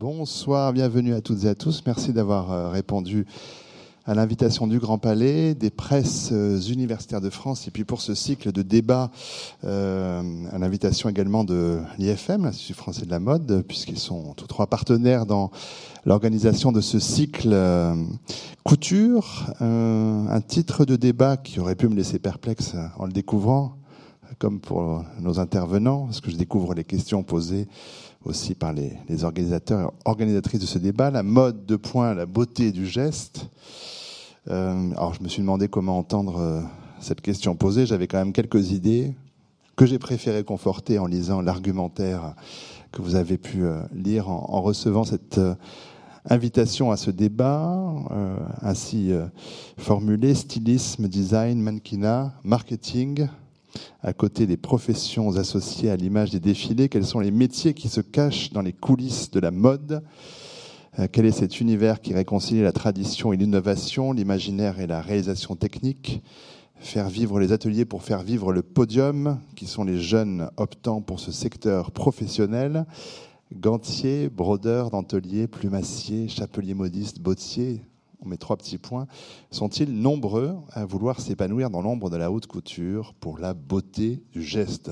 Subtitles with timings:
[0.00, 1.82] Bonsoir, bienvenue à toutes et à tous.
[1.84, 3.26] Merci d'avoir euh, répondu
[4.06, 8.14] à l'invitation du Grand Palais, des presses euh, universitaires de France, et puis pour ce
[8.14, 9.10] cycle de débats,
[9.64, 10.22] euh,
[10.52, 15.26] à l'invitation également de l'IFM, l'Institut français de la mode, puisqu'ils sont tous trois partenaires
[15.26, 15.50] dans
[16.06, 17.54] l'organisation de ce cycle
[18.64, 19.52] couture.
[19.60, 23.76] un titre de débat qui aurait pu me laisser perplexe en le découvrant,
[24.38, 27.68] comme pour nos intervenants, parce que je découvre les questions posées
[28.24, 32.72] aussi par les, organisateurs et organisatrices de ce débat, la mode de point, la beauté
[32.72, 33.48] du geste.
[34.48, 36.60] Euh, alors je me suis demandé comment entendre euh,
[37.00, 37.86] cette question posée.
[37.86, 39.14] J'avais quand même quelques idées
[39.76, 42.34] que j'ai préféré conforter en lisant l'argumentaire
[42.92, 45.40] que vous avez pu euh, lire en, recevant cette
[46.28, 47.82] invitation à ce débat,
[48.60, 49.10] ainsi
[49.78, 53.26] formulé, stylisme, design, mannequinat, marketing,
[54.02, 58.00] à côté des professions associées à l'image des défilés, quels sont les métiers qui se
[58.00, 60.02] cachent dans les coulisses de la mode?
[60.98, 65.56] Euh, Quel est cet univers qui réconcilie la tradition et l'innovation, l'imaginaire et la réalisation
[65.56, 66.22] technique?
[66.76, 71.20] Faire vivre les ateliers pour faire vivre le podium, qui sont les jeunes optant pour
[71.20, 72.86] ce secteur professionnel.
[73.54, 77.82] Gantier, brodeur, dentelier, plumassier, chapelier modiste, bottier,
[78.22, 79.06] on met trois petits points,
[79.50, 84.42] sont-ils nombreux à vouloir s'épanouir dans l'ombre de la haute couture pour la beauté du
[84.42, 84.90] geste?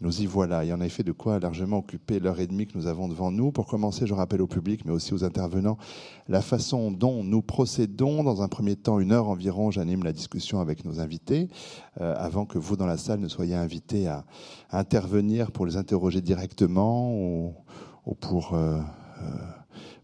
[0.00, 0.64] Nous y voilà.
[0.64, 3.08] Il y en a effet de quoi largement occuper l'heure et demie que nous avons
[3.08, 3.52] devant nous.
[3.52, 5.78] Pour commencer, je rappelle au public, mais aussi aux intervenants,
[6.28, 8.22] la façon dont nous procédons.
[8.22, 11.48] Dans un premier temps, une heure environ, j'anime la discussion avec nos invités,
[12.00, 14.24] euh, avant que vous, dans la salle, ne soyez invités à,
[14.70, 17.54] intervenir pour les interroger directement ou,
[18.20, 18.54] pour...
[18.54, 18.80] Euh,
[19.22, 19.26] euh,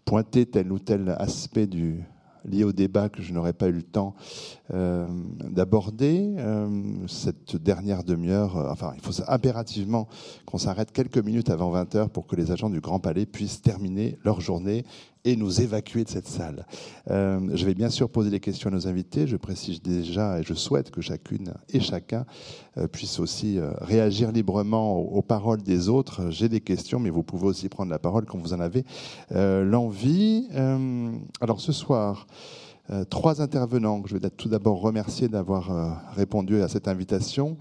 [0.04, 2.04] pointer tel ou tel aspect du,
[2.44, 4.14] lié au débat que je n'aurais pas eu le temps
[4.72, 5.06] euh,
[5.50, 6.34] d'aborder.
[6.38, 6.68] Euh,
[7.06, 10.08] cette dernière demi-heure, euh, enfin, il faut impérativement
[10.46, 13.62] qu'on s'arrête quelques minutes avant 20 heures pour que les agents du Grand Palais puissent
[13.62, 14.84] terminer leur journée
[15.24, 16.66] et nous évacuer de cette salle.
[17.08, 19.26] je vais bien sûr poser des questions à nos invités.
[19.26, 22.24] Je précise déjà et je souhaite que chacune et chacun
[22.90, 26.30] puisse aussi réagir librement aux, paroles des autres.
[26.30, 28.84] J'ai des questions, mais vous pouvez aussi prendre la parole quand vous en avez
[29.30, 30.48] l'envie.
[31.40, 32.26] alors ce soir,
[32.90, 37.56] euh, trois intervenants que je vais tout d'abord remercier d'avoir euh, répondu à cette invitation.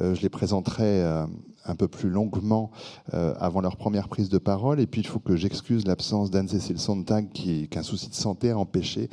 [0.00, 1.24] Euh, je les présenterai
[1.64, 2.70] un peu plus longuement
[3.12, 4.80] avant leur première prise de parole.
[4.80, 8.14] Et puis, il faut que j'excuse l'absence d'Anne-Cécile Sontag, qui, qui a un souci de
[8.14, 9.08] santé a empêché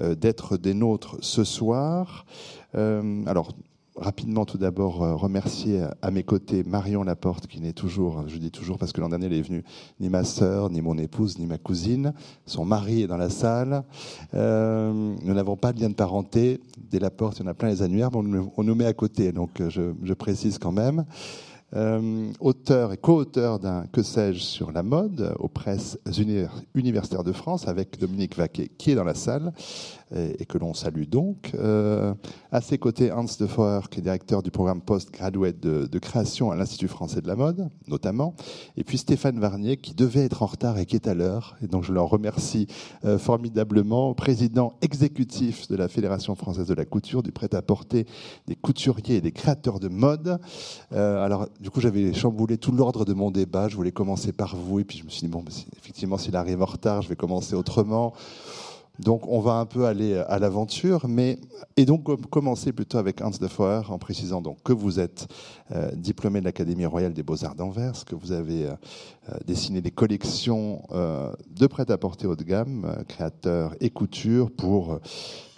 [0.00, 2.26] d'être des nôtres ce soir.
[2.74, 3.52] alors,
[4.00, 8.50] rapidement tout d'abord euh, remercier à mes côtés Marion Laporte qui n'est toujours, je dis
[8.50, 9.64] toujours parce que l'an dernier elle est venue,
[10.00, 12.12] ni ma sœur, ni mon épouse, ni ma cousine.
[12.46, 13.84] Son mari est dans la salle.
[14.34, 16.60] Euh, nous n'avons pas de lien de parenté.
[16.90, 19.32] Des Laporte, il y en a plein les annuaires, mais on nous met à côté,
[19.32, 21.04] donc euh, je, je précise quand même.
[21.76, 25.96] Euh, auteur et co-auteur d'un Que sais-je sur la mode aux presses
[26.74, 29.52] universitaires de France avec Dominique Vaquet qui est dans la salle
[30.14, 31.52] et, que l'on salue donc.
[31.54, 32.14] Euh,
[32.50, 36.56] à ses côtés, Hans de Foer qui est directeur du programme post-graduate de, création à
[36.56, 38.34] l'Institut français de la mode, notamment.
[38.76, 41.56] Et puis Stéphane Varnier qui devait être en retard et qui est à l'heure.
[41.62, 42.66] Et donc je leur remercie
[43.04, 48.06] euh, formidablement, président exécutif de la Fédération française de la couture, du prêt-à-porter,
[48.46, 50.38] des couturiers et des créateurs de mode.
[50.90, 53.68] alors du coup, j'avais chamboulé tout l'ordre de mon débat.
[53.68, 55.44] Je voulais commencer par vous, et puis je me suis dit, bon,
[55.76, 58.14] effectivement, s'il arrive en retard, je vais commencer autrement.
[59.00, 61.38] Donc, on va un peu aller à l'aventure, mais
[61.76, 65.26] et donc commencer plutôt avec Hans de Foer en précisant donc que vous êtes
[65.72, 68.72] euh, diplômé de l'Académie royale des beaux-arts d'Anvers, que vous avez euh,
[69.30, 74.98] euh, dessiné des collections de prêt-à-porter haut de gamme, créateur et couture pour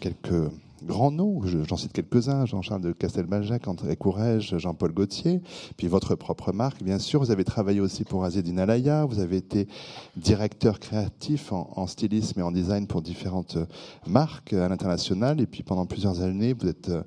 [0.00, 0.50] quelques
[0.84, 5.40] grands noms, j'en cite quelques-uns, Jean-Charles de Castelbajac, André Courrèges, Jean-Paul Gaultier,
[5.76, 7.20] puis votre propre marque, bien sûr.
[7.20, 9.68] Vous avez travaillé aussi pour Aziedine Alaya, vous avez été
[10.16, 13.58] directeur créatif en, stylisme et en design pour différentes
[14.06, 17.02] marques à l'international, et puis pendant plusieurs années, vous êtes euh,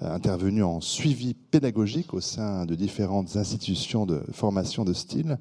[0.00, 5.38] intervenu en suivi pédagogique au sein de différentes institutions de formation de style,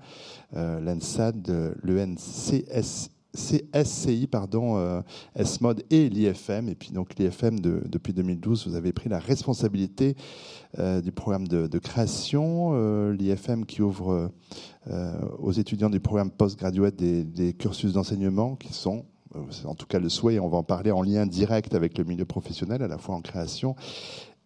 [0.56, 5.02] euh, l'ENSAD, le NCSI, CSCI, pardon, euh,
[5.36, 6.70] S-Mode et l'IFM.
[6.70, 10.16] Et puis donc l'IFM, depuis 2012, vous avez pris la responsabilité
[10.80, 12.72] euh, du programme de, création.
[12.74, 14.32] Euh, L'IFM qui ouvre
[15.38, 19.06] aux étudiants du programme postgraduate des, des cursus d'enseignement qui sont
[19.52, 22.04] c'est en tout cas le souhait, on va en parler en lien direct avec le
[22.04, 23.76] milieu professionnel, à la fois en création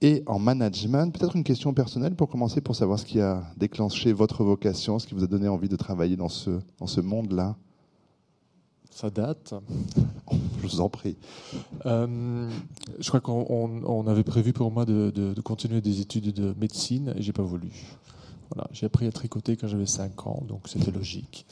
[0.01, 1.17] et en management.
[1.17, 5.07] Peut-être une question personnelle pour commencer, pour savoir ce qui a déclenché votre vocation, ce
[5.07, 7.55] qui vous a donné envie de travailler dans ce, dans ce monde-là.
[8.93, 9.53] Ça date.
[10.61, 11.17] Je vous en prie.
[11.85, 12.49] Euh,
[12.97, 17.33] je crois qu'on avait prévu pour moi de, continuer des études de médecine et j'ai
[17.33, 17.69] pas voulu.
[18.49, 21.45] Voilà, j'ai appris à tricoter quand j'avais 5 ans, donc c'était logique.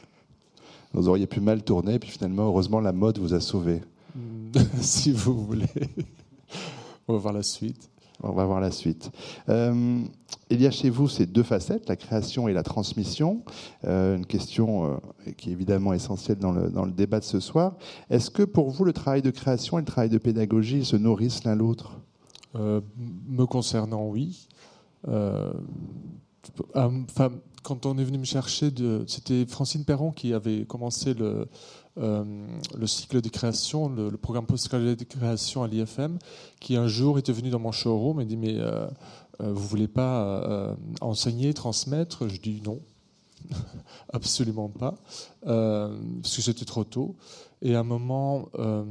[0.92, 3.80] vous auriez pu mal tourner, puis finalement, heureusement, la mode vous a sauvé.
[4.80, 5.66] si vous voulez.
[7.08, 7.88] On va voir la suite.
[8.22, 9.10] On va voir la suite.
[9.48, 10.00] Euh,
[10.50, 13.42] il y a chez vous ces deux facettes, la création et la transmission.
[13.84, 14.96] Euh, une question euh,
[15.36, 17.74] qui est évidemment essentielle dans le, dans le débat de ce soir.
[18.10, 21.44] Est-ce que pour vous, le travail de création et le travail de pédagogie se nourrissent
[21.44, 22.00] l'un l'autre?
[22.54, 24.48] Me concernant, oui.
[26.74, 27.32] Enfin,
[27.62, 28.72] quand on est venu me chercher,
[29.06, 31.48] c'était Francine Perron qui avait commencé le,
[31.98, 32.24] euh,
[32.78, 36.18] le cycle de création, le, programme postgradué de création à l'IFM,
[36.60, 38.86] qui un jour était venu dans mon showroom et dit mais euh,
[39.40, 42.28] euh, vous voulez pas enseigner, transmettre?
[42.28, 42.80] Je dis non,
[44.12, 44.94] absolument pas,
[45.42, 47.16] parce que c'était trop tôt.
[47.62, 48.84] Et à un moment, euh,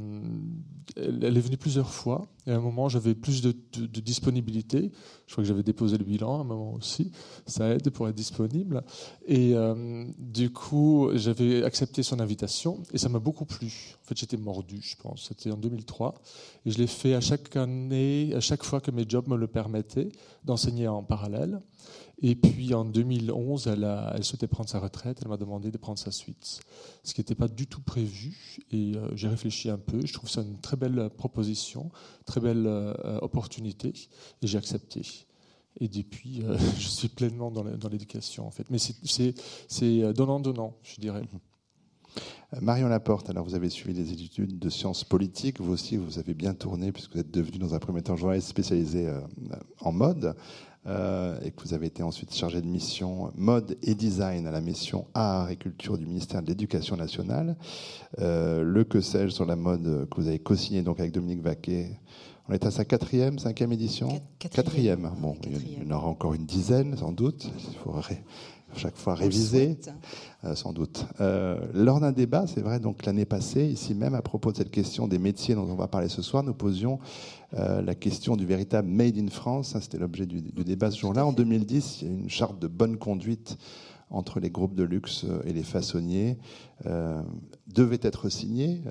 [0.96, 2.26] elle est venue plusieurs fois.
[2.46, 3.52] Et à un moment, j'avais plus de,
[4.00, 4.90] disponibilité.
[5.26, 7.12] Je crois que j'avais déposé le bilan à un moment aussi.
[7.46, 8.82] Ça aide pour être disponible.
[9.26, 13.96] Et euh, du coup, j'avais accepté son invitation et ça m'a beaucoup plu.
[14.02, 15.28] En fait, j'étais mordu, je pense.
[15.28, 16.14] C'était en 2003.
[16.64, 19.46] Et je l'ai fait à chaque année, à chaque fois que mes jobs me le
[19.46, 20.08] permettaient,
[20.44, 21.60] d'enseigner en parallèle.
[22.22, 25.18] Et puis en 2011, elle, souhaitait prendre sa retraite.
[25.22, 26.60] Elle m'a demandé de prendre sa suite,
[27.02, 28.58] ce qui n'était pas du tout prévu.
[28.72, 30.00] Et euh, j'ai réfléchi un peu.
[30.04, 31.90] Je trouve ça une très belle proposition,
[32.24, 33.92] très belle euh, opportunité,
[34.40, 35.02] et j'ai accepté.
[35.78, 38.64] Et depuis, euh, je suis pleinement dans l'éducation en fait.
[38.70, 41.22] Mais c'est donnant-donnant, je dirais.
[42.62, 46.32] Marion Laporte, alors vous avez suivi des études de sciences politiques, vous aussi vous avez
[46.32, 49.12] bien tourné puisque vous êtes devenu dans un premier temps journaliste spécialisé
[49.80, 50.34] en mode.
[50.86, 54.60] Euh, et que vous avez été ensuite chargé de mission mode et design à la
[54.60, 57.56] mission art et culture du ministère de l'Éducation nationale.
[58.20, 61.98] Euh, le que sais-je sur la mode que vous avez co-signé donc avec Dominique Vaquet?
[62.48, 64.08] On est à sa quatrième, cinquième édition?
[64.38, 65.10] Quatrième.
[65.18, 67.50] Bon, il y en aura encore une dizaine sans doute.
[67.68, 68.22] Il faudrait
[68.76, 69.78] chaque fois révisé,
[70.44, 71.06] euh, sans doute.
[71.20, 74.70] Euh, lors d'un débat, c'est vrai, donc l'année passée, ici même, à propos de cette
[74.70, 76.98] question des métiers dont on va parler ce soir, nous posions
[77.54, 79.76] euh, la question du véritable Made in France.
[79.76, 81.26] Hein, c'était l'objet du, débat ce jour-là.
[81.26, 83.56] En 2010, il y a une charte de bonne conduite
[84.10, 86.38] entre les groupes de luxe et les façonniers
[87.66, 88.82] devait être signée,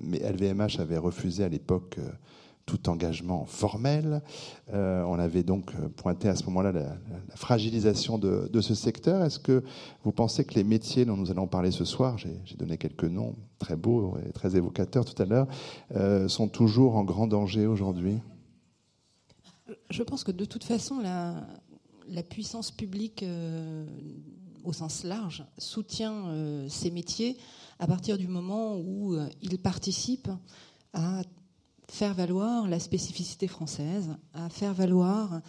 [0.00, 1.98] mais LVMH avait refusé à l'époque
[2.68, 4.20] tout engagement formel.
[4.74, 6.96] Euh, on avait donc pointé à ce moment-là la,
[7.34, 9.24] fragilisation de, ce secteur.
[9.24, 9.64] Est-ce que
[10.04, 13.34] vous pensez que les métiers dont nous allons parler ce soir, j'ai donné quelques noms
[13.58, 15.48] très beaux et très évocateurs tout à l'heure,
[15.96, 18.18] euh, sont toujours en grand danger aujourd'hui?
[19.88, 23.86] Je pense que de toute façon, la, puissance publique euh,
[24.62, 27.38] au sens large soutient ces métiers
[27.78, 30.30] à partir du moment où ils participent
[30.92, 31.22] à
[31.90, 35.40] faire valoir la spécificité française, à faire valoir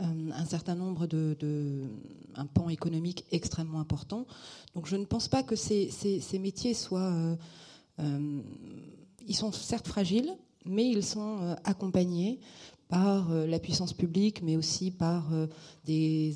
[0.00, 1.82] euh, un certain nombre de,
[2.36, 4.26] un pan économique extrêmement important.
[4.74, 7.36] Donc je ne pense pas que ces, ces, métiers soient, euh,
[8.00, 8.40] euh,
[9.26, 10.30] ils sont certes fragiles,
[10.64, 12.38] mais ils sont accompagnés
[12.88, 15.30] par la puissance publique, mais aussi par
[15.84, 16.34] des,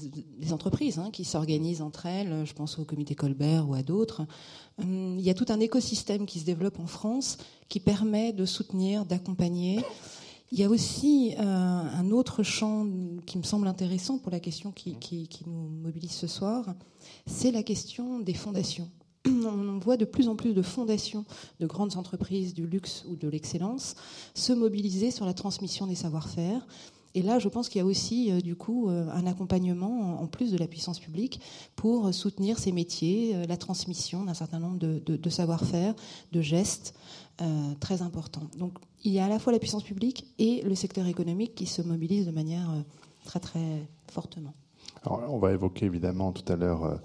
[0.50, 2.44] entreprises hein, qui s'organisent entre elles.
[2.44, 4.22] Je pense au comité Colbert ou à d'autres.
[4.78, 7.38] Il y a tout un écosystème qui se développe en France
[7.68, 9.80] qui permet de soutenir, d'accompagner.
[10.54, 12.86] Il y a aussi euh, un autre champ
[13.24, 14.94] qui me semble intéressant pour la question qui,
[15.46, 16.74] nous mobilise ce soir,
[17.26, 18.90] c'est la question des fondations.
[19.26, 21.24] On voit de plus en plus de fondations
[21.60, 23.94] de grandes entreprises du luxe ou de l'excellence
[24.34, 26.66] se mobiliser sur la transmission des savoir-faire,
[27.14, 30.26] et là, je pense qu'il y a aussi, euh, du coup, euh, un accompagnement, en
[30.26, 31.40] plus de la puissance publique,
[31.76, 35.94] pour soutenir ces métiers, euh, la transmission d'un certain nombre de, savoir-faire,
[36.32, 36.94] de gestes
[37.80, 38.48] très importants.
[38.56, 41.66] Donc, il y a à la fois la puissance publique et le secteur économique qui
[41.66, 42.70] se mobilisent de manière
[43.24, 44.54] très, très fortement.
[45.04, 47.00] Alors, on va évoquer évidemment tout à l'heure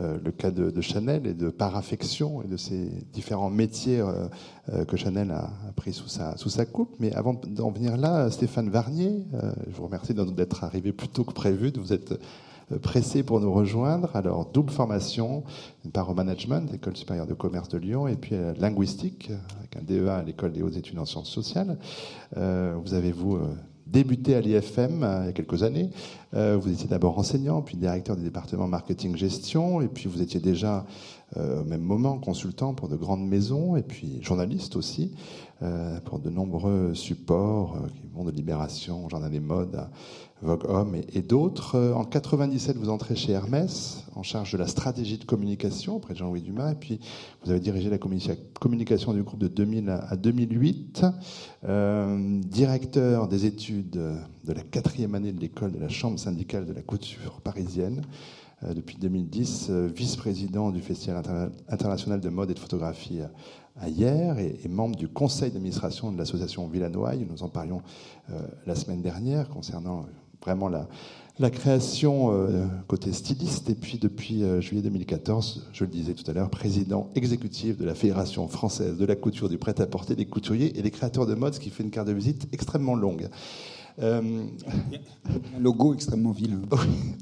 [0.00, 4.28] le cas de, Chanel et de paraffection et de ces différents métiers euh,
[4.72, 6.96] euh, que Chanel a, pris sous sa, sous sa coupe.
[6.98, 9.24] Mais avant d'en venir là, Stéphane Varnier,
[9.68, 12.18] je vous remercie d'être arrivé plus tôt que prévu, de vous être
[12.82, 14.14] pressé pour nous rejoindre.
[14.14, 15.42] Alors, double formation,
[15.84, 19.82] une part au management, l'École supérieure de commerce de Lyon, et puis linguistique, avec un
[19.82, 21.78] DEA à l'École des hautes études en sciences sociales.
[22.36, 23.38] vous avez, vous,
[23.90, 25.90] débuté à l'IFM il y a quelques années.
[26.34, 30.40] Euh, vous étiez d'abord enseignant, puis directeur du département marketing gestion, et puis vous étiez
[30.40, 30.86] déjà
[31.36, 35.12] euh, au même moment consultant pour de grandes maisons, et puis journaliste aussi
[35.62, 39.88] euh, pour de nombreux supports qui vont de Libération, Journal des Modes,
[40.42, 41.92] Vogue Homme et, d'autres.
[41.94, 46.18] En 97, vous entrez chez Hermès en charge de la stratégie de communication auprès de
[46.18, 46.98] Jean-Louis Dumas, et puis
[47.44, 51.04] vous avez dirigé la communication du groupe de 2000 à 2008,
[52.48, 56.82] directeur des études de la quatrième année de l'école de la Chambre syndicale de la
[56.82, 58.02] couture parisienne.
[58.74, 61.22] depuis 2010 vice-président du Festival
[61.68, 63.20] international de mode et de photographie
[63.78, 67.26] à hier et, membre du conseil d'administration de l'association Villanoye.
[67.28, 67.82] Nous en parlions
[68.66, 70.06] la semaine dernière concernant
[70.42, 76.12] vraiment la, création euh, côté styliste, et puis depuis euh, juillet 2014, je le disais
[76.14, 80.26] tout à l'heure, président exécutif de la Fédération française de la couture, du prêt-à-porter, des
[80.26, 83.28] couturiers et des créateurs de mode, ce qui fait une carte de visite extrêmement longue.
[84.02, 84.20] Euh,
[85.56, 86.62] un logo extrêmement vilain.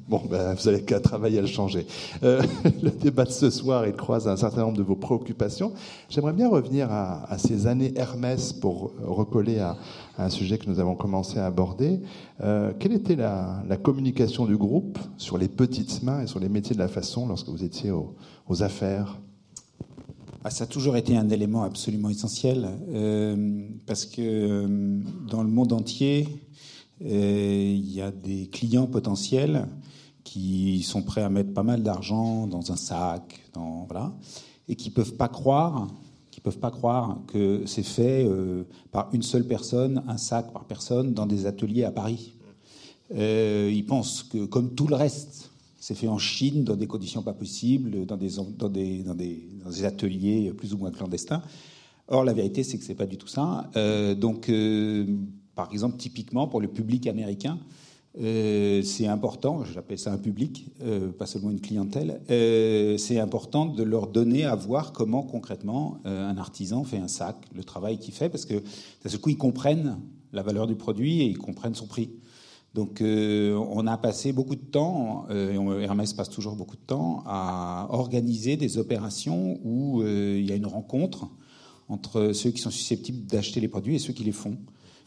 [0.09, 1.87] Bon, ben, vous avez qu'à travailler à le changer.
[2.23, 2.43] Euh,
[2.83, 5.75] le débat de ce soir, il croise un certain nombre de vos préoccupations.
[6.09, 9.77] J'aimerais bien revenir à, ces années Hermès pour recoller à,
[10.17, 12.01] un sujet que nous avons commencé à aborder.
[12.41, 16.75] Euh, quelle était la, communication du groupe sur les petites mains et sur les métiers
[16.75, 19.19] de la façon lorsque vous étiez aux, affaires?
[20.43, 22.67] Ah, ça a toujours été un élément absolument essentiel
[23.87, 24.67] parce que
[25.29, 26.27] dans le monde entier,
[27.01, 29.67] il y a des clients potentiels
[30.25, 33.41] qui sont prêts à mettre pas mal d'argent dans un sac,
[33.87, 34.13] voilà,
[34.69, 35.89] et qui peuvent pas croire,
[36.31, 40.67] qui peuvent pas croire que c'est fait euh, par une seule personne, un sac par
[40.67, 42.35] personne, dans des ateliers à Paris.
[43.15, 45.51] Euh, ils pensent que, comme tout le reste,
[45.81, 50.91] c'est fait en Chine dans des conditions pas possibles, dans des, ateliers plus ou moins
[50.91, 51.43] clandestins.
[52.09, 53.71] Or, la vérité, c'est que c'est pas du tout ça.
[53.77, 54.51] Euh, donc,
[55.59, 57.59] par exemple, typiquement pour le public américain,
[58.21, 63.67] euh, c'est important, j'appelle ça un public, euh, pas seulement une clientèle, euh, c'est important
[63.67, 68.15] de leur donner à voir comment concrètement un artisan fait un sac, le travail qu'il
[68.15, 69.99] fait, parce que d'un seul coup, ils comprennent
[70.33, 72.13] la valeur du produit et ils comprennent son prix.
[72.75, 78.57] Donc on a passé beaucoup de temps, Hermès passe toujours beaucoup de temps, à organiser
[78.57, 81.29] des opérations où il y a une rencontre
[81.89, 84.57] entre ceux qui sont susceptibles d'acheter les produits et ceux qui les font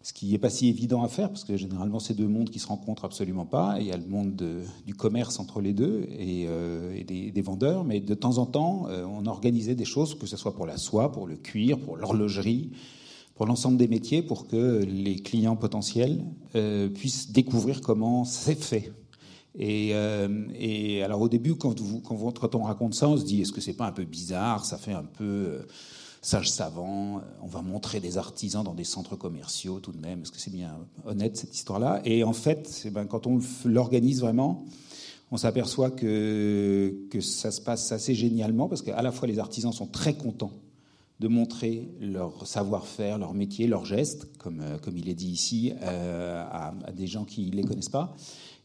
[0.04, 2.60] ce qui n'est pas si évident à faire, parce que généralement, c'est deux mondes qui
[2.60, 3.78] se rencontrent absolument pas.
[3.80, 4.44] il y a le monde
[4.86, 9.06] du commerce entre les deux et, euh, des, vendeurs, mais de temps en temps, euh,
[9.06, 12.72] on organisait des choses, que ce soit pour la soie, pour le cuir, pour l'horlogerie,
[13.36, 16.24] pour l'ensemble des métiers, pour que les clients potentiels
[16.56, 18.92] euh, puissent découvrir comment c'est fait.
[19.60, 19.94] Et,
[21.04, 23.74] alors au début, quand, vous, quand, on raconte ça, on se dit est-ce que c'est
[23.74, 24.66] pas un peu bizarre?
[24.66, 25.60] Ça fait un peu
[26.22, 30.22] sage savant, euh, on va montrer des artisans dans des centres commerciaux tout de même.
[30.22, 34.66] Est-ce que c'est bien honnête cette histoire-là Et en fait, ben, quand on l'organise vraiment,
[35.32, 39.88] on s'aperçoit que, ça se passe assez génialement parce qu'à la fois les artisans sont
[39.88, 40.52] très contents
[41.20, 46.44] de montrer leur savoir-faire, leur métier, leurs gestes, comme, euh, il est dit ici, euh,
[46.52, 48.16] à, des gens qui ne les connaissent pas.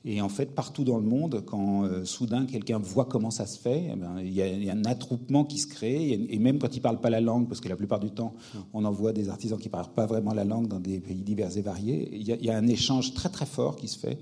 [0.09, 3.59] Et en fait, partout dans le monde, quand euh, soudain quelqu'un voit comment ça se
[3.59, 6.13] fait, eh ben, il, y a, un attroupement qui se crée.
[6.31, 8.33] Et, même quand ils ne parlent pas la langue, parce que la plupart du temps,
[8.73, 11.57] on envoie des artisans qui ne parlent pas vraiment la langue dans des pays divers
[11.57, 14.21] et variés, il y a, un échange très très fort qui se fait,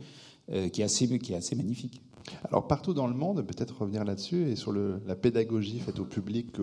[0.51, 2.01] euh, qui, est assez, qui est assez magnifique.
[2.49, 6.07] Alors partout dans le monde, peut-être revenir là-dessus, et sur le, la pédagogie faite au
[6.07, 6.59] public,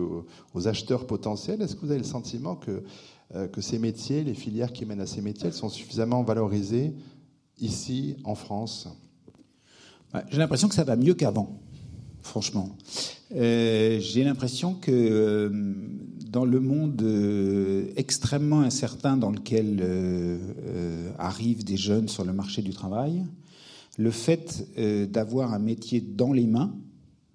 [0.52, 2.82] aux, acheteurs potentiels, est-ce que vous avez le sentiment que,
[3.36, 6.92] euh, que ces métiers, les filières qui mènent à ces métiers, sont suffisamment valorisées
[7.60, 8.88] ici, en France?
[10.30, 11.60] J'ai l'impression que ça va mieux qu'avant,
[12.22, 12.76] franchement.
[13.34, 15.74] Euh, j'ai l'impression que euh,
[16.30, 19.84] dans le monde euh, extrêmement incertain dans lequel
[21.18, 23.24] arrivent des jeunes sur le marché du travail,
[23.98, 24.66] le fait
[25.10, 26.74] d'avoir un métier dans les mains,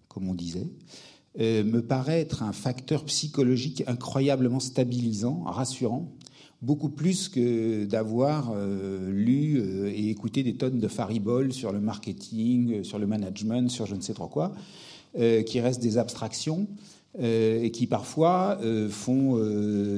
[0.07, 0.67] comme on disait,
[1.38, 6.12] me paraît être un facteur psychologique incroyablement stabilisant, rassurant,
[6.62, 11.80] beaucoup plus que d'avoir euh, lu euh, et écouté des tonnes de fariboles sur le
[11.80, 14.54] marketing, euh, sur le management, sur je ne sais trop quoi,
[15.48, 16.68] qui restent des abstractions
[17.20, 18.60] et qui parfois
[18.92, 19.36] font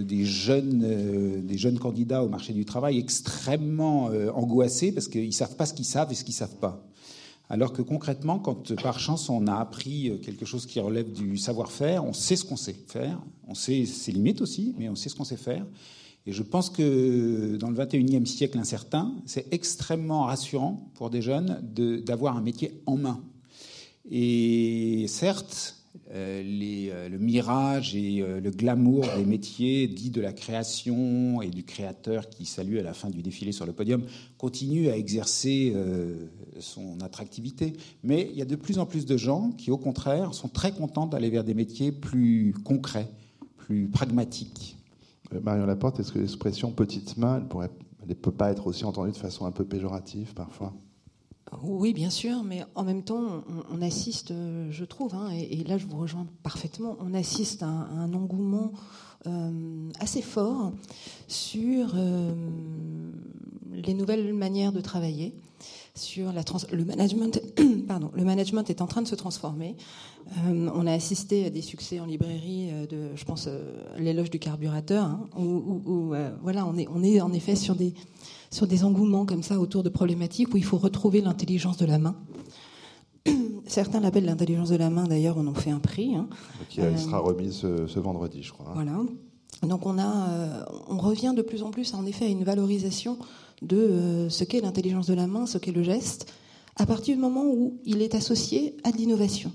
[0.01, 5.57] des, jeunes, des jeunes candidats au marché du travail extrêmement angoissés parce qu'ils ne savent
[5.57, 6.87] pas ce qu'ils savent et ce qu'ils ne savent pas.
[7.49, 12.05] Alors que concrètement, quand par chance on a appris quelque chose qui relève du savoir-faire,
[12.05, 15.15] on sait ce qu'on sait faire, on sait ses limites aussi, mais on sait ce
[15.15, 15.65] qu'on sait faire.
[16.29, 21.59] Et je pense que dans le 21e siècle incertain, c'est extrêmement rassurant pour des jeunes
[22.05, 23.19] d'avoir un métier en main.
[24.11, 25.75] Et certes,
[26.11, 31.49] euh, euh, le mirage et euh, le glamour des métiers dits de la création et
[31.49, 34.03] du créateur qui salue à la fin du défilé sur le podium
[34.37, 35.73] continuent à exercer
[36.59, 37.73] son attractivité.
[38.03, 40.73] Mais il y a de plus en plus de gens qui, au contraire, sont très
[40.73, 43.09] contents d'aller vers des métiers plus concrets,
[43.57, 44.75] plus pragmatiques.
[45.33, 47.43] Euh, Marion Laporte, est-ce que l'expression petite main,
[48.01, 50.73] elle ne peut pas être aussi entendue de façon un peu péjorative parfois?
[51.63, 54.31] Oui, bien sûr, mais en même temps, on, assiste,
[54.69, 58.71] je trouve, hein, et, là je vous rejoins parfaitement, on assiste à un, engouement
[59.25, 60.73] euh, assez fort
[61.27, 62.33] sur euh,
[63.71, 65.33] les nouvelles manières de travailler,
[65.99, 66.41] sur la
[66.71, 67.41] le management
[67.87, 69.75] pardon, le management est en train de se transformer.
[70.47, 73.49] Euh, on a assisté à des succès en librairie de, je pense,
[73.97, 77.93] l'éloge du carburateur, hein, où, voilà, on est, on est en effet sur des,
[78.51, 81.97] sur des engouements comme ça autour de problématiques où il faut retrouver l'intelligence de la
[81.97, 82.15] main.
[83.67, 86.15] Certains l'appellent l'intelligence de la main, d'ailleurs, on en fait un prix.
[86.15, 86.27] Hein.
[86.69, 88.67] Qui sera remis ce, vendredi, je crois.
[88.69, 88.73] Hein.
[88.73, 88.99] Voilà.
[89.63, 93.17] Donc on, a, on revient de plus en plus, en effet, à une valorisation
[93.61, 96.31] de ce qu'est l'intelligence de la main, ce qu'est le geste,
[96.75, 99.51] à partir du moment où il est associé à de l'innovation,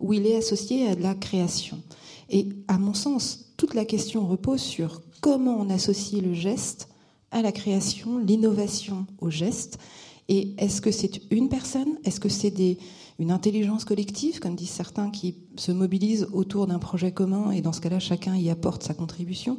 [0.00, 1.78] où il est associé à de la création.
[2.30, 6.88] Et à mon sens, toute la question repose sur comment on associe le geste
[7.30, 9.78] à la création, l'innovation au geste.
[10.28, 11.98] Et est-ce que c'est une personne?
[12.04, 12.78] Est-ce que c'est
[13.18, 17.72] une intelligence collective, comme disent certains, qui se mobilisent autour d'un projet commun et dans
[17.72, 19.58] ce cas-là, chacun y apporte sa contribution?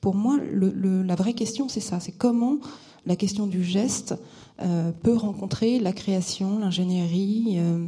[0.00, 1.98] Pour moi, la vraie question, c'est ça.
[2.00, 2.58] C'est comment
[3.06, 4.14] la question du geste
[4.62, 7.86] euh, peut rencontrer la création, l'ingénierie, euh,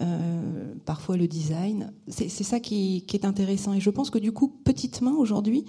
[0.00, 1.92] euh, parfois le design.
[2.08, 3.74] C'est ça qui, est intéressant.
[3.74, 5.64] Et je pense que du coup, petitement aujourd'hui,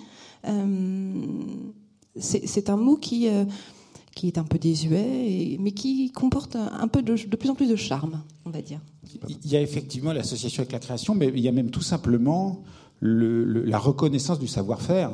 [2.16, 7.36] c'est un mot qui, est un peu désuet, mais qui comporte un peu de, de,
[7.36, 8.80] plus en plus de charme, on va dire.
[9.28, 12.64] Il y a effectivement l'association avec la création, mais il y a même tout simplement
[13.02, 15.12] la reconnaissance du savoir-faire.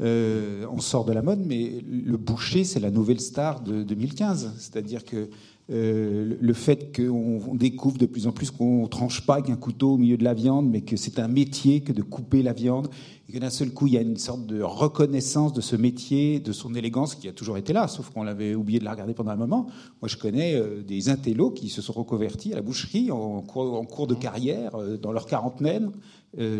[0.00, 4.54] Euh, on sort de la mode, mais le boucher, c'est la nouvelle star de 2015.
[4.58, 5.28] C'est-à-dire que
[5.70, 9.94] euh, le fait qu'on découvre de plus en plus qu'on tranche pas avec un couteau
[9.94, 12.88] au milieu de la viande, mais que c'est un métier que de couper la viande,
[13.28, 16.40] et que d'un seul coup il y a une sorte de reconnaissance de ce métier,
[16.40, 19.12] de son élégance qui a toujours été là, sauf qu'on l'avait oublié de la regarder
[19.12, 19.66] pendant un moment.
[20.00, 24.06] Moi, je connais euh, des intellos qui se sont reconvertis à la boucherie en cours,
[24.06, 25.92] de carrière, dans leur quarantaine.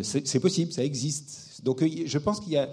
[0.02, 1.62] c'est possible, ça existe.
[1.64, 2.68] Donc, je pense qu'il y a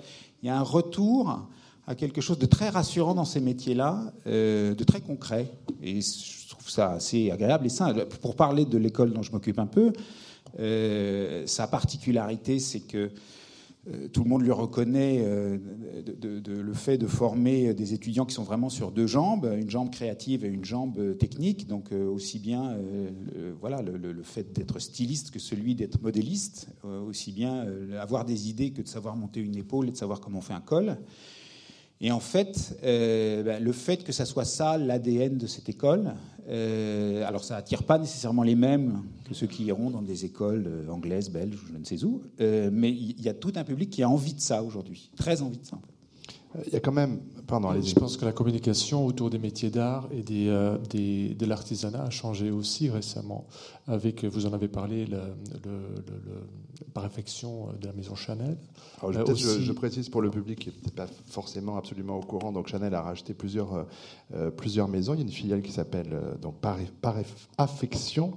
[0.46, 1.48] il y a un retour
[1.88, 5.52] à quelque chose de très rassurant dans ces métiers-là, euh, de très concret.
[5.82, 7.96] Et je trouve ça assez agréable et sain.
[8.22, 9.92] Pour parler de l'école dont je m'occupe un peu,
[10.60, 13.10] euh, sa particularité, c'est que
[14.14, 15.58] tout le monde lui reconnaît euh,
[16.24, 20.44] le fait de former des étudiants qui sont vraiment sur deux jambes, une jambe créative
[20.44, 21.68] et une jambe technique.
[21.68, 22.78] Donc euh, aussi bien
[23.62, 27.66] voilà, le, fait d'être styliste que celui d'être modéliste, aussi bien
[28.00, 30.54] avoir des idées que de savoir monter une épaule et de savoir comment on fait
[30.54, 30.98] un col.
[32.02, 36.14] Et en fait, ben, le fait que ça soit ça l'ADN de cette école,
[36.48, 40.66] euh, alors ça attire pas nécessairement les mêmes que ceux qui iront dans des écoles
[40.68, 43.90] euh, anglaises, belges je ne sais où, euh, mais il y a tout un public
[43.90, 45.80] qui a envie de ça aujourd'hui, très envie de ça.
[46.68, 47.20] Il y a quand même.
[47.48, 52.04] Pardon, Je pense que la communication autour des métiers d'art et des, des, de l'artisanat
[52.04, 53.46] a changé aussi récemment.
[53.88, 55.20] Avec, vous en avez parlé, le,
[55.64, 55.72] le,
[56.08, 58.58] le, par affection de la maison Chanel.
[59.02, 62.52] Alors, je, je, précise pour le public qui n'est pas forcément absolument au courant.
[62.52, 63.86] Donc Chanel a racheté plusieurs,
[64.58, 65.14] plusieurs maisons.
[65.14, 67.16] Il y a une filiale qui s'appelle donc par, par
[67.58, 68.34] affection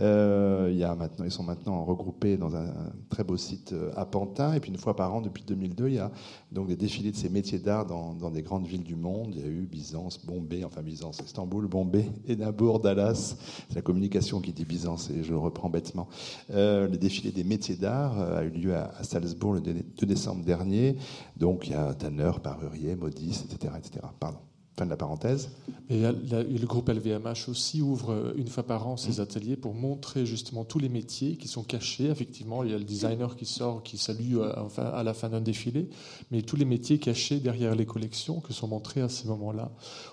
[0.00, 2.66] euh, il y a maintenant, ils sont maintenant regroupés dans un,
[3.08, 4.52] très beau site euh, à Pantin.
[4.52, 6.10] Et puis une fois par an, depuis 2002, il y a
[6.52, 9.34] donc des défilés de ces métiers d'art dans, des grandes villes du monde.
[9.34, 13.36] Il y a eu Byzance, Bombay, enfin Byzance, Istanbul, Bombay, Édimbourg, Dallas.
[13.68, 16.08] C'est la communication qui dit Byzance et je le reprends bêtement.
[16.50, 20.96] Euh, le défilé des métiers d'art a eu lieu à, Salzbourg le 2 décembre dernier.
[21.36, 24.06] Donc il y a Tanner, Parurier, Modis, etc., etc.
[24.18, 24.38] Pardon.
[24.78, 25.50] Fin de la parenthèse.
[25.88, 30.26] Et le groupe LVMH aussi ouvre euh, une fois par an ses ateliers pour montrer
[30.26, 32.06] justement tous les métiers qui sont cachés.
[32.06, 35.40] Effectivement, il y a le designer qui sort, qui salue euh, à la fin d'un
[35.40, 35.88] défilé,
[36.30, 39.70] mais tous les métiers cachés derrière les collections qui sont montrés à ces moments-là.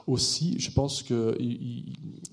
[0.08, 1.16] Aussi, je pense qu'il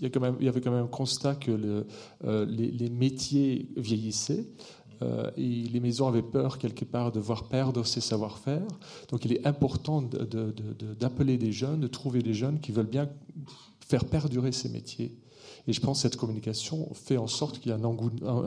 [0.01, 1.87] y, avait quand même un constat que
[2.25, 4.45] euh, les métiers vieillissaient.
[5.02, 8.66] Euh, et les maisons avaient peur quelque part de voir perdre ces savoir-faire.
[9.08, 13.08] Donc il est important d'appeler des jeunes, de trouver des jeunes qui veulent bien
[13.80, 15.14] faire perdurer ces métiers.
[15.66, 17.84] Et je pense que cette communication fait en sorte qu'il y a un,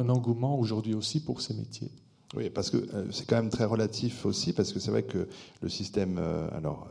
[0.09, 1.91] engouement aujourd'hui aussi pour ces métiers.
[2.35, 5.27] Oui, parce que euh, c'est quand même très relatif aussi, parce que c'est vrai que
[5.61, 6.87] le système, euh, alors,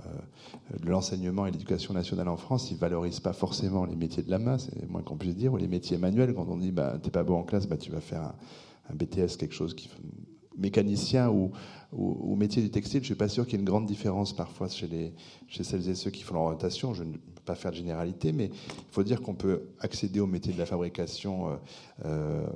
[0.81, 4.39] de l'enseignement et l'éducation nationale en France, il valorise pas forcément les métiers de la
[4.39, 6.35] main, c'est moins qu'on puisse dire, ou les métiers manuels.
[6.35, 8.35] Quand on dit, bah, t'es pas beau en classe, bah, tu vas faire un,
[8.93, 9.89] un BTS, quelque chose qui
[10.57, 11.51] mécanicien ou,
[11.93, 14.69] ou, métier du textile, je suis pas sûr qu'il y ait une grande différence parfois
[14.69, 15.13] chez, les,
[15.49, 16.95] chez celles et ceux qui font l'orientation.
[16.95, 20.27] Je ne peux pas faire de généralité, mais il faut dire qu'on peut accéder au
[20.27, 21.57] métier de la fabrication euh,
[22.05, 22.47] euh,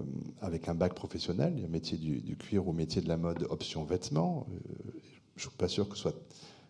[0.41, 1.61] avec un bac professionnel.
[1.65, 4.47] A métier du, cuir ou métier de la mode option vêtements.
[4.51, 4.91] Euh,
[5.37, 6.17] je suis pas sûr que ce soit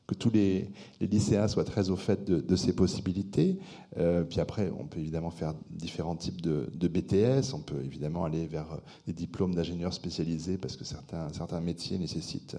[0.06, 3.58] que tous les, lycéens soient très au fait de, ces possibilités.
[3.98, 7.54] Euh, puis après, on peut évidemment faire différents types de, BTS.
[7.54, 12.56] On peut évidemment aller vers des diplômes d'ingénieurs spécialisés parce que certains, métiers nécessitent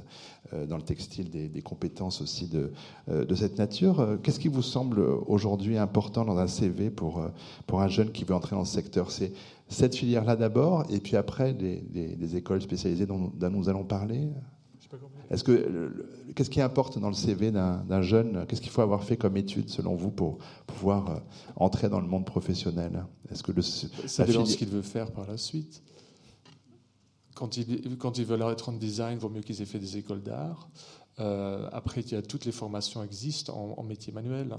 [0.54, 2.72] euh, dans le textile des, compétences aussi de,
[3.10, 4.20] euh, de cette nature.
[4.22, 7.22] Qu'est-ce qui vous semble aujourd'hui important dans un CV pour,
[7.66, 9.12] pour un jeune qui veut entrer dans ce secteur?
[9.12, 9.32] C'est
[9.70, 14.30] cette filière-là d'abord, et puis après des, écoles spécialisées dont nous allons parler?
[15.30, 18.46] Est-ce que qu'est-ce qui importe dans le CV d'un jeune?
[18.48, 21.20] Qu'est-ce qu'il faut avoir fait comme étude selon vous pour pouvoir euh,
[21.56, 23.06] entrer dans le monde professionnel?
[23.32, 25.84] Est-ce que le ça dépend ce qu'il veut faire par la suite.
[27.36, 29.98] Quand il quand il veut être en design, il vaut mieux qu'ils aient fait des
[29.98, 30.70] écoles d'art.
[31.20, 34.56] Euh, après, il y a toutes les formations existent en, métier manuel.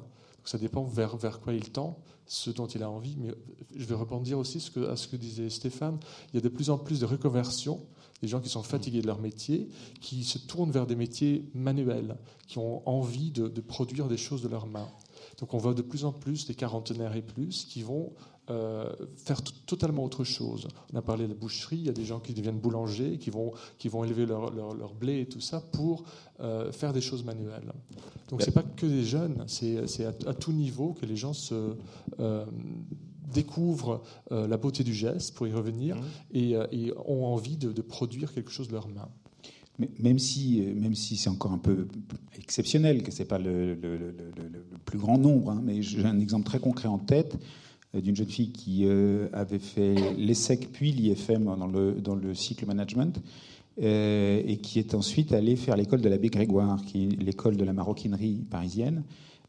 [0.48, 3.18] Ça dépend vers, vers quoi il tend, ce dont il a envie.
[3.18, 3.34] Mais
[3.76, 5.98] je vais rebondir aussi à ce que disait Stéphane.
[6.32, 7.82] Il y a de plus en plus de reconversions
[8.22, 9.68] des gens qui sont fatigués de leur métier,
[10.00, 14.48] qui se tournent vers des métiers manuels, qui ont envie de, produire des choses de
[14.48, 14.88] leurs mains.
[15.38, 18.14] Donc on voit de plus en plus des quarantenaires et plus qui vont
[18.50, 20.68] euh, faire totalement autre chose.
[20.92, 23.52] On a parlé de boucherie, il y a des gens qui deviennent boulangers, qui vont,
[23.76, 26.04] qui vont élever leur, leur, blé et tout ça pour
[26.40, 27.70] euh, faire des choses manuelles.
[28.30, 31.34] Donc ce n'est pas que des jeunes, c'est à, à, tout niveau que les gens
[31.34, 31.74] se,
[32.20, 32.46] euh,
[33.34, 36.02] découvrent la beauté du geste, pour y revenir, mmh.
[36.32, 39.10] et, ont envie de, produire quelque chose de leurs mains.
[39.98, 41.86] Même si, même si c'est encore un peu
[42.38, 43.78] exceptionnel, que ce n'est pas le,
[44.86, 47.36] plus grand nombre, hein, mais j'ai un exemple très concret en tête
[47.94, 48.86] d'une jeune fille qui
[49.32, 53.20] avait fait l'ESSEC puis l'IFM dans le, dans le cycle management
[53.78, 57.72] et qui est ensuite allée faire l'école de l'abbé Grégoire, qui est l'école de la
[57.72, 59.04] maroquinerie parisienne.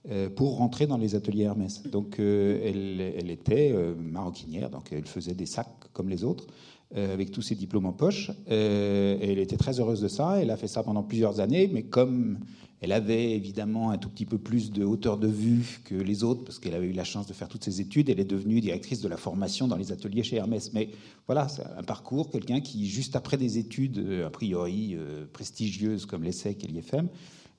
[0.09, 1.83] Euh, pour rentrer dans les ateliers Hermès.
[1.83, 6.47] Donc euh, elle, était euh, maroquinière, donc elle faisait des sacs comme les autres,
[6.95, 8.31] avec tous ses diplômes en poche.
[8.47, 10.41] elle était très heureuse de ça.
[10.41, 12.39] Elle a fait ça pendant plusieurs années, mais comme
[12.81, 16.43] elle avait évidemment un tout petit peu plus de hauteur de vue que les autres,
[16.43, 18.09] parce qu'elle avait eu la chance de faire toutes ses études.
[18.09, 20.71] Elle est devenue directrice de la formation dans les ateliers chez Hermès.
[20.73, 20.89] Mais
[21.27, 24.95] voilà, c'est un parcours, quelqu'un qui, juste après des études a priori
[25.33, 27.09] prestigieuses comme l'ESSEC et l'IFM,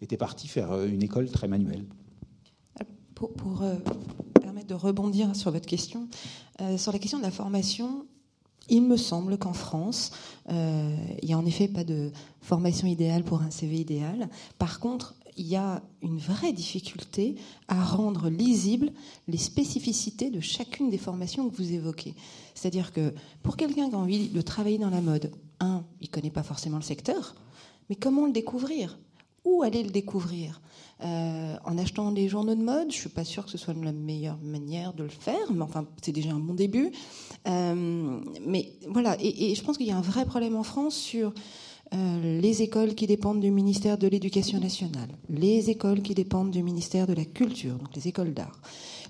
[0.00, 1.84] était parti faire une école très manuelle
[3.28, 3.76] pour, euh,
[4.40, 6.08] permettre de rebondir sur votre question,
[6.60, 8.06] euh, sur la question de la formation,
[8.70, 10.12] il me semble qu'en France,
[10.48, 14.28] euh, il n'y a en effet pas de formation idéale pour un CV idéal.
[14.58, 17.36] Par contre, il y a une vraie difficulté
[17.68, 18.92] à rendre lisibles
[19.28, 22.14] les spécificités de chacune des formations que vous évoquez.
[22.54, 25.30] C'est-à-dire que pour quelqu'un qui a envie de travailler dans la mode,
[25.60, 27.34] un, il ne connaît pas forcément le secteur,
[27.88, 28.98] mais comment le découvrir?
[29.44, 30.60] Où aller le découvrir
[31.02, 32.90] euh, en achetant des journaux de mode.
[32.90, 35.86] Je suis pas sûre que ce soit la meilleure manière de le faire, mais enfin,
[36.02, 36.92] c'est déjà un bon début.
[37.48, 41.32] Euh, mais voilà, et, je pense qu'il y a un vrai problème en France sur
[41.94, 46.62] euh, les écoles qui dépendent du ministère de l'Éducation nationale, les écoles qui dépendent du
[46.62, 48.60] ministère de la Culture, donc les écoles d'art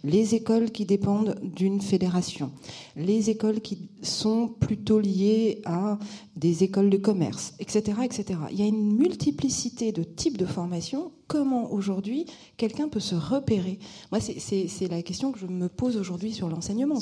[0.04, 2.52] les écoles qui dépendent d'une fédération,
[2.96, 5.98] les écoles qui sont plutôt liées à
[6.36, 8.40] des écoles de commerce, etc., etc.
[8.50, 11.12] Il y a une multiplicité de types de formations.
[11.26, 13.78] Comment aujourd'hui quelqu'un peut se repérer?
[14.10, 16.98] Moi, c'est la question que je me pose aujourd'hui sur l'enseignement.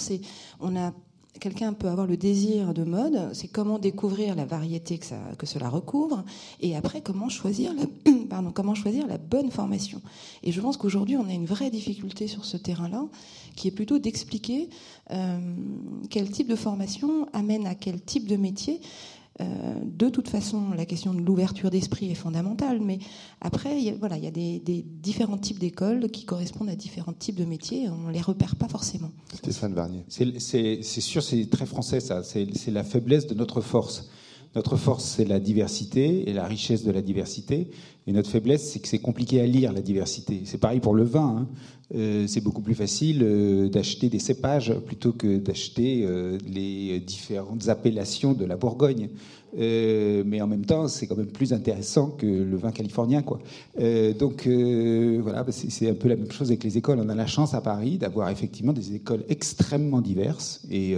[0.60, 0.92] On a
[1.40, 5.46] quelqu'un peut avoir le désir de mode, c'est comment découvrir la variété que, ça, que
[5.46, 6.24] cela recouvre,
[6.60, 7.84] et après comment choisir, la,
[8.30, 10.00] pardon, comment choisir la bonne formation.
[10.42, 13.06] Et je pense qu'aujourd'hui, on a une vraie difficulté sur ce terrain-là,
[13.56, 14.68] qui est plutôt d'expliquer
[15.10, 15.38] euh,
[16.10, 18.80] quel type de formation amène à quel type de métier.
[19.40, 19.44] Euh,
[19.84, 22.98] de toute façon, la question de l'ouverture d'esprit est fondamentale, mais
[23.40, 27.36] après, il voilà, il y a des, différents types d'écoles qui correspondent à différents types
[27.36, 27.88] de métiers.
[27.88, 29.10] On ne les repère pas forcément.
[29.34, 30.04] Stéphane Varnier.
[30.08, 32.22] C'est sûr, c'est très français, ça.
[32.22, 34.08] C'est la faiblesse de notre force.
[34.54, 37.70] Notre force, c'est la diversité et la richesse de la diversité.
[38.08, 40.40] Et notre faiblesse, c'est que c'est compliqué à lire la diversité.
[40.46, 41.40] C'est pareil pour le vin.
[41.40, 41.48] Hein.
[41.94, 47.68] Euh, c'est beaucoup plus facile euh, d'acheter des cépages plutôt que d'acheter euh, les différentes
[47.68, 49.10] appellations de la Bourgogne.
[49.54, 53.20] mais en même temps, c'est quand même plus intéressant que le vin californien.
[53.20, 53.40] Quoi.
[54.18, 57.00] donc voilà, bah, c'est un peu la même chose avec les écoles.
[57.02, 60.94] On a la chance à Paris d'avoir effectivement des écoles extrêmement diverses et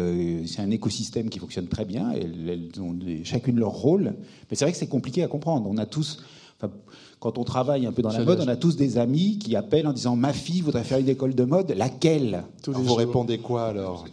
[0.46, 2.12] c'est un écosystème qui fonctionne très bien.
[2.12, 4.14] Elles, ont chacune leur rôle.
[4.48, 5.68] Mais c'est vrai que c'est compliqué à comprendre.
[5.70, 6.20] On a tous
[6.62, 6.72] Enfin,
[7.20, 9.86] quand on travaille un peu dans la mode, on a tous des amis qui appellent
[9.86, 12.44] en disant ma fille voudrait faire une école de mode, laquelle?
[12.66, 14.06] Vous répondez quoi alors?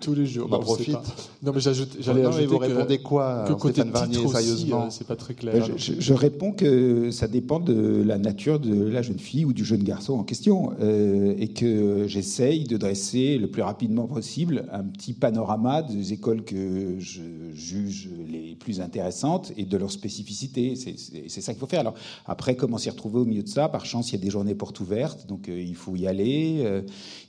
[0.00, 0.48] Tous les jours.
[0.50, 0.98] On en profite.
[1.42, 5.32] Non, mais j'allais ajouter vous répondez quoi, que côté Varnier, sérieusement euh, C'est pas très
[5.32, 5.64] clair.
[5.76, 9.82] Je, réponds que ça dépend de la nature de la jeune fille ou du jeune
[9.82, 15.14] garçon en question, euh, et que j'essaye de dresser le plus rapidement possible un petit
[15.14, 17.22] panorama des écoles que je
[17.54, 20.74] juge les plus intéressantes et de leurs spécificités.
[20.76, 21.80] C'est ça qu'il faut faire.
[21.80, 21.94] Alors
[22.26, 24.54] après, comment s'y retrouver au milieu de ça Par chance, il y a des journées
[24.54, 26.62] portes ouvertes, donc euh, il faut y aller.
[26.64, 26.82] Euh,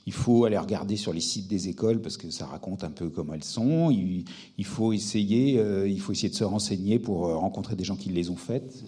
[0.06, 3.08] il faut aller regarder sur les sites des écoles parce que ça raconte un peu
[3.08, 3.90] comment elles sont.
[3.90, 4.24] Il,
[4.58, 8.10] il faut essayer, euh, il faut essayer de se renseigner pour rencontrer des gens qui
[8.10, 8.84] les ont faites.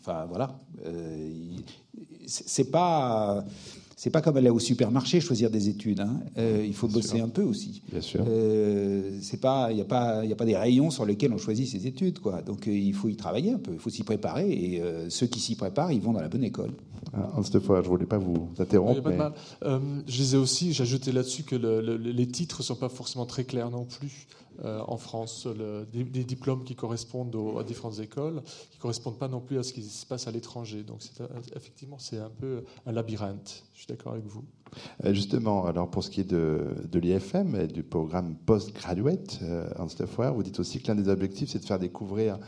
[0.00, 0.58] enfin voilà,
[2.26, 3.44] c'est pas
[3.98, 6.00] c'est pas comme aller au supermarché choisir des études.
[6.00, 6.20] Hein.
[6.36, 7.82] Euh, il faut bosser un peu aussi.
[7.90, 8.22] Bien sûr.
[8.28, 11.38] Euh, c'est pas, il n'y a pas, il a pas des rayons sur lesquels on
[11.38, 12.42] choisit ses études, quoi.
[12.42, 14.50] Donc euh, il faut y travailler un peu, il faut s'y préparer.
[14.50, 16.72] Et ceux qui s'y préparent, ils vont dans la bonne école.
[17.14, 19.08] Ah, Hans fois, je voulais pas vous interrompre.
[19.08, 19.16] mais...
[20.06, 24.26] je disais aussi, j'ajoutais là-dessus que les titres sont pas forcément très clairs non plus.
[24.64, 25.46] Euh, en France,
[25.92, 29.72] des, diplômes qui correspondent aux, à différentes écoles, qui correspondent pas non plus à ce
[29.72, 30.82] qui se passe à l'étranger.
[30.82, 31.00] Donc
[31.54, 33.64] effectivement, c'est un peu un labyrinthe.
[33.74, 34.44] Je suis d'accord avec vous.
[35.04, 39.88] Euh, justement, alors pour ce qui est de, l'IFM et du programme postgraduate euh, en
[39.88, 42.38] software, vous dites aussi que l'un des objectifs, c'est de faire découvrir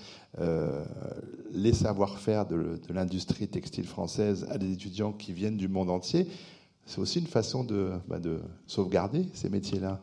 [1.53, 6.29] les savoir-faire de, l'industrie textile française à des étudiants qui viennent du monde entier.
[6.87, 8.19] C'est aussi une façon de bah,
[8.67, 10.01] sauvegarder ces métiers-là.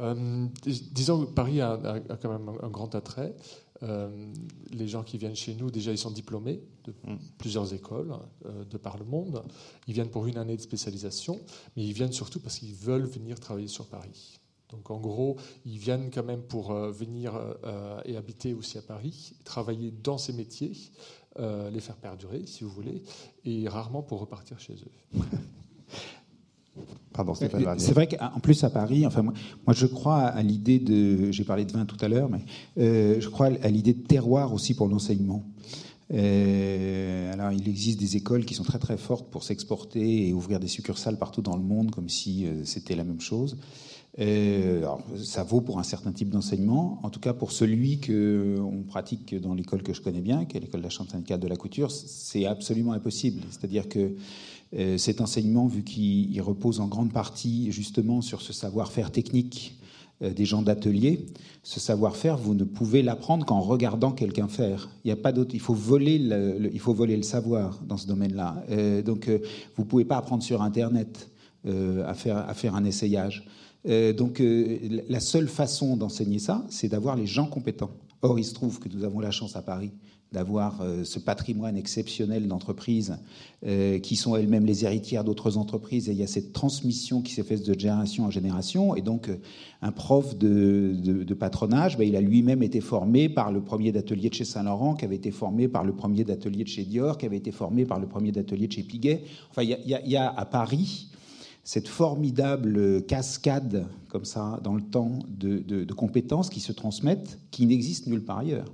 [0.00, 3.34] Euh, disons que Paris a, quand même un, grand attrait.
[3.82, 4.32] Euh,
[4.70, 7.18] les gens qui viennent chez nous, déjà, ils sont diplômés de mm.
[7.38, 8.14] plusieurs écoles
[8.46, 9.44] euh, de par le monde.
[9.86, 11.40] Ils viennent pour une année de spécialisation,
[11.76, 14.40] mais ils viennent surtout parce qu'ils veulent venir travailler sur Paris.
[14.70, 17.38] Donc en gros, ils viennent quand même pour venir
[18.06, 20.72] et habiter aussi à Paris, travailler dans ces métiers,
[21.38, 23.04] les faire perdurer, si vous voulez,
[23.44, 25.20] et rarement pour repartir chez eux.
[27.78, 29.32] C'est vrai qu'en plus à Paris, enfin moi,
[29.70, 32.44] je crois à l'idée de, j'ai parlé de vin tout à l'heure, mais
[32.78, 35.44] euh, je crois à l'idée de terroir aussi pour l'enseignement.
[36.12, 40.60] Euh, alors il existe des écoles qui sont très très fortes pour s'exporter et ouvrir
[40.60, 43.56] des succursales partout dans le monde comme si euh, c'était la même chose.
[44.18, 47.00] alors, ça vaut pour un certain type d'enseignement.
[47.02, 50.56] En tout cas, pour celui que on pratique dans l'école que je connais bien, qui
[50.56, 53.42] est l'école de la Chambre syndicale de la couture, c'est absolument impossible.
[53.50, 54.53] C'est-à-dire que euh,
[54.96, 59.78] cet enseignement, vu qu'il repose en grande partie justement sur ce savoir-faire technique
[60.22, 61.26] euh, des gens d'atelier,
[61.64, 64.88] ce savoir-faire, vous ne pouvez l'apprendre qu'en regardant quelqu'un faire.
[65.04, 65.54] Il n'y a pas d'autre.
[65.54, 68.62] Il faut voler le, il faut voler le savoir dans ce domaine-là.
[68.70, 71.30] Euh, donc, vous ne pouvez pas apprendre sur Internet
[71.66, 73.46] à faire à faire un essayage.
[73.86, 74.42] donc,
[75.08, 77.92] la seule façon d'enseigner ça, c'est d'avoir les gens compétents.
[78.20, 79.90] Or, il se trouve que nous avons la chance à Paris
[80.34, 83.16] d'avoir euh, ce patrimoine exceptionnel d'entreprises
[83.64, 86.08] euh, qui sont elles-mêmes les héritières d'autres entreprises.
[86.08, 88.96] Et il y a cette transmission qui s'est faite de génération en génération.
[88.96, 89.36] Et donc, euh,
[89.80, 94.34] un prof de, patronage, ben, il a lui-même été formé par le premier d'atelier de
[94.34, 97.38] chez Saint-Laurent, qui avait été formé par le premier d'atelier de chez Dior, qui avait
[97.38, 99.22] été formé par le premier d'atelier de chez Piguet.
[99.50, 101.08] Enfin, il y, a, à Paris
[101.62, 107.66] cette formidable cascade, comme ça, dans le temps, de, de compétences qui se transmettent, qui
[107.66, 108.70] n'existent nulle part ailleurs.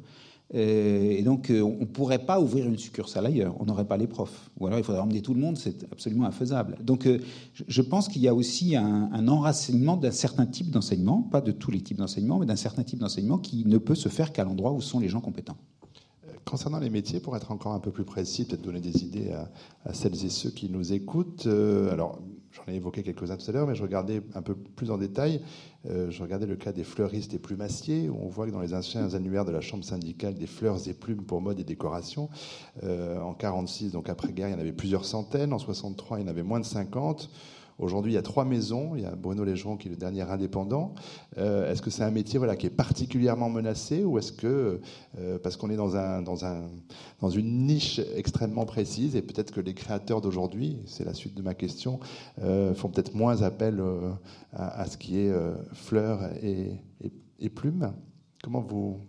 [0.55, 3.55] Euh, et donc, euh, on ne pourrait pas ouvrir une succursale ailleurs.
[3.61, 4.51] On n'aurait pas les profs.
[4.59, 5.57] Ou alors, il faudrait emmener tout le monde.
[5.57, 6.79] C'est absolument infaisable.
[6.83, 7.21] Donc, euh,
[7.67, 11.53] je pense qu'il y a aussi un, un enracinement d'un certain type d'enseignement, pas de
[11.53, 14.45] tous les types d'enseignement, mais d'un certain type d'enseignement qui ne peut se faire qu'à
[14.45, 15.57] l'endroit où sont les gens compétents.
[16.45, 19.51] Concernant les métiers, pour être encore un peu plus précis, peut-être donner des idées à,
[19.85, 21.47] à, celles et ceux qui nous écoutent.
[21.47, 22.19] alors,
[22.53, 25.41] J'en ai évoqué quelques-uns tout à l'heure, mais je regardais un peu plus en détail.
[25.89, 29.15] Euh, je regardais le cas des fleuristes et plumassiers, on voit que dans les anciens
[29.15, 32.29] annuaires de la Chambre syndicale des fleurs et plumes pour mode et décoration,
[32.83, 35.53] euh, en 46, donc après-guerre, il y en avait plusieurs centaines.
[35.53, 37.31] En 63, il y en avait moins de 50.
[37.81, 38.95] Aujourd'hui, il y a trois maisons.
[38.95, 40.95] Il y a Bruno Légeron qui est le dernier indépendant.
[41.39, 44.81] Euh, est-ce que c'est un métier voilà, qui est particulièrement menacé ou est-ce que,
[45.19, 46.63] euh, parce qu'on est dans, un, dans, un,
[47.21, 51.43] dans une niche extrêmement précise et peut-être que les créateurs d'aujourd'hui, c'est la suite de
[51.43, 52.01] ma question,
[52.43, 53.83] euh, font peut-être moins appel
[54.53, 55.33] à, ce qui est
[55.73, 56.73] fleurs et,
[57.39, 57.93] et plumes
[58.43, 59.01] Comment vous,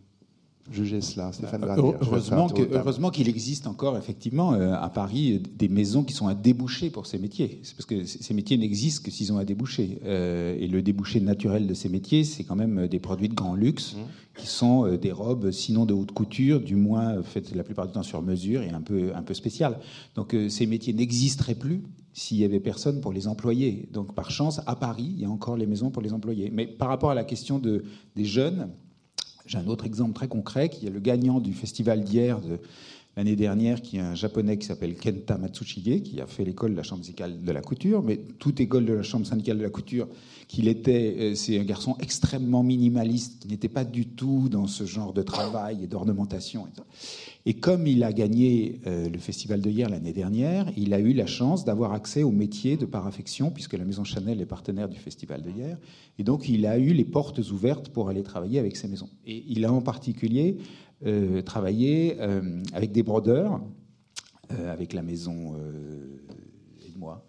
[0.72, 1.64] juger cela, Stéphane
[2.02, 7.06] Heureusement, qu'il existe encore effectivement euh, à Paris des maisons qui sont à déboucher pour
[7.06, 7.60] ces métiers.
[7.64, 10.00] C'est parce que ces métiers n'existent que s'ils ont à déboucher.
[10.06, 13.56] Euh, et le débouché naturel de ces métiers, c'est quand même des produits de grand
[13.56, 14.40] luxe, mmh.
[14.40, 17.94] qui sont euh, des robes, sinon de haute couture, du moins faites la plupart du
[17.94, 19.80] temps sur mesure et un peu, un peu spéciales.
[20.16, 23.88] Donc ces métiers n'existeraient plus s'il y avait personne pour les employer.
[23.92, 26.50] Donc par chance, à Paris, il y a encore les maisons pour les employer.
[26.52, 27.84] Mais par rapport à la question de,
[28.16, 28.70] des jeunes,
[29.52, 32.58] j'ai un autre exemple très concret qui est le gagnant du festival d'hier de
[33.18, 36.78] l'année dernière, qui est un japonais qui s'appelle Kenta Matsushige, qui a fait l'école de
[36.78, 38.02] la chambre syndicale de la couture.
[38.02, 40.08] Mais toute école de la chambre syndicale de la couture
[40.52, 44.84] qu'il était, euh, c'est un garçon extrêmement minimaliste, qui n'était pas du tout dans ce
[44.84, 46.68] genre de travail et d'ornementation.
[47.46, 51.14] Et comme il a gagné euh, le festival de hier l'année dernière, il a eu
[51.14, 55.00] la chance d'avoir accès au métier de paraffection, puisque la maison Chanel est partenaire du
[55.00, 55.78] festival de hier.
[56.20, 59.10] Et donc, il a eu les portes ouvertes pour aller travailler avec ces maisons.
[59.26, 60.58] Et il a en particulier
[61.06, 62.20] euh, travaillé
[62.74, 63.62] avec des brodeurs
[64.68, 65.56] avec la maison
[67.02, 67.26] moi,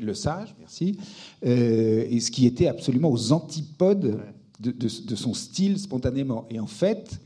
[0.00, 0.96] le sage, merci,
[1.42, 4.20] et ce qui était absolument aux antipodes
[4.58, 6.46] de, son style spontanément.
[6.48, 7.20] Et en fait,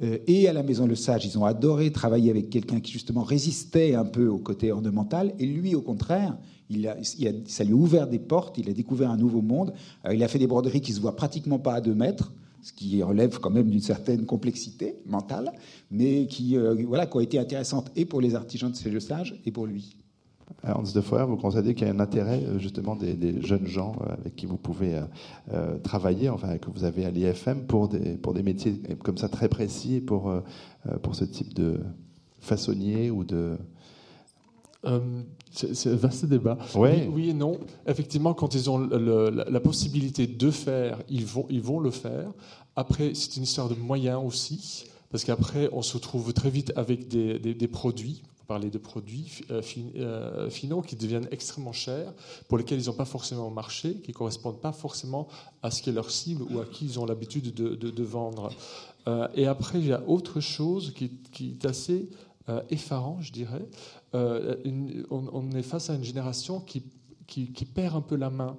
[0.00, 3.96] et à la Maison Le Sage, ils ont adoré travailler avec quelqu'un qui justement résistait
[3.96, 6.38] un peu au côté ornemental, et lui, au contraire,
[6.70, 9.72] il a, ça lui a ouvert des portes, il a découvert un nouveau monde.
[10.10, 13.02] il a fait des broderies qui se voient pratiquement pas à deux mètres, ce qui
[13.02, 15.52] relève quand même d'une certaine complexité mentale,
[15.90, 19.00] mais qui, euh, voilà, qui ont été intéressantes et pour les artisans de ces jeux
[19.00, 19.96] sages et pour lui.
[20.64, 23.96] Hans de Feuer, vous constatez qu'il y a un intérêt euh, justement des, jeunes gens
[24.00, 25.00] euh, avec qui vous pouvez
[25.82, 29.48] travailler, enfin que vous avez à l'IFM pour des, pour des métiers comme ça très
[29.48, 30.32] précis et pour,
[31.02, 31.80] pour ce type de
[32.40, 33.56] façonnier ou de...
[35.50, 36.58] C'est un vaste débat.
[36.74, 37.58] Oui, et non.
[37.86, 42.32] Effectivement, quand ils ont la, possibilité de faire, ils vont, ils vont le faire.
[42.76, 47.08] Après, c'est une histoire de moyens aussi, parce qu'après, on se trouve très vite avec
[47.08, 49.62] des, des, produits parler de produits euh,
[49.96, 52.12] euh, finaux qui deviennent extrêmement chers,
[52.48, 55.28] pour lesquels ils n'ont pas forcément marché, qui ne correspondent pas forcément
[55.62, 58.50] à ce qui est leur cible ou à qui ils ont l'habitude de, vendre.
[59.06, 62.08] Euh, et après, il y a autre chose qui, est assez
[62.70, 63.68] effarant, je dirais.
[64.14, 66.82] On, est face à une génération qui,
[67.74, 68.56] perd un peu la main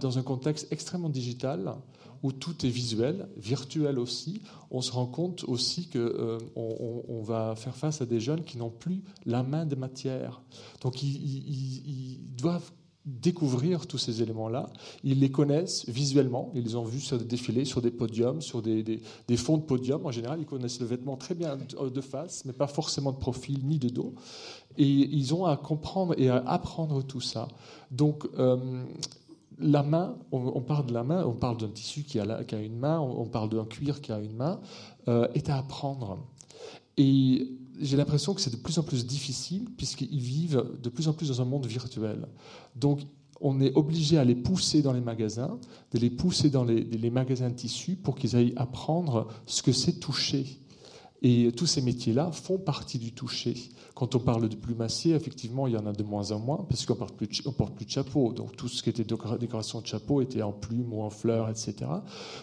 [0.00, 1.76] dans un contexte extrêmement digital
[2.22, 4.42] où tout est visuel, virtuel aussi.
[4.70, 8.58] On se rend compte aussi qu'on euh, on, va faire face à des jeunes qui
[8.58, 10.42] n'ont plus la main de matière.
[10.80, 12.70] Donc ils doivent
[13.04, 14.70] découvrir tous ces éléments-là.
[15.02, 18.62] Ils les connaissent visuellement, ils les ont vus sur des défilés, sur des podiums, sur
[18.62, 20.06] des, des, fonds de podium.
[20.06, 23.60] En général, ils connaissent le vêtement très bien de face, mais pas forcément de profil
[23.64, 24.14] ni de dos.
[24.78, 27.48] Et ils ont à comprendre et à apprendre tout ça.
[27.90, 28.84] Donc, euh,
[29.58, 33.00] la main, on, parle de la main, on parle d'un tissu qui a, une main,
[33.00, 34.60] on, parle d'un cuir qui a une main,
[35.08, 36.18] euh, est à apprendre.
[36.96, 37.48] Et
[37.80, 41.28] j'ai l'impression que c'est de plus en plus difficile puisqu'ils vivent de plus en plus
[41.28, 42.26] dans un monde virtuel.
[42.76, 43.00] Donc,
[43.40, 45.58] on est obligé à les pousser dans les magasins,
[45.92, 49.72] de les pousser dans les, les magasins de tissus pour qu'ils aillent apprendre ce que
[49.72, 50.60] c'est toucher.
[51.24, 53.54] Et tous ces métiers-là font partie du toucher.
[53.94, 56.84] Quand on parle de plumassier, effectivement, il y en a de moins en moins, parce
[56.84, 57.14] qu'on ne porte,
[57.76, 58.32] plus de chapeau.
[58.32, 61.74] Donc tout ce qui était décoration de chapeau était en plumes ou en fleurs, etc.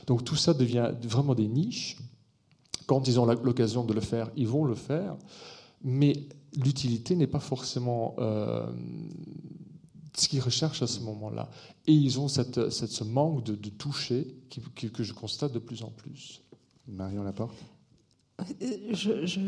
[0.07, 1.97] Donc tout ça devient vraiment des niches.
[2.87, 5.17] Quand ils ont l'occasion de le faire, ils vont le faire.
[5.83, 6.13] Mais
[6.55, 8.65] l'utilité n'est pas forcément euh,
[10.15, 11.49] ce qu'ils recherchent à ce moment-là.
[11.85, 14.37] Et ils ont cette, ce manque de, toucher
[14.75, 16.41] que je constate de plus en plus.
[16.87, 17.57] Marion Laporte?
[18.91, 19.39] Je,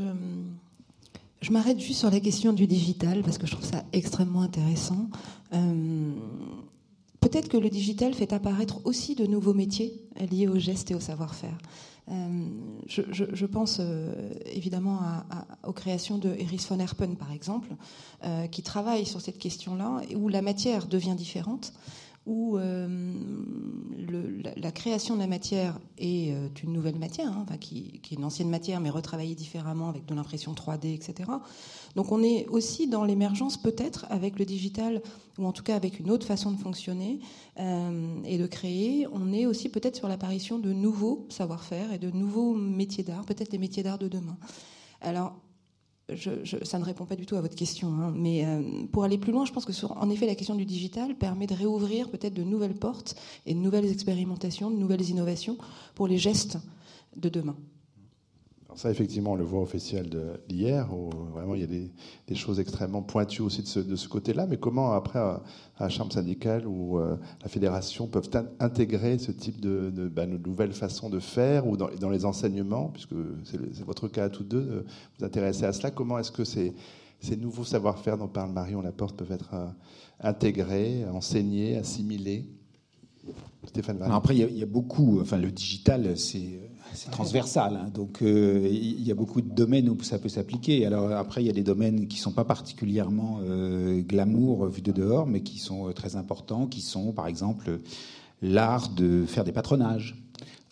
[1.52, 5.10] m'arrête juste sur la question du digital parce que je trouve ça extrêmement intéressant.
[5.54, 6.12] Euh,
[7.20, 9.94] peut-être que le digital fait apparaître aussi de nouveaux métiers
[10.32, 11.58] liés au geste et au savoir-faire.
[12.10, 12.46] Euh,
[12.88, 15.00] je, pense euh, évidemment
[15.66, 17.70] aux créations de Iris von Herpen, par exemple,
[18.52, 21.74] qui travaille sur cette question-là, où la matière devient différente,
[22.26, 22.58] où
[24.58, 28.50] la, création de la matière est une nouvelle matière, hein, qui, qui, est une ancienne
[28.50, 31.30] matière, mais retravaillée différemment avec de l'impression 3D, etc.
[31.96, 35.02] Donc on est aussi dans l'émergence peut-être avec le digital,
[35.38, 37.20] ou en tout cas avec une autre façon de fonctionner
[37.60, 39.08] euh, et de créer.
[39.12, 43.52] On est aussi peut-être sur l'apparition de nouveaux savoir-faire et de nouveaux métiers d'art, peut-être
[43.52, 44.38] les métiers d'art de demain.
[45.02, 45.34] Alors
[46.64, 49.32] ça ne répond pas du tout à votre question, hein, mais euh, pour aller plus
[49.32, 52.44] loin, je pense que en effet la question du digital permet de réouvrir peut-être de
[52.44, 55.58] nouvelles portes et de nouvelles expérimentations, de nouvelles innovations
[55.96, 56.58] pour les gestes
[57.16, 57.56] de demain
[58.76, 60.10] ça, effectivement, on le voit au festival
[60.48, 64.48] d'hier, où vraiment il y a des, choses extrêmement pointues aussi de ce, côté-là.
[64.48, 65.42] Mais comment, après, à,
[65.80, 68.30] la Chambre syndicale ou euh, la Fédération peuvent
[68.60, 73.16] intégrer ce type de, bah, de, nouvelles façons de faire ou dans, les enseignements, puisque
[73.44, 74.86] c'est votre cas à tous deux, de
[75.20, 76.74] vous intéresser à cela Comment est-ce que ces,
[77.38, 79.68] nouveaux savoir-faire dont parle Marion Laporte peuvent être euh,
[80.22, 82.46] intégrés, enseignés, assimilés?
[83.68, 85.20] Stéphane Après, il y, a beaucoup.
[85.22, 87.76] Enfin, le digital, c'est c'est transversal.
[87.76, 87.90] Hein.
[87.94, 90.86] donc euh, il y a beaucoup de domaines où ça peut s'appliquer.
[90.86, 94.92] Alors après, il y a des domaines qui sont pas particulièrement euh, glamour vu de
[94.92, 97.80] dehors, mais qui sont euh, très importants, qui sont par exemple
[98.42, 100.16] l'art de faire des patronages.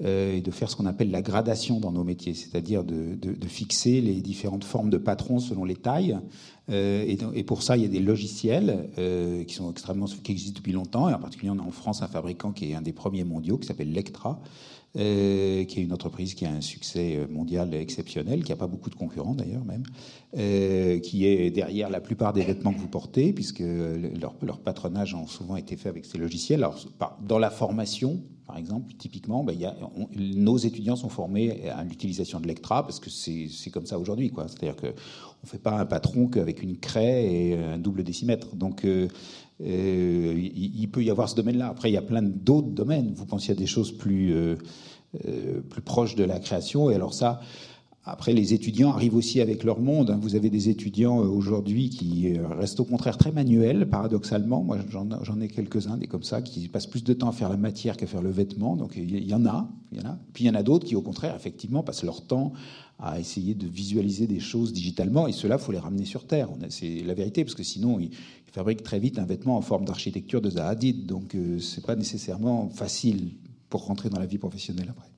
[0.01, 4.21] et de faire ce qu'on appelle la gradation dans nos métiers, c'est-à-dire de, fixer les
[4.21, 6.17] différentes formes de patrons selon les tailles.
[6.69, 8.87] et, pour ça, il y a des logiciels
[9.45, 12.07] qui sont extrêmement qui existent depuis longtemps, et en particulier on a en France un
[12.07, 15.01] fabricant qui est un des premiers mondiaux, qui s'appelle Lectra, euh, qui
[15.79, 18.95] est une entreprise qui a un succès euh, mondial exceptionnel, qui n'a pas beaucoup de
[18.95, 19.83] concurrents d'ailleurs même,
[20.37, 25.13] euh, qui est derrière la plupart des vêtements que vous portez, puisque leur, leur patronage
[25.13, 26.63] a souvent été fait avec ces logiciels.
[26.63, 26.79] Alors,
[27.21, 29.55] dans la formation, par exemple, typiquement, ben,
[30.15, 34.31] nos étudiants sont formés à l'utilisation de l'ECTRA parce que c'est comme ça aujourd'hui.
[34.35, 38.55] C'est-à-dire qu'on ne fait pas un patron qu'avec une craie et un double décimètre.
[38.55, 39.07] Donc, euh,
[39.61, 41.67] euh, il, peut y avoir ce domaine-là.
[41.67, 43.11] Après, il y a plein d'autres domaines.
[43.13, 44.33] Vous pensiez à des choses plus,
[45.69, 46.89] plus proches de la création.
[46.89, 47.41] Et alors ça,
[48.05, 50.17] après, les étudiants arrivent aussi avec leur monde.
[50.21, 54.63] Vous avez des étudiants euh, aujourd'hui qui euh, restent au contraire très manuels, paradoxalement.
[54.63, 57.57] Moi, j'en ai quelques-uns, des comme ça, qui passent plus de temps à faire la
[57.57, 58.75] matière qu'à faire le vêtement.
[58.75, 59.69] Donc, il y en a.
[59.91, 60.19] Y en a.
[60.33, 62.53] Puis, il y en a d'autres qui, au contraire, effectivement, passent leur temps
[62.99, 65.27] à essayer de visualiser des choses digitalement.
[65.27, 66.49] Et cela, faut les ramener sur Terre.
[66.69, 67.99] C'est la vérité, parce que sinon,
[68.51, 71.05] fabriquent très vite un vêtement en forme d'architecture de Zahadid.
[71.05, 73.31] Donc, euh, ce n'est pas nécessairement facile
[73.69, 75.09] pour rentrer dans la vie professionnelle après.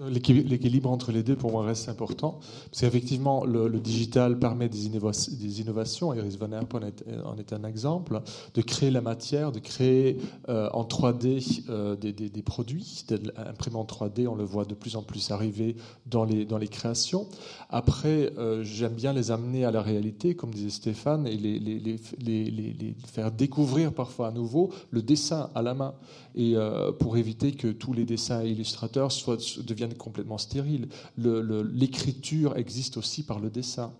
[0.00, 2.40] L'équilibre entre les deux, pour moi, reste important.
[2.70, 8.22] Parce qu'effectivement, le, digital permet des, des innovations, Iris Van Herp en est, un exemple,
[8.54, 10.16] de créer la matière, de créer
[10.48, 13.04] euh, en 3D euh, des, des, produits.
[13.36, 15.76] Imprimés en 3D, on le voit de plus en plus arriver
[16.06, 17.28] dans les, dans les créations.
[17.68, 21.78] Après, euh, j'aime bien les amener à la réalité, comme disait Stéphane, et les, les,
[21.78, 25.92] les, les, faire découvrir parfois à nouveau le dessin à la main.
[26.34, 26.54] Et
[26.98, 29.36] pour éviter que tous les dessins illustrateurs soient,
[29.66, 30.88] deviennent complètement stérile.
[31.16, 33.92] L'écriture existe aussi par le dessin.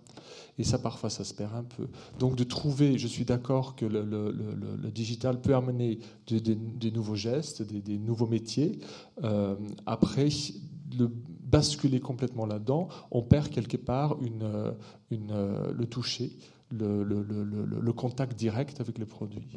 [0.59, 1.87] Et ça, parfois, ça se perd un peu.
[2.19, 7.97] Donc, de trouver, je suis d'accord que le, digital peut amener des nouveaux gestes, des,
[7.97, 8.79] nouveaux métiers.
[9.23, 9.55] Euh,
[9.85, 10.29] après,
[10.97, 11.11] le
[11.53, 14.17] basculer complètement là-dedans, on perd quelque part
[15.09, 16.31] le toucher,
[16.71, 19.47] le, contact direct avec le produit.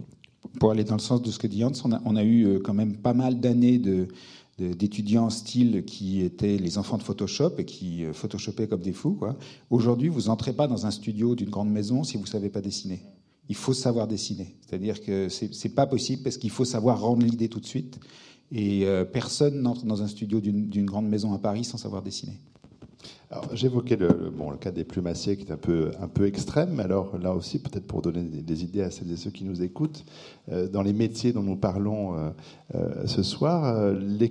[0.61, 2.47] Pour aller dans le sens de ce que dit Hans, on a, on a eu
[2.47, 4.09] euh, quand même pas mal d'années de,
[4.59, 9.21] d'étudiants style qui étaient les enfants de Photoshop et qui euh, photoshopaient comme des fous.
[9.69, 12.63] Aujourd'hui, vous n'entrez pas dans un studio d'une grande maison si vous ne savez pas
[12.63, 13.03] dessiner.
[13.49, 14.57] Il faut savoir dessiner.
[14.63, 18.01] C'est-à-dire que ce n'est pas possible parce qu'il faut savoir rendre l'idée tout de suite.
[18.51, 22.41] Et euh, personne n'entre dans un studio d'une grande maison à Paris sans savoir dessiner.
[23.53, 27.19] J'évoquais le, bon, le cas des plumassiers qui est un peu, un peu extrême, alors
[27.19, 30.05] là aussi, peut-être pour donner des, idées à celles et ceux qui nous écoutent,
[30.49, 32.33] euh, dans les métiers dont nous parlons
[33.05, 34.31] ce soir, les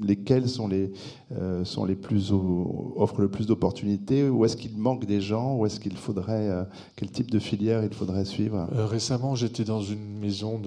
[0.00, 0.92] lesquels sont les,
[1.32, 5.66] euh, sont les plus offrent le plus d'opportunités Où est-ce qu'il manque des gens Où
[5.66, 6.64] est-ce qu'il faudrait euh,
[6.96, 8.68] quel type de filière il faudrait suivre?
[8.72, 10.60] Euh, Récemment, j'étais dans une maison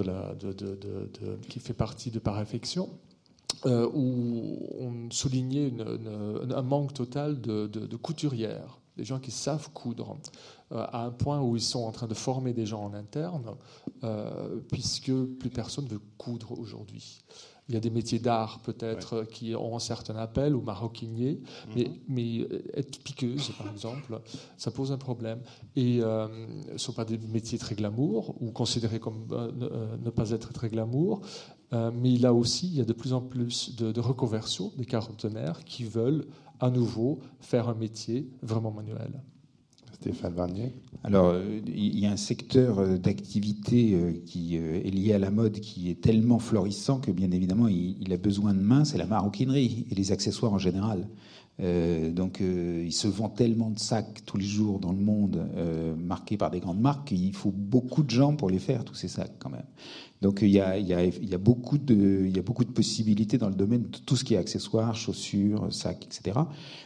[1.50, 2.90] qui fait partie de Paraffection.
[3.66, 5.72] où on soulignait
[6.56, 10.18] un manque total de, couturières, des gens qui savent coudre,
[10.72, 13.56] à un point où ils sont en train de former des gens en interne,
[14.70, 17.22] puisque plus personne veut coudre aujourd'hui.
[17.70, 21.42] Il y a des métiers d'art peut-être qui ont un certain appel, ou maroquinier,
[21.76, 21.96] mais, mhm.
[22.10, 24.20] mais, euh, être piqueuse, par exemple,
[24.58, 25.40] ça pose un problème.
[25.76, 26.28] Et euh,
[26.68, 30.52] ce ne sont pas des métiers très glamour, ou considérés comme euh, ne pas être
[30.52, 31.22] très glamour,
[31.72, 35.64] mais là aussi, il y a de plus en plus de, de reconversions des quarantenaires
[35.64, 36.28] qui veulent
[36.60, 39.24] à nouveau faire un métier vraiment manuel.
[40.04, 40.34] Stéphane
[41.06, 45.32] Alors, euh, il y a un secteur euh, d'activité euh, qui est lié à la
[45.32, 49.06] mode qui est tellement florissant que, bien évidemment, il a besoin de mains, c'est la
[49.06, 51.08] maroquinerie et les accessoires en général.
[51.60, 55.48] Donc, il se vend tellement de sacs tous les jours dans le monde,
[55.98, 59.08] marqués par des grandes marques, qu'il faut beaucoup de gens pour les faire, tous ces
[59.08, 59.66] sacs, quand même.
[60.24, 62.42] Donc il y, a, il, y a, il y, a, beaucoup de, il y a
[62.42, 66.40] beaucoup de possibilités dans le domaine de tout ce qui est accessoires, chaussures, sacs, etc.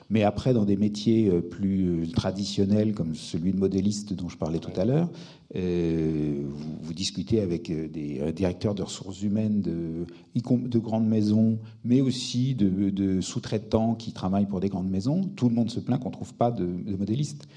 [0.09, 4.37] Mais après, dans des métiers euh, plus euh, traditionnels comme celui de modéliste dont je
[4.37, 6.49] parlais tout à l'heure, euh, vous,
[6.81, 13.21] vous, discutez avec des directeurs de ressources humaines de, de grandes maisons, mais aussi de,
[13.21, 15.21] sous-traitants qui travaillent pour des grandes maisons.
[15.35, 17.47] Tout le monde se plaint qu'on ne trouve pas de, de modélistes.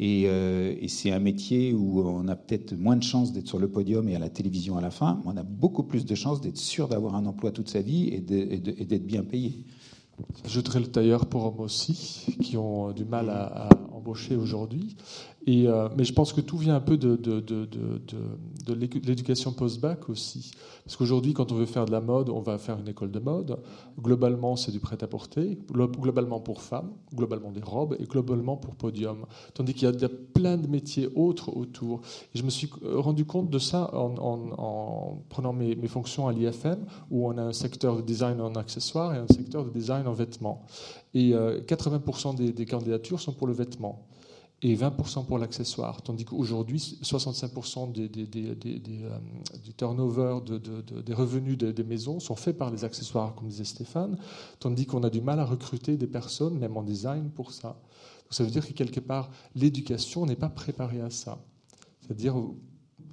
[0.00, 3.68] Euh, et, c'est un métier où on a peut-être moins de chances d'être sur le
[3.68, 6.40] podium et à la télévision à la fin, mais on a beaucoup plus de chances
[6.40, 9.64] d'être sûr d'avoir un emploi toute sa vie et d'être bien payé.
[10.44, 14.96] J'ajouterais le tailleur pour hommes aussi, qui ont du mal à embaucher aujourd'hui.
[15.48, 17.18] Euh, mais je pense que tout vient un peu de,
[18.68, 20.50] l'éducation post-bac aussi.
[20.84, 23.18] Parce qu'aujourd'hui, quand on veut faire de la mode, on va faire une école de
[23.18, 23.58] mode.
[23.98, 25.58] Globalement, c'est du prêt-à-porter.
[25.72, 29.26] Globalement pour femmes, globalement des robes, et globalement pour podium.
[29.54, 32.00] Tandis qu'il y a plein de métiers autres autour.
[32.34, 36.84] Et je me suis rendu compte de ça en, en, prenant mes, fonctions à l'IFM,
[37.10, 40.12] où on a un secteur de design en accessoires et un secteur de design en
[40.12, 40.64] vêtements.
[41.14, 44.06] Et 80% euh, des candidatures sont pour le vêtement
[44.62, 46.02] et 20% pour l'accessoire.
[46.02, 49.18] Tandis qu'aujourd'hui, 65% des, euh,
[49.64, 54.18] du turnover des revenus des, maisons sont faits par les accessoires, comme disait Stéphane,
[54.58, 57.68] tandis qu'on a du mal à recruter des personnes, même en design, pour ça.
[57.68, 61.42] Donc ça veut dire que quelque part, l'éducation n'est pas préparée à ça.
[62.02, 62.36] C'est-à-dire,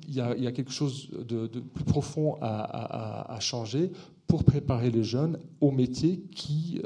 [0.10, 3.92] il y, a, quelque chose de, plus profond à, changer
[4.26, 6.82] pour préparer les jeunes aux métiers qui,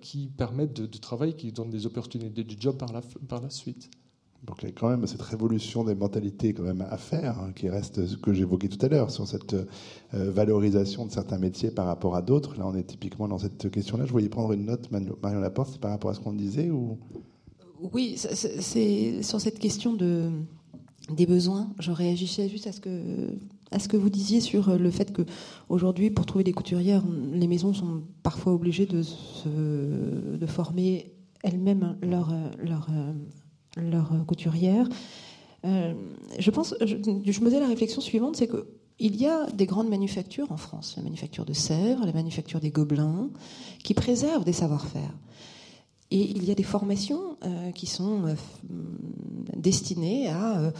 [0.00, 2.76] qui permettent de, de, travailler, qui donnent des opportunités de job
[3.28, 3.90] par la suite.
[4.44, 7.52] Donc il y a quand même cette révolution des mentalités quand même à faire, hein,
[7.54, 9.66] qui reste ce que j'évoquais tout à l'heure sur cette euh,
[10.12, 12.56] valorisation de certains métiers par rapport à d'autres.
[12.58, 14.06] Là, on est typiquement dans cette question-là.
[14.06, 16.98] Je voyais prendre une note, Marion Laporte, c'est par rapport à ce qu'on disait ou?
[17.92, 20.30] Oui, c'est sur cette question de,
[21.10, 21.72] des besoins.
[21.78, 22.90] Je réagissais juste à ce que
[23.72, 25.22] à ce que vous disiez sur le fait que
[25.68, 29.04] aujourd'hui, pour trouver des couturières, les maisons sont parfois obligées de,
[30.36, 31.12] de former
[31.44, 32.88] elles-mêmes leur, leur
[33.76, 34.88] leur couturière.
[35.64, 35.94] Euh,
[36.38, 40.50] je pense, je, me faisais la réflexion suivante, c'est qu'il y a des grandes manufactures
[40.50, 43.30] en France, la manufacture de Sèvres, la manufacture des Gobelins,
[43.84, 45.12] qui préservent des savoir-faire.
[46.12, 48.34] Et il y a des formations euh, qui sont euh,
[49.56, 50.72] destinées à euh,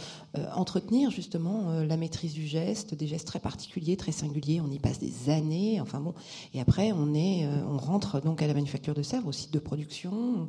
[0.53, 4.59] entretenir justement euh, la maîtrise du geste, des gestes très particuliers, très singuliers.
[4.59, 5.79] On y passe des années.
[5.79, 6.13] Enfin bon,
[6.53, 9.59] et après on est, on rentre donc à la manufacture de Sèvres, au site de
[9.59, 10.47] production.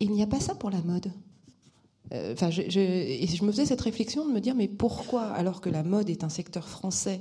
[0.00, 1.12] Il n'y a pas ça pour la mode.
[2.12, 5.82] Euh, enfin, je, me faisais cette réflexion de me dire, mais pourquoi, alors que la
[5.82, 7.20] mode est un secteur français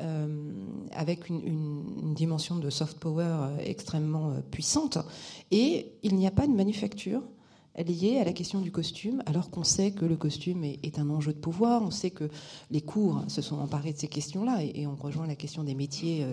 [0.00, 0.52] euh,
[0.92, 4.98] avec une, dimension de soft power euh, extrêmement puissante,
[5.50, 7.22] et il n'y a pas de manufacture
[7.78, 11.32] liée à la question du costume, alors qu'on sait que le costume est, un enjeu
[11.32, 12.28] de pouvoir, on sait que
[12.70, 16.26] les cours se sont emparés de ces questions-là, et, on rejoint la question des métiers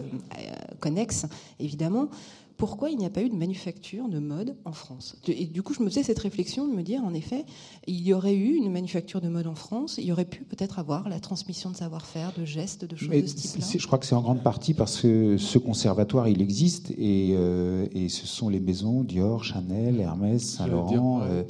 [0.80, 1.26] connexes,
[1.60, 2.10] évidemment
[2.58, 5.74] pourquoi il n'y a pas eu de manufacture de mode en France Et du coup,
[5.74, 7.46] je me faisais cette réflexion de me dire, en effet,
[7.86, 10.80] il y aurait eu une manufacture de mode en France, il y aurait pu peut-être
[10.80, 13.66] avoir la transmission de savoir-faire, de gestes, de choses Mais de ce type-là.
[13.78, 17.86] Je crois que c'est en grande partie parce que ce conservatoire, il existe, et, euh,
[17.92, 21.22] et ce sont les maisons Dior, Chanel, Hermès, Saint-Laurent.
[21.22, 21.44] Euh,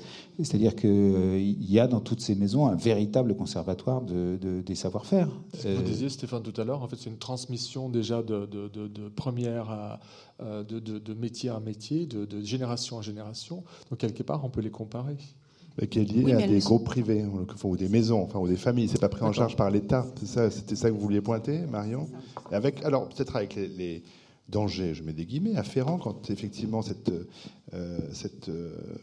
[0.43, 4.75] c'est-à-dire qu'il euh, y a dans toutes ces maisons un véritable conservatoire de, de, des
[4.75, 5.29] savoir-faire.
[5.57, 8.45] Ce que vous disiez, Stéphane, tout à l'heure, en fait, c'est une transmission déjà de,
[8.45, 9.99] de première à,
[10.39, 13.63] euh, de, de, de, métier à métier, de, de, génération à génération.
[13.89, 15.17] Donc, quelque part, on peut les comparer.
[15.81, 17.25] Mais qui est lié oui, à des groupes privés,
[17.63, 18.87] ou des maisons, enfin, ou des familles.
[18.87, 20.05] C'est pas pris en charge par l'État.
[20.15, 22.07] C'était ça, ça, que vous vouliez pointer, Marion
[22.51, 24.03] Et avec, Alors, peut-être avec les, les,
[24.49, 27.11] dangers, je mets des guillemets, afférents, quand effectivement cette.
[27.73, 28.97] Euh, cette euh, euh,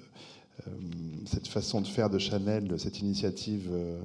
[1.27, 4.01] cette façon de faire de Chanel, cette initiative euh,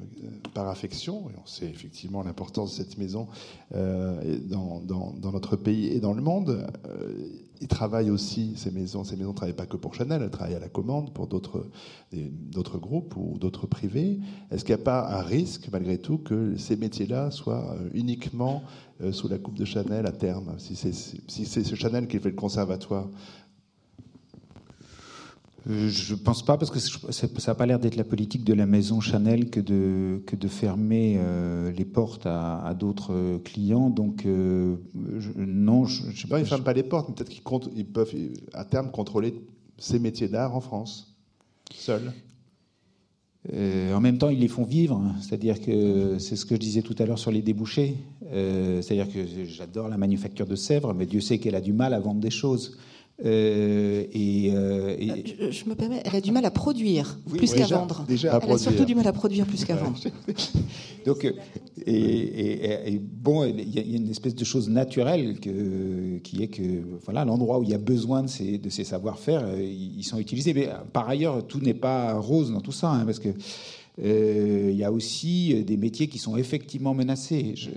[0.54, 3.28] par affection, et on sait effectivement l'importance de cette maison
[3.76, 6.68] euh, dans, notre pays et dans le monde.
[7.62, 10.56] ils travaillent aussi, ces maisons, ces maisons ne travaillent pas que pour Chanel, elles travaillent
[10.56, 11.68] à la commande pour d'autres
[12.78, 14.20] groupes ou d'autres privés.
[14.50, 18.64] Est-ce qu'il n'y a pas un risque, malgré tout, que ces métiers-là soient uniquement
[19.12, 23.08] sous la coupe de Chanel à terme Si c'est si Chanel qui fait le conservatoire
[25.68, 28.66] je ne pense pas, parce que ça n'a pas l'air d'être la politique de la
[28.66, 33.90] maison Chanel que de, que de fermer euh, les portes à, à d'autres clients.
[33.90, 34.78] Donc, euh,
[35.18, 35.86] je, non.
[35.86, 37.44] Je, je, non, ils ne ferment pas les portes, mais peut-être qu'ils
[37.76, 38.14] ils peuvent
[38.54, 39.34] à terme contrôler
[39.78, 41.16] ces métiers d'art en France,
[41.74, 42.12] seuls.
[43.54, 46.82] Euh, en même temps, ils les font vivre, c'est-à-dire que c'est ce que je disais
[46.82, 47.96] tout à l'heure sur les débouchés.
[48.32, 51.94] Euh, c'est-à-dire que j'adore la manufacture de Sèvres, mais Dieu sait qu'elle a du mal
[51.94, 52.78] à vendre des choses.
[53.26, 55.24] Euh, et, euh, et...
[55.26, 58.06] Je, je, me permets, elle a du mal à produire oui, plus qu'à vendre.
[58.08, 58.60] Déjà elle a produire.
[58.60, 60.00] surtout du mal à produire plus qu'à vendre.
[61.06, 61.34] Donc, euh,
[61.86, 66.82] et, et, bon, il y a une espèce de chose naturelle que, qui est que
[67.04, 70.54] voilà, l'endroit où il y a besoin de ces, de ces savoir-faire, ils sont utilisés.
[70.54, 73.34] Mais par ailleurs, tout n'est pas rose dans tout ça, hein, parce que euh,
[74.02, 77.54] il y a aussi des métiers qui sont effectivement menacés.
[77.56, 77.70] Je,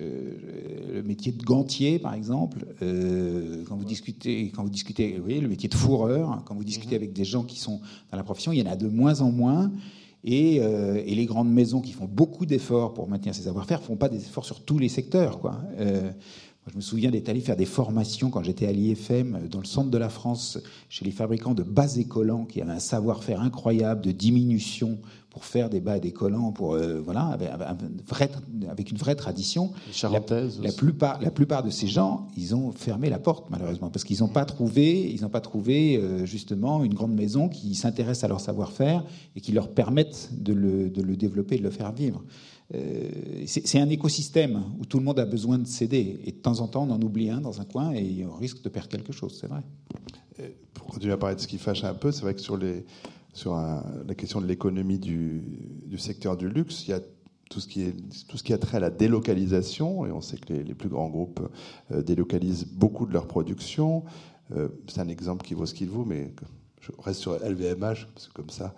[1.03, 5.49] le métier de gantier, par exemple, euh, quand vous discutez, quand vous discutez, oui, le
[5.49, 8.61] métier de fourreur, quand vous discutez avec des gens qui sont dans la profession, il
[8.61, 9.73] y en a de moins en moins.
[10.25, 13.97] Et, euh, et les grandes maisons qui font beaucoup d'efforts pour maintenir ces savoir-faire font
[13.97, 15.61] pas des efforts sur tous les secteurs, quoi.
[15.81, 16.13] Euh,
[16.71, 19.91] je me souviens d'être allé faire des formations quand j'étais à l'IFM dans le centre
[19.91, 24.01] de la France chez les fabricants de bas et collants qui avaient un savoir-faire incroyable
[24.01, 25.01] de diminution
[25.33, 27.49] pour faire des bas et des collants, pour euh, voilà, avec,
[28.69, 29.73] avec, une vraie tradition.
[30.03, 34.05] La, la, plupart, la plupart de ces gens, ils ont fermé la porte malheureusement parce
[34.05, 38.25] qu'ils n'ont pas trouvé, ils n'ont pas trouvé euh, justement une grande maison qui s'intéresse
[38.25, 39.05] à leur savoir-faire
[39.35, 42.23] et qui leur permette de le, de le développer, de le faire vivre.
[42.75, 43.09] Euh,
[43.47, 46.21] c'est un écosystème où tout le monde a besoin de s'aider.
[46.27, 48.63] Et de temps en temps, on en oublie un dans un coin et on risque
[48.63, 49.63] de perdre quelque chose, c'est vrai.
[50.39, 52.57] Et pour continuer à parler de ce qui fâche un peu, c'est vrai que sur,
[52.59, 52.85] les,
[53.33, 55.43] sur la question de l'économie du,
[55.99, 57.01] secteur du luxe, il y a
[57.51, 57.95] tout ce, qui est,
[58.29, 60.89] tout ce qui a trait à la délocalisation, et on sait que les, les plus
[60.89, 61.41] grands groupes
[61.91, 64.05] euh, délocalisent beaucoup de leur production.
[64.57, 66.33] Euh, c'est un exemple qui vaut ce qu'il vaut, mais
[66.81, 68.75] je reste sur LVMH, parce que comme ça,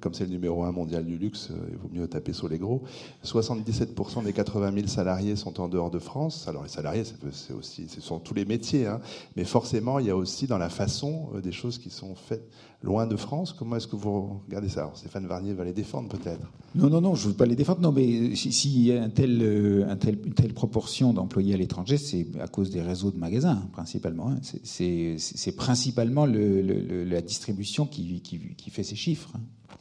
[0.00, 2.58] comme c'est le numéro un mondial du luxe, euh, il vaut mieux taper sur les
[2.58, 2.82] gros.
[3.24, 6.46] 77% des 80 000 salariés sont en dehors de France.
[6.46, 9.00] Alors les salariés, c'est aussi, ce sont tous les métiers, hein.
[9.36, 12.50] mais forcément, il y a aussi dans la façon euh, des choses qui sont faites
[12.82, 13.52] loin de France.
[13.52, 14.90] Comment est-ce que vous regardez ça?
[14.94, 17.80] Stéphane Varnier va les défendre peut-être Non, non, non, je ne veux pas les défendre.
[17.80, 22.46] Non, mais s'il si y a euh, une telle proportion d'employés à l'étranger, c'est à
[22.46, 24.30] cause des réseaux de magasins, principalement.
[24.30, 24.40] Hein.
[24.42, 28.22] C'est principalement le, la distribution qui,
[28.70, 29.32] fait ces chiffres.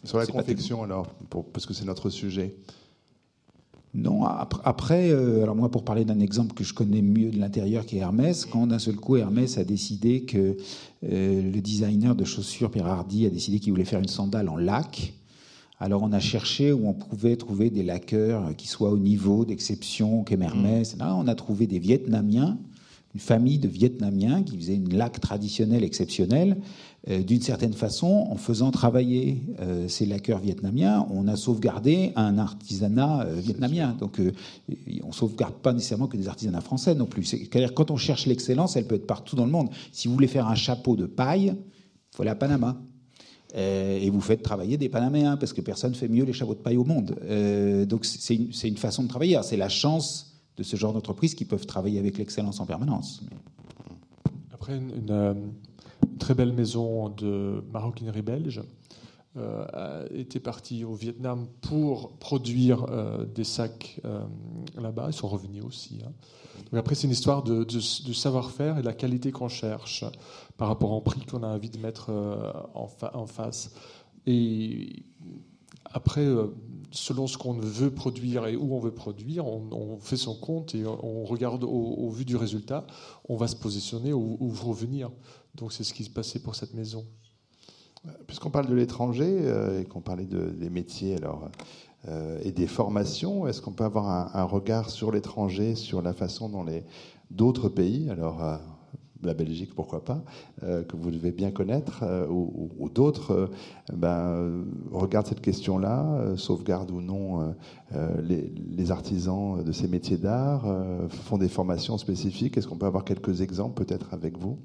[0.03, 1.07] Sur la confection, alors,
[1.53, 2.55] parce que c'est notre sujet.
[3.93, 7.85] Non, après, euh, alors moi pour parler d'un exemple que je connais mieux de l'intérieur
[7.85, 10.57] qui est Hermès, quand d'un seul coup Hermès a décidé que
[11.03, 14.57] euh, le designer de chaussures Pierre Hardy a décidé qu'il voulait faire une sandale en
[14.57, 15.13] lac,
[15.79, 20.23] alors on a cherché où on pouvait trouver des laqueurs qui soient au niveau d'exception
[20.23, 20.95] qu'aime Hermès.
[20.97, 22.57] Là, on a trouvé des Vietnamiens
[23.17, 26.57] une famille de Vietnamiens qui faisaient une laque traditionnelle exceptionnelle.
[27.09, 32.37] Euh, d'une certaine façon, en faisant travailler euh, ces laqueurs vietnamiens, on a sauvegardé un
[32.37, 33.95] artisanat euh, vietnamien.
[33.99, 37.23] Donc on ne sauvegarde pas nécessairement que des artisanats français non plus.
[37.23, 39.69] C'est-à-dire quand on cherche l'excellence, elle peut être partout dans le monde.
[39.91, 42.77] Si vous voulez faire un chapeau de paille, il faut aller à Panama.
[43.55, 46.59] et vous faites travailler des Panaméens, parce que personne ne fait mieux les chapeaux de
[46.59, 47.15] paille au monde.
[47.87, 49.39] donc c'est une, une, façon de travailler.
[49.43, 53.21] C'est la chance de ce genre d'entreprises qui peuvent travailler avec l'excellence en permanence.
[54.51, 55.51] Après, une,
[56.03, 58.61] euh, très belle maison de maroquinerie belge
[59.37, 64.01] euh, était partie au Vietnam pour produire euh, des sacs
[64.75, 65.07] là-bas.
[65.09, 65.99] Ils sont revenus aussi.
[66.05, 66.11] Hein.
[66.71, 70.03] Donc après, c'est une histoire de, savoir-faire et de la qualité qu'on cherche
[70.57, 72.09] par rapport au prix qu'on a envie de mettre
[72.73, 73.71] en, en, face.
[74.25, 75.05] Et
[75.91, 76.25] après,
[76.91, 80.85] selon ce qu'on veut produire et où on veut produire, on, fait son compte et
[80.85, 82.85] on regarde au, vu du résultat,
[83.27, 85.11] on va se positionner ou, revenir.
[85.55, 87.05] Donc c'est ce qui se passait pour cette maison.
[88.27, 91.49] Puisqu'on parle de l'étranger euh, et qu'on parlait des métiers alors,
[92.07, 96.47] euh, et des formations, est-ce qu'on peut avoir un, regard sur l'étranger, sur la façon
[96.47, 96.83] dont les
[97.31, 98.57] d'autres pays, alors euh,
[99.23, 100.23] la Belgique, pourquoi pas,
[100.63, 103.47] euh, que vous devez bien connaître, euh, ou, d'autres, euh,
[103.93, 107.53] ben, regardent cette question-là, sauvegarde ou non
[108.21, 110.65] les, artisans de ces métiers d'art,
[111.09, 112.57] font des formations spécifiques.
[112.57, 114.59] Est-ce qu'on peut avoir quelques exemples peut-être avec vous?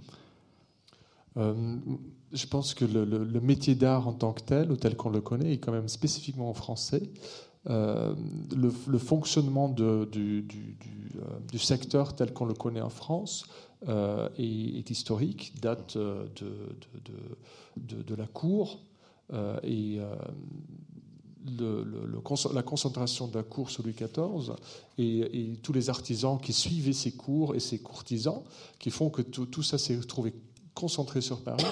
[1.36, 5.54] Je pense que le, métier d'art en tant que tel, ou tel qu'on le connaît,
[5.54, 7.02] est quand même spécifiquement en français.
[7.66, 10.46] le, fonctionnement du,
[11.56, 13.44] secteur tel qu'on le connaît en France
[13.88, 16.26] euh, est, historique, date euh,
[17.76, 18.78] de, de, la cour
[19.32, 19.98] euh, et
[21.58, 21.84] le,
[22.54, 24.54] la concentration de la cour sous Louis XIV
[24.98, 28.42] et, tous les artisans qui suivaient ces cours et ces courtisans
[28.78, 30.32] qui font que tout, tout ça s'est retrouvé
[30.74, 31.64] concentré sur Paris.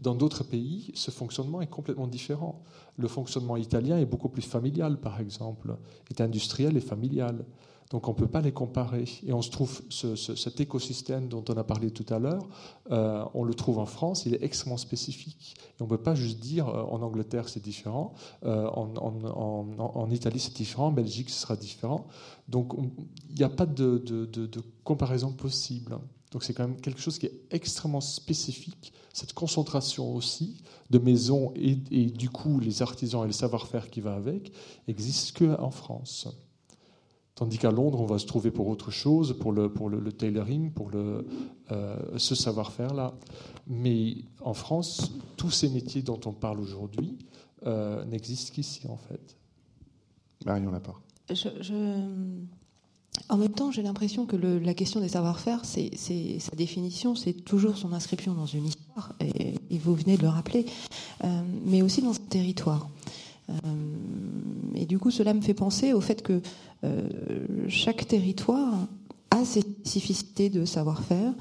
[0.00, 2.62] Dans d'autres pays, ce fonctionnement est complètement différent.
[2.96, 5.76] Le fonctionnement italien est beaucoup plus familial, par exemple,
[6.10, 7.44] est industriel et familial.
[7.90, 9.04] Donc on ne peut pas les comparer.
[9.24, 12.48] Et on se trouve cet écosystème dont on a parlé tout à l'heure,
[12.90, 15.54] euh, on le trouve en France, il est extrêmement spécifique.
[15.78, 18.12] Et on ne peut pas juste dire euh, en Angleterre c'est différent,
[18.44, 22.06] euh, en, Italie c'est différent, en Belgique ce sera différent.
[22.48, 22.74] Donc
[23.30, 24.02] il n'y a pas de,
[24.82, 25.98] comparaison possible.
[26.32, 28.92] Donc c'est quand même quelque chose qui est extrêmement spécifique.
[29.12, 34.00] Cette concentration aussi de maisons et, et du coup les artisans et le savoir-faire qui
[34.00, 34.52] va avec
[34.88, 36.28] existent qu'en France.
[37.36, 40.72] Tandis qu'à Londres, on va se trouver pour autre chose, pour le, pour le, tailoring,
[40.72, 41.26] pour le,
[41.70, 43.12] euh, ce savoir-faire-là.
[43.66, 47.18] Mais en France, tous ces métiers dont on parle aujourd'hui
[47.66, 49.36] euh, n'existent qu'ici, en fait.
[50.46, 51.02] Marion Laport.
[51.28, 51.48] Je,
[53.28, 55.90] En même temps, j'ai l'impression que le, la question des savoir-faire, c'est,
[56.38, 60.28] sa définition, c'est toujours son inscription dans une histoire, et, et vous venez de le
[60.28, 60.64] rappeler,
[61.22, 62.88] euh, mais aussi dans un territoire.
[64.74, 66.40] Et du coup, cela me fait penser au fait que
[66.84, 67.08] euh,
[67.68, 68.86] chaque territoire
[69.30, 71.32] a ses spécificités de savoir-faire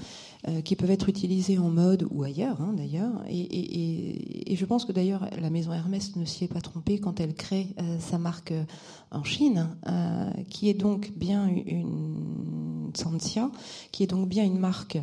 [0.48, 3.24] euh, qui peuvent être utilisées en mode ou ailleurs hein, d'ailleurs.
[3.30, 7.34] Et, je pense que d'ailleurs la maison Hermès ne s'y est pas trompée quand elle
[7.34, 8.54] crée euh, sa marque
[9.12, 9.70] en Chine,
[10.50, 12.06] qui est donc bien une
[13.92, 14.98] qui est donc bien une marque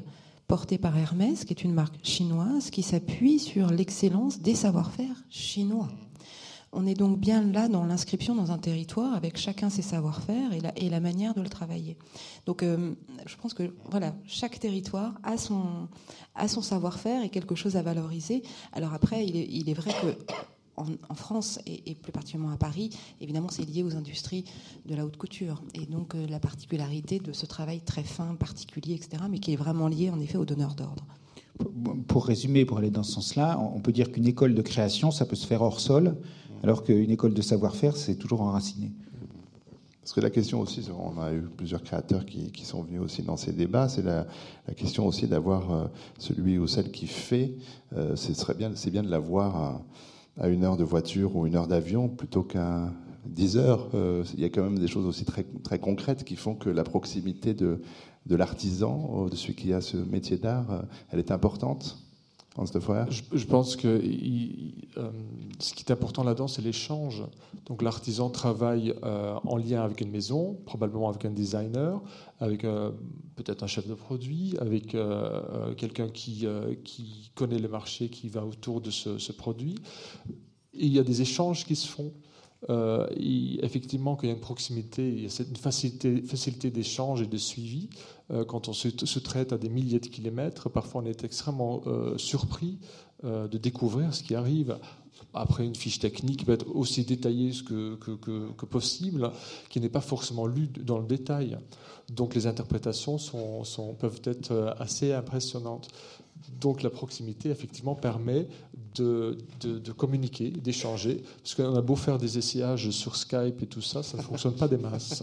[0.49, 5.89] portée par Hermès, qui est une marque chinoise qui s'appuie sur l'excellence des savoir-faire chinois.
[6.75, 10.89] On est donc bien là dans l'inscription dans un territoire avec chacun ses savoir-faire et
[10.89, 11.99] la, manière de le travailler.
[12.47, 12.95] Donc euh,
[13.27, 15.89] je pense que voilà, chaque territoire a son,
[16.63, 18.43] savoir-faire et quelque chose à valoriser.
[18.73, 20.35] Alors après, il est, il est vrai que
[20.77, 24.45] en, France et, plus particulièrement à Paris, évidemment, c'est lié aux industries
[24.87, 25.63] de la haute couture.
[25.75, 29.57] Et donc euh, la particularité de ce travail très fin, particulier, etc., mais qui est
[29.57, 31.05] vraiment lié en effet aux donneurs d'ordre.
[32.09, 35.27] Pour résumer, pour aller dans ce sens-là, on peut dire qu'une école de création, ça
[35.27, 36.17] peut se faire hors sol,
[36.63, 38.93] alors qu'une école de savoir-faire, c'est toujours enraciné.
[40.03, 43.37] Parce que la question aussi, on a eu plusieurs créateurs qui, sont venus aussi dans
[43.37, 44.27] ces débats, c'est la,
[44.77, 45.87] question aussi d'avoir euh,
[46.19, 47.55] celui ou celle qui fait,
[47.97, 49.83] euh, c'est bien, bien de l'avoir
[50.41, 52.93] à, une heure de voiture ou une heure d'avion plutôt qu'à
[53.27, 53.91] 10 heures.
[53.95, 56.69] Euh, il y a quand même des choses aussi très, très concrètes qui font que
[56.69, 57.81] la proximité de,
[58.27, 62.02] de l'artisan, de celui qui a ce métier d'art, elle est importante.
[63.09, 65.11] Je, pense que euh,
[65.59, 67.25] ce qui est important là-dedans, c'est l'échange.
[67.65, 72.03] Donc l'artisan travaille euh, en lien avec une maison, probablement avec un designer,
[72.41, 72.91] avec euh,
[73.37, 74.95] peut-être un chef de produit, avec
[75.79, 76.47] quelqu'un qui,
[76.85, 79.77] qui connaît le marché, qui va autour de ce, ce produit.
[80.75, 82.13] Et il y a des échanges qui se font.
[82.71, 87.37] Euh, effectivement, qu'il y a une proximité, il y a une facilité, d'échange et de
[87.37, 87.89] suivi.
[88.31, 92.17] Euh, quand on se, traite à des milliers de kilomètres, parfois on est extrêmement euh,
[92.19, 92.79] surpris
[93.25, 94.77] de découvrir ce qui arrive.
[95.33, 99.31] Après, une fiche technique peut être aussi détaillée que, possible,
[99.71, 101.57] qui n'est pas forcément lue dans le détail.
[102.11, 103.19] Donc les interprétations
[104.01, 105.87] peuvent être assez impressionnantes.
[106.61, 108.47] Donc la proximité, effectivement, permet
[108.95, 111.23] de, de, communiquer, d'échanger.
[111.43, 114.55] Parce qu'on a beau faire des essayages sur Skype et tout ça, ça ne fonctionne
[114.55, 115.23] pas des masses.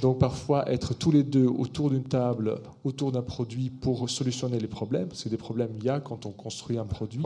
[0.00, 4.68] Donc parfois, être tous les deux autour d'une table, autour d'un produit pour solutionner les
[4.68, 7.24] problèmes, parce que des problèmes il y a quand on construit un produit,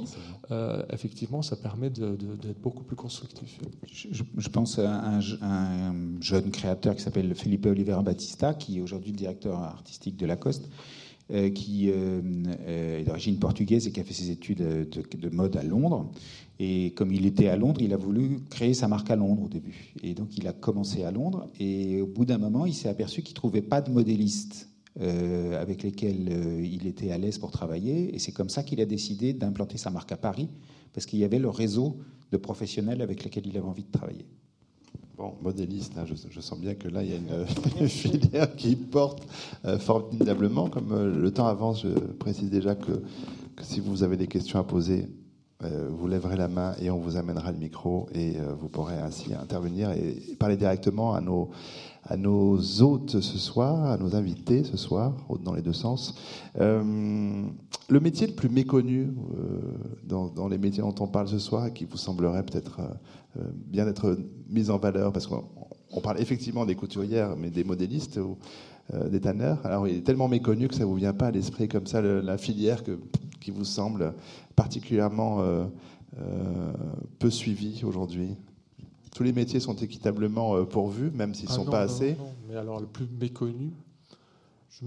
[0.50, 3.60] euh, effectivement, ça permet d'être beaucoup plus constructif.
[3.92, 9.12] Je, pense à un, un, jeune créateur qui s'appelle Felipe Oliveira Batista, qui est aujourd'hui
[9.12, 10.68] le directeur artistique de Lacoste
[11.32, 12.20] euh, qui euh,
[12.68, 16.08] euh, est d'origine portugaise et qui a fait ses études de, mode à Londres.
[16.60, 19.48] Et comme il était à Londres, il a voulu créer sa marque à Londres au
[19.48, 19.92] début.
[20.04, 21.48] Et donc il a commencé à Londres.
[21.58, 24.68] Et au bout d'un moment, il s'est aperçu qu'il ne trouvait pas de modélistes
[25.00, 28.14] avec lesquels il était à l'aise pour travailler.
[28.14, 30.48] Et c'est comme ça qu'il a décidé d'implanter sa marque à Paris,
[30.94, 31.98] parce qu'il y avait le réseau
[32.30, 34.26] de professionnels avec lesquels il avait envie de travailler.
[35.16, 37.16] Bon, modéliste, hein, je, sens bien que là, il y a
[37.80, 39.26] une, filière qui porte
[39.64, 40.68] euh, formidablement.
[40.68, 43.02] Comme euh, le temps avance, je précise déjà que,
[43.62, 45.08] si vous avez des questions à poser,
[45.64, 49.32] euh, vous lèverez la main et on vous amènera le micro et vous pourrez ainsi
[49.32, 51.50] intervenir et parler directement à nos,
[52.08, 56.14] à nos hôtes ce soir, à nos invités ce soir, dans les deux sens.
[56.56, 59.08] le métier le plus méconnu
[60.04, 62.80] dans, dans, les métiers dont on parle ce soir et qui vous semblerait peut-être
[63.38, 68.18] euh, bien d'être mise en valeur parce qu'on parle effectivement des couturières, mais des modélistes
[68.18, 68.38] ou
[68.94, 69.58] euh, des tanneurs.
[69.64, 72.00] Alors, il est tellement méconnu que ça ne vous vient pas à l'esprit comme ça,
[72.00, 72.82] la filière
[73.40, 74.14] qui vous semble
[74.54, 75.66] particulièrement euh,
[77.18, 78.36] peu suivie aujourd'hui?
[79.16, 82.16] Tous les métiers sont équitablement pourvus, même s'ils ne ah sont pas assez.
[82.18, 83.72] Non, mais alors le plus méconnu,
[84.68, 84.84] c'est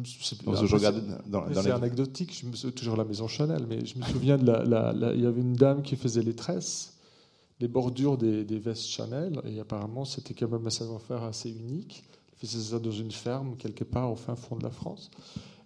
[1.72, 5.26] anecdotique, je me, toujours la maison Chanel, mais je me souviens de la, il y
[5.26, 6.94] avait une dame qui faisait les tresses
[7.60, 12.04] les bordures des, vestes Chanel, et apparemment c'était quand même un savoir-faire assez unique.
[12.34, 15.12] Il faisait ça dans une ferme quelque part au fin fond de la France.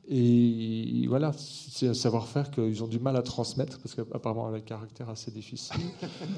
[0.10, 4.58] Et voilà, c'est un savoir-faire qu'ils ont du mal à transmettre parce qu'apparemment elle a
[4.58, 5.80] un caractère assez difficile.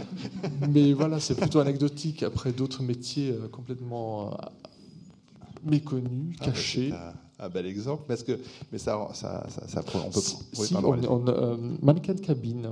[0.70, 2.22] Mais voilà, c'est plutôt anecdotique.
[2.22, 4.36] Après d'autres métiers euh, complètement euh,
[5.63, 6.93] méconnus, ah, cachés.
[7.39, 8.39] un, bel exemple, parce que
[8.72, 10.20] mais ça, ça, ça, on peut.
[10.20, 12.72] Si, on, euh, mannequin de cabine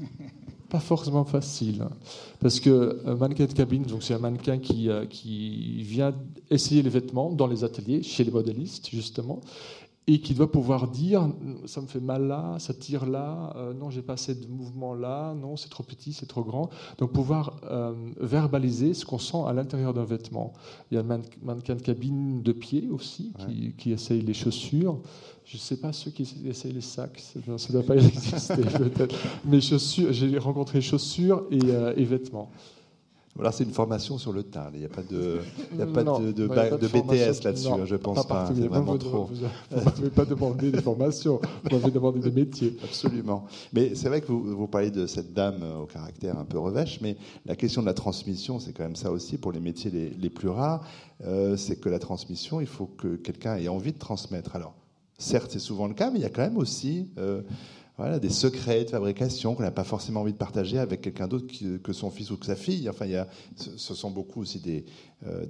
[0.68, 1.84] pas forcément facile.
[2.40, 6.12] Parce que un mannequin de cabine, donc c'est un mannequin qui, qui vient
[6.50, 9.40] essayer les vêtements dans les ateliers, chez les modélistes, justement,
[10.08, 11.28] et qui doit pouvoir dire
[11.66, 14.94] ça me fait mal là, ça tire là, euh, non j'ai pas assez de mouvement
[14.94, 16.70] là, non c'est trop petit, c'est trop grand.
[16.98, 20.52] Donc pouvoir euh, verbaliser ce qu'on sent à l'intérieur d'un vêtement.
[20.90, 25.00] Il y a un mannequin de cabine de pied aussi qui, qui essaye les chaussures.
[25.44, 29.16] Je ne sais pas ceux qui essayent les sacs, ça ne doit pas exister peut-être.
[29.44, 32.50] Mais chaussures, j'ai rencontré chaussures et, euh, et vêtements.
[33.36, 34.70] Voilà, c'est une formation sur le tas.
[34.74, 35.40] Il n'y a pas de,
[35.72, 38.50] il y a pas de, de, BTS là-dessus, hein, je pense pas.
[38.54, 39.30] C'est vraiment trop.
[39.70, 42.76] Vous ne m'avez pas demandé des formations, vous m'avez demandé des métiers.
[42.84, 43.46] Absolument.
[43.72, 47.00] Mais c'est vrai que vous, vous parlez de cette dame au caractère un peu revêche,
[47.02, 50.10] mais la question de la transmission, c'est quand même ça aussi pour les métiers les,
[50.10, 50.86] les plus rares.
[51.24, 54.56] Euh, c'est que la transmission, il faut que quelqu'un ait envie de transmettre.
[54.56, 54.74] Alors,
[55.18, 57.40] Certes, c'est souvent le cas, mais il y a quand même aussi euh,
[57.96, 61.46] voilà, des secrets de fabrication qu'on n'a pas forcément envie de partager avec quelqu'un d'autre
[61.82, 62.88] que son fils ou que sa fille.
[62.90, 63.26] Enfin, il y a,
[63.56, 64.84] ce sont beaucoup aussi des,
[65.24, 65.46] euh,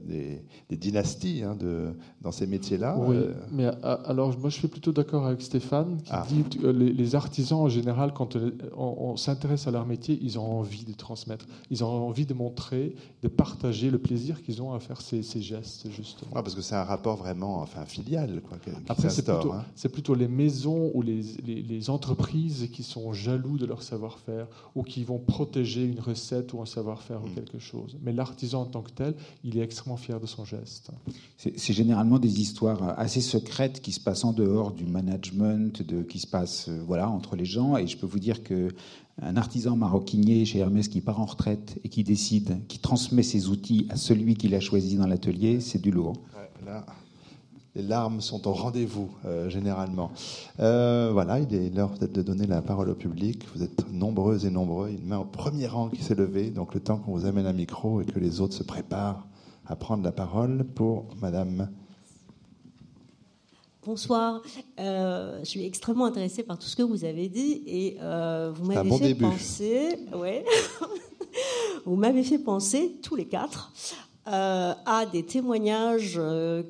[0.71, 1.89] des, dynasties hein, de,
[2.23, 2.97] dans ces métiers-là.
[3.01, 3.35] Oui, euh.
[3.51, 6.25] mais alors moi je suis plutôt d'accord avec Stéphane qui ah.
[6.29, 8.37] dit que les, artisans en général, quand
[8.77, 12.95] on, s'intéresse à leur métier, ils ont envie de transmettre, ils ont envie de montrer,
[13.23, 16.31] de partager le plaisir qu'ils ont à faire ces, gestes justement.
[16.31, 18.41] parce que c'est un rapport vraiment, enfin filial.
[18.49, 19.65] Quoi, Après c'est plutôt, hein.
[19.93, 22.36] plutôt, les maisons ou les, les, entreprises
[22.73, 27.23] qui sont jaloux de leur savoir-faire ou qui vont protéger une recette ou un savoir-faire
[27.23, 27.35] ou hmm.
[27.35, 27.97] quelque chose.
[28.03, 29.15] Mais l'artisan en tant que tel,
[29.45, 30.91] il est extrêmement fier de son geste.
[31.37, 36.19] C'est généralement des histoires assez secrètes qui se passent en dehors du management, de, qui
[36.19, 37.77] se passent euh, voilà, entre les gens.
[37.77, 38.69] Et je peux vous dire que
[39.23, 43.49] un artisan maroquinier chez Hermès qui part en retraite et qui décide, qui transmet ses
[43.49, 46.21] outils à celui qu'il a choisi dans l'atelier, c'est du lourd.
[46.65, 46.85] là,
[47.77, 50.11] les larmes sont au rendez-vous, euh, généralement.
[50.61, 53.45] Euh, voilà, il est l'heure peut-être de donner la parole au public.
[53.55, 54.89] Vous êtes nombreux et nombreux.
[54.89, 56.51] Une main au premier rang qui s'est levée.
[56.51, 59.27] Donc, le temps qu'on vous amène un micro et que les autres se préparent
[59.67, 61.69] à prendre la parole pour Madame.
[63.85, 64.41] Bonsoir.
[64.81, 67.99] Euh, je suis extrêmement intéressée par tout ce que vous avez dit et
[68.55, 70.47] vous m'avez fait penser, ouais,
[71.85, 73.71] vous m'avez fait penser tous les quatre
[74.29, 76.17] euh, à des témoignages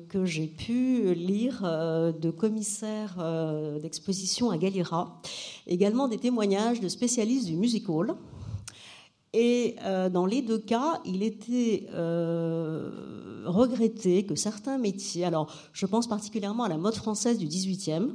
[0.09, 3.17] que j'ai pu lire de commissaires
[3.81, 5.21] d'exposition à Galera,
[5.65, 8.15] également des témoignages de spécialistes du music hall
[9.33, 15.85] et euh, dans les deux cas, il était euh, regretté que certains métiers, alors je
[15.85, 18.09] pense particulièrement à la mode française du 18e,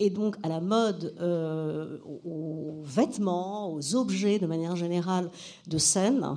[0.00, 5.30] et donc à la mode, euh, aux vêtements, aux objets de manière générale
[5.66, 6.36] de scène.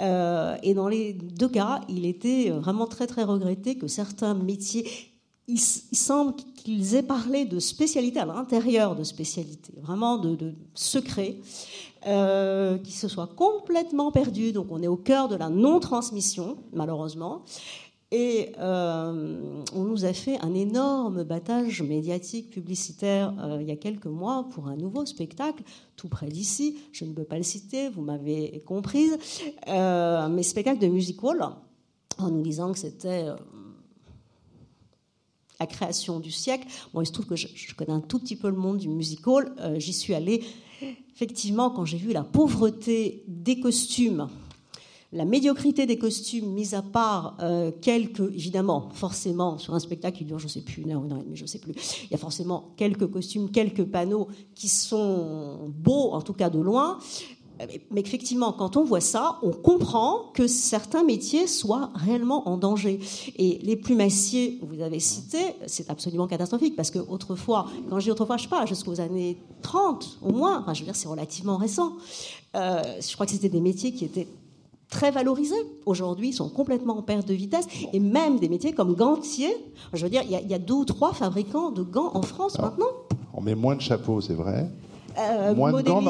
[0.00, 4.88] Et dans les deux cas, il était vraiment très très regretté que certains métiers,
[5.46, 11.36] il, semble qu'ils aient parlé de spécialité à l'intérieur de spécialité, vraiment de, de secret.
[12.06, 14.52] Euh, qui se soit complètement perdu.
[14.52, 17.42] Donc on est au cœur de la non-transmission, malheureusement.
[18.12, 23.76] Et euh, on nous a fait un énorme battage médiatique, publicitaire, euh, il y a
[23.76, 25.62] quelques mois pour un nouveau spectacle,
[25.94, 26.78] tout près d'ici.
[26.92, 29.16] Je ne peux pas le citer, vous m'avez comprise.
[29.66, 31.40] mais spectacle de music hall,
[32.18, 33.26] en nous disant que c'était
[35.60, 36.66] la création du siècle.
[36.92, 38.88] Bon, il se trouve que je, je, connais un tout petit peu le monde du
[38.88, 39.54] music hall.
[39.78, 40.42] J'y suis allée
[41.14, 44.28] effectivement, quand j'ai vu la pauvreté des costumes,
[45.12, 50.24] la médiocrité des costumes, mis à part euh, quelques, évidemment, forcément, sur un spectacle qui
[50.24, 51.72] dure, je ne sais plus, une heure, une heure et demie, je ne sais plus,
[52.04, 56.60] il y a forcément quelques costumes, quelques panneaux qui sont beaux, en tout cas de
[56.60, 56.98] loin,
[57.90, 63.00] mais effectivement, quand on voit ça, on comprend que certains métiers soient réellement en danger.
[63.36, 68.10] Et les plumassiers, vous avez cité, c'est absolument catastrophique parce que autrefois, quand je dis
[68.10, 71.56] autrefois, je sais pas, jusqu'aux années 30 au moins, enfin, je veux dire, c'est relativement
[71.56, 71.92] récent.
[72.56, 74.26] Euh, je crois que c'était des métiers qui étaient
[74.90, 75.54] très valorisés.
[75.86, 77.66] Aujourd'hui, ils sont complètement en perte de vitesse.
[77.92, 79.48] Et même des métiers comme gantier.
[79.92, 82.86] Je veux dire, il y, a, deux ou trois fabricants de gants en France maintenant.
[83.32, 84.68] On met moins de chapeaux, c'est vrai.
[85.18, 86.02] Euh, moins de gants,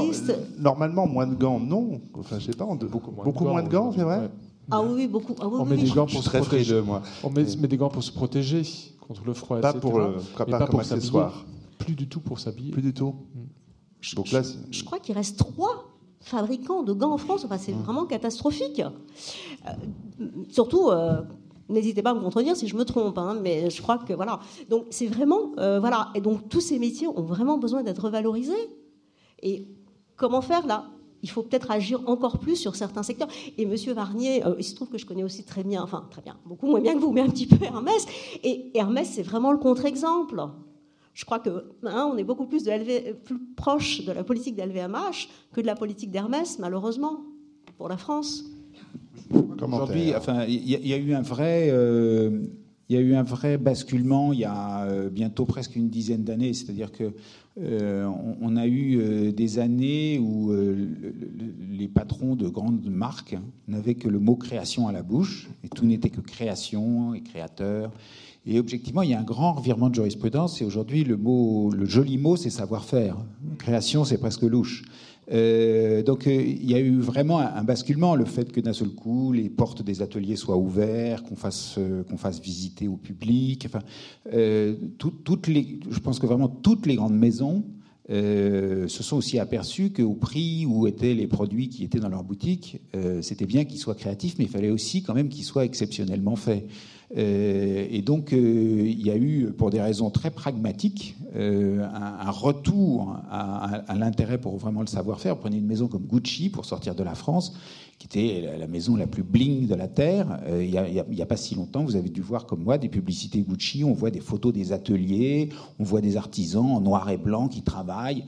[0.59, 2.01] normalement, moins de gants, non.
[2.19, 4.31] Enfin, je sais pas, beaucoup moins beaucoup de gants, gants c'est vrai
[4.71, 5.35] Ah oui, beaucoup.
[5.41, 6.81] Ah, on met des gants pour se protéger.
[6.83, 7.03] moi.
[7.23, 8.63] On met, des gants pour se protéger
[9.01, 11.45] contre le froid, pas Pour, le, pas, pas comme accessoire.
[11.79, 12.73] Plus du tout pour s'habiller.
[12.73, 13.15] Plus du tout.
[13.35, 14.15] Mm.
[14.17, 15.90] Donc là, je, crois qu'il reste trois
[16.21, 17.45] fabricants de gants en France.
[17.45, 17.83] Enfin, c'est mm.
[17.83, 18.81] vraiment catastrophique.
[18.81, 20.89] Euh, surtout.
[20.89, 21.23] Euh,
[21.69, 24.41] n'hésitez pas à me contredire si je me trompe, hein, mais je crois que voilà.
[24.69, 26.11] Donc c'est vraiment voilà.
[26.17, 28.69] Et donc tous ces métiers ont vraiment besoin d'être revalorisés.
[29.41, 29.69] Et
[30.17, 30.91] comment faire là?
[31.23, 33.29] Il faut peut-être agir encore plus sur certains secteurs.
[33.59, 36.23] Et Monsieur Varnier, euh, il se trouve que je connais aussi très bien, enfin très
[36.23, 38.07] bien, beaucoup moins bien que vous, mais un petit peu Hermès.
[38.43, 40.43] Et Hermès, c'est vraiment le contre-exemple.
[41.21, 41.51] Je crois que
[41.85, 45.75] hein, on est beaucoup plus, de plus proche de la politique d'LVMH que de la
[45.75, 47.21] politique d'Hermès, malheureusement,
[47.77, 48.47] pour la France.
[49.31, 51.69] Aujourd'hui, enfin, il y, a eu un vrai.
[51.71, 52.47] Euh,
[52.89, 56.25] il y a eu un vrai basculement il y a euh, bientôt presque une dizaine
[56.25, 57.13] d'années, c'est-à-dire que
[57.59, 58.09] euh,
[58.41, 60.89] on, a eu euh, des années où euh,
[61.71, 63.37] les patrons de grandes marques
[63.69, 67.91] n'avaient que le mot création à la bouche, et tout n'était que création et créateur.
[68.51, 71.87] Et objectivement, il y a un grand revirement de jurisprudence, et aujourd'hui, le, mot, le
[71.87, 73.17] joli mot, c'est savoir-faire.
[73.59, 74.83] Création, c'est presque louche.
[75.33, 78.89] Euh, donc euh, il y a eu vraiment un, basculement, le fait que d'un seul
[78.89, 82.03] coup les portes des ateliers soient ouvertes, qu'on fasse euh,
[82.43, 83.65] visiter au public.
[83.67, 83.85] Enfin,
[84.99, 87.63] toutes les, je pense que vraiment toutes les grandes maisons
[88.09, 92.81] se sont aussi aperçus qu'au prix où étaient les produits qui étaient dans leur boutique,
[93.21, 96.67] c'était bien qu'ils soient créatifs, mais il fallait aussi quand même qu'ils soient exceptionnellement faits.
[97.17, 102.31] Euh, et donc, euh, il y a eu, pour des raisons très pragmatiques, euh, un,
[102.31, 105.37] retour à, l'intérêt pour vraiment le savoir-faire.
[105.37, 107.55] Prenez une maison comme Gucci pour sortir de la France,
[107.99, 110.41] qui était la maison la plus bling de la Terre.
[110.59, 113.85] il n'y a, pas si longtemps, vous avez dû voir comme moi des publicités Gucci.
[113.85, 117.63] On voit des photos des ateliers, on voit des artisans en noir et blanc qui
[117.63, 118.25] travaillent.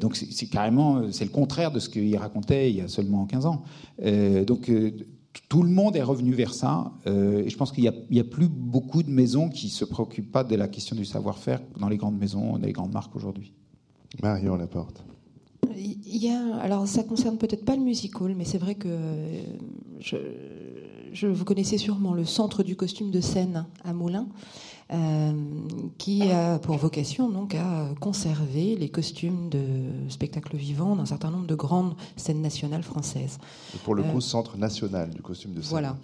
[0.00, 3.46] donc, c'est carrément, c'est le contraire de ce qu'il racontait il y a seulement 15
[3.46, 3.62] ans.
[4.46, 4.70] donc,
[5.48, 6.92] tout le monde est revenu vers ça.
[7.06, 10.44] Euh, et je pense qu'il n'y a, plus beaucoup de maisons qui se préoccupent pas
[10.44, 13.52] de la question du savoir-faire dans les grandes maisons, dans les grandes marques aujourd'hui.
[14.22, 15.04] Marion Laporte.
[15.76, 18.88] Il y a, alors ça concerne peut-être pas le musical, mais c'est vrai que
[20.00, 20.16] je,
[21.12, 24.28] je, vous connaissez sûrement le centre du costume de scène à Moulins.
[24.92, 25.32] Euh,
[25.96, 29.60] qui a pour vocation donc à conserver les costumes de
[30.10, 33.38] spectacle vivant d'un certain nombre de grandes scènes nationales françaises.
[33.84, 35.70] pour le coup, euh, centre national du costume de scène.
[35.70, 35.96] Voilà,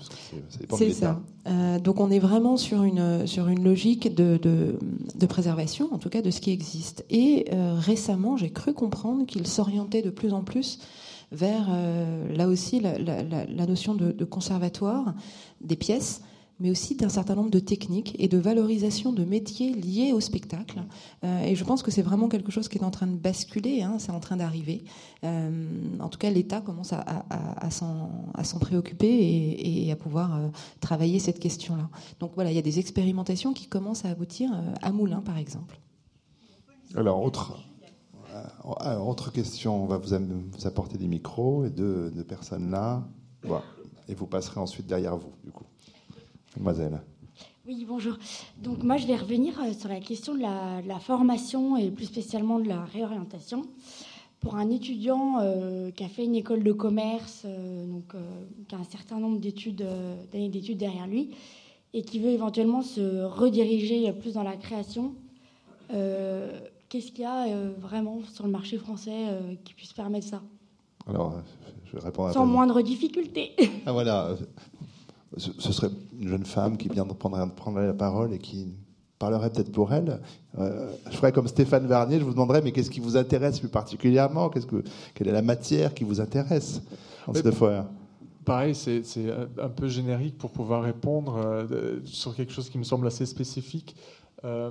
[0.71, 1.21] c'est ça.
[1.47, 6.09] Euh, donc on est vraiment sur une sur une logique de, de, préservation, en tout
[6.09, 7.05] cas de ce qui existe.
[7.11, 10.79] Et récemment, j'ai cru comprendre qu'il s'orientait de plus en plus
[11.31, 11.69] vers
[12.35, 15.15] là aussi la, la notion de, de, conservatoire
[15.61, 16.23] des pièces
[16.61, 20.83] mais aussi d'un certain nombre de techniques et de valorisation de métiers liés au spectacle.
[21.25, 23.83] Euh, et je pense que c'est vraiment quelque chose qui est en train de basculer,
[23.83, 24.85] hein, c'est en train d'arriver.
[25.25, 25.67] Euh,
[26.01, 30.49] en tout cas, l'État commence à, s'en préoccuper et, à pouvoir euh,
[30.81, 31.89] travailler cette question-là.
[32.21, 34.51] Donc voilà, il y a des expérimentations qui commencent à aboutir
[34.83, 35.81] à Moulins, par exemple.
[36.95, 37.63] Alors, autre,
[39.33, 40.17] question, on va vous,
[40.53, 43.07] vous apporter des micros et deux, personnes là.
[43.43, 43.65] Voilà.
[44.09, 45.68] Et vous passerez ensuite derrière vous, du coup.
[46.59, 47.01] Mademoiselle.
[47.67, 48.17] Oui, bonjour.
[48.63, 52.59] Donc moi, je vais revenir euh, sur la question de la, formation et plus spécialement
[52.59, 53.63] de la réorientation.
[54.41, 58.15] Pour un étudiant euh, qui a fait une école de commerce, euh, donc,
[58.69, 59.87] qui a un certain nombre d'études,
[60.33, 61.31] d'années d'études derrière lui,
[61.95, 65.15] et qui veut éventuellement se rediriger plus dans la création,
[65.89, 67.47] qu'est-ce qu'il y a
[67.79, 69.25] vraiment sur le marché français
[69.65, 70.43] qui puisse permettre ça?
[71.09, 71.35] Alors,
[71.87, 73.53] je vais répondre à Sans moindre difficulté.
[73.87, 74.37] Ah voilà,
[75.37, 78.73] ce, serait une jeune femme qui vient de prendre, la parole et qui
[79.19, 80.21] parlerait peut-être pour elle.
[80.59, 83.69] Euh, je ferais comme Stéphane Vernier, je vous demanderais, mais qu'est-ce qui vous intéresse plus
[83.69, 84.49] particulièrement?
[84.49, 84.83] Qu'est-ce que,
[85.15, 86.81] Quelle est la matière qui vous intéresse
[87.27, 87.87] en cette fois
[88.45, 89.03] Pareil, c'est
[89.61, 93.95] un peu générique pour pouvoir répondre euh, sur quelque chose qui me semble assez spécifique.
[94.45, 94.71] Euh,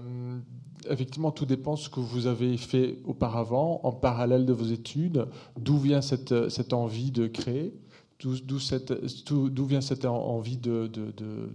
[0.90, 5.28] effectivement, tout dépend de ce que vous avez fait auparavant, en parallèle de vos études,
[5.60, 7.74] d'où vient cette, cette envie de créer?
[8.20, 11.52] D'où vient cette envie de, de, de,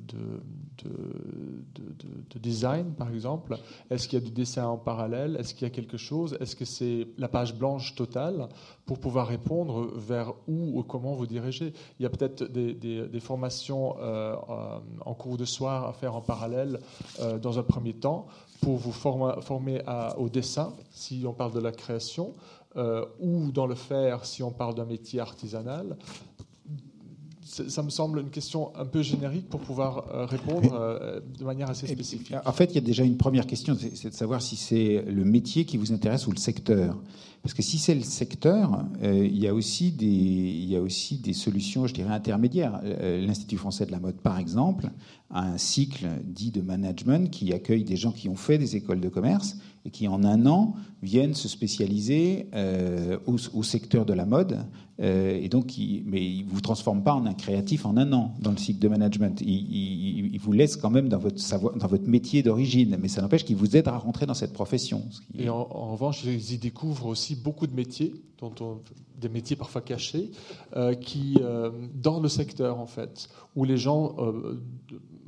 [2.39, 3.59] design, par exemple?
[3.91, 5.37] Est-ce qu'il y a du dessin en parallèle?
[5.41, 6.37] Est-ce qu'il y a quelque chose?
[6.41, 8.49] Est-ce que c'est la page blanche totale
[8.87, 13.97] pour pouvoir répondre vers où ou comment vous dirigez Il y a peut-être des, formations
[13.99, 14.37] euh,
[15.05, 16.79] en cours de soir à faire en parallèle
[17.21, 18.29] euh, dans un premier temps
[18.61, 19.81] pour vous former,
[20.17, 22.35] au dessin, si on parle de la création.
[22.77, 25.99] Euh, ou dans le faire si on parle d'un métier artisanal
[27.53, 31.69] ça me semble une question un peu générique pour pouvoir euh, répondre euh, de manière
[31.69, 32.35] assez spécifique.
[32.47, 35.25] En fait, il y a déjà une première question, c'est de savoir si c'est le
[35.25, 36.97] métier qui vous intéresse ou le secteur.
[37.43, 42.13] Parce que si c'est le secteur, euh, il, y a aussi des, solutions, je dirais,
[42.13, 42.81] intermédiaires.
[42.83, 44.91] L'Institut français de la mode, par exemple,
[45.31, 49.01] a un cycle dit de management qui accueille des gens qui ont fait des écoles
[49.01, 52.47] de commerce et qui, en un an, viennent se spécialiser
[53.27, 54.59] au, secteur de la mode
[55.01, 55.75] euh, et donc,
[56.07, 58.79] mais il ne vous transforme pas en un créatif en un an dans le cycle
[58.79, 59.41] de management.
[59.41, 63.89] Il, vous laisse quand même dans votre, métier d'origine, mais ça n'empêche qu'il vous aide
[63.89, 65.03] à rentrer dans cette profession.
[65.39, 68.15] Et en, revanche, ils y découvrent aussi beaucoup de métiers,
[69.17, 70.31] des métiers parfois cachés,
[70.77, 74.17] euh, qui, euh, dans le secteur, en fait, où les gens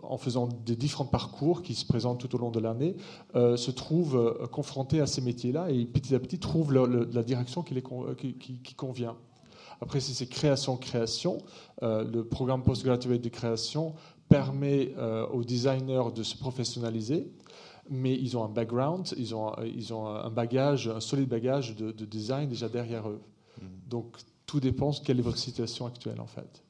[0.02, 2.96] en faisant des différents parcours qui se présentent tout au long de l'année,
[3.34, 7.82] se trouvent confrontés à ces métiers-là et petit à petit trouvent la direction qui, les,
[7.82, 9.16] qui convient.
[9.80, 11.38] Après, c'est création-création,
[11.82, 13.94] euh, le programme postgraduate de création
[14.28, 17.30] permet euh, aux designers de se professionnaliser,
[17.90, 21.92] mais ils ont un background, ils ont, ils ont un bagage, un solide bagage de,
[22.04, 23.20] design déjà derrière eux.
[23.60, 23.66] Mm.
[23.88, 24.16] Donc,
[24.46, 26.62] tout dépend de quelle est votre situation actuelle, en fait.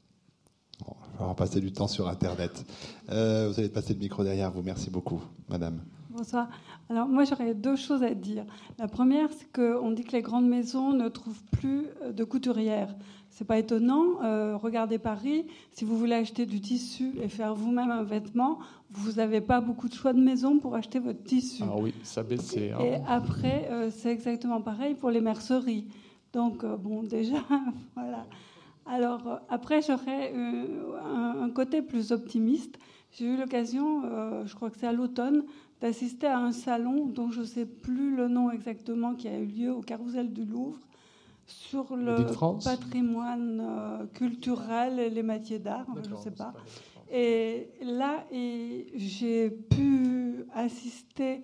[1.18, 2.64] on va passer du temps sur Internet.
[3.10, 4.62] Euh, vous allez passer le micro derrière vous.
[4.62, 5.80] Merci beaucoup, madame.
[6.10, 6.48] Bonsoir.
[6.88, 8.44] Alors moi j'aurais deux choses à dire.
[8.78, 12.94] La première, c'est qu'on dit que les grandes maisons ne trouvent plus de couturières.
[13.34, 14.22] C'est pas étonnant.
[14.22, 15.44] Euh, regardez Paris.
[15.72, 18.60] Si vous voulez acheter du tissu et faire vous-même un vêtement,
[18.92, 21.64] vous n'avez pas beaucoup de choix de maison pour acheter votre tissu.
[21.66, 22.56] Ah oui, ça baisse.
[22.56, 22.78] Hein.
[22.80, 25.88] Et après, euh, c'est exactement pareil pour les merceries.
[26.32, 27.42] Donc euh, bon, déjà,
[27.96, 28.24] voilà.
[28.86, 32.78] Alors après, j'aurais un, côté plus optimiste.
[33.10, 34.02] J'ai eu l'occasion,
[34.44, 35.42] je crois que c'est à l'automne,
[35.80, 39.46] d'assister à un salon dont je ne sais plus le nom exactement qui a eu
[39.46, 40.78] lieu au Carrousel du Louvre
[41.46, 42.16] sur le
[42.62, 46.54] patrimoine euh, culturel et les métiers d'art, je ne sais pas.
[47.12, 48.24] Et là,
[48.94, 51.42] j'ai pu assister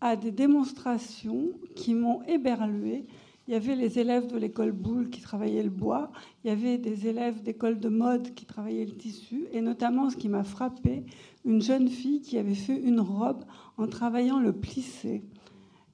[0.00, 3.06] à des démonstrations qui m'ont éberluée.
[3.48, 6.10] Il y avait les élèves de l'école Boulle qui travaillaient le bois,
[6.42, 10.16] il y avait des élèves d'école de mode qui travaillaient le tissu, et notamment ce
[10.16, 11.04] qui m'a frappé,
[11.44, 13.44] une jeune fille qui avait fait une robe
[13.76, 15.22] en travaillant le plissé.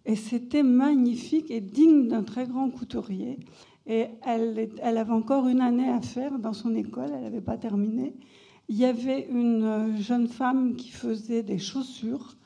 [0.04, 3.38] Et c'était magnifique et digne d'un très grand couturier.
[3.86, 8.14] Et elle, avait encore une année à faire dans son école, elle n'avait pas terminé.
[8.68, 12.36] Il y avait une jeune femme qui faisait des chaussures.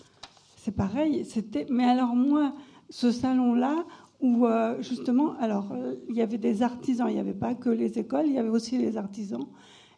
[0.56, 1.66] C'est pareil, c'était.
[1.70, 2.54] Mais alors moi,
[2.88, 3.84] ce salon-là,
[4.20, 5.76] où euh, justement, alors
[6.08, 8.48] il y avait des artisans, il n'y avait pas que les écoles, il y avait
[8.48, 9.46] aussi les artisans.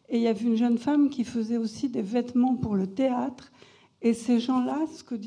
[0.09, 3.53] Et il y avait une jeune femme qui faisait aussi des vêtements pour le théâtre.
[4.01, 5.21] Et ces gens-là, ce que vous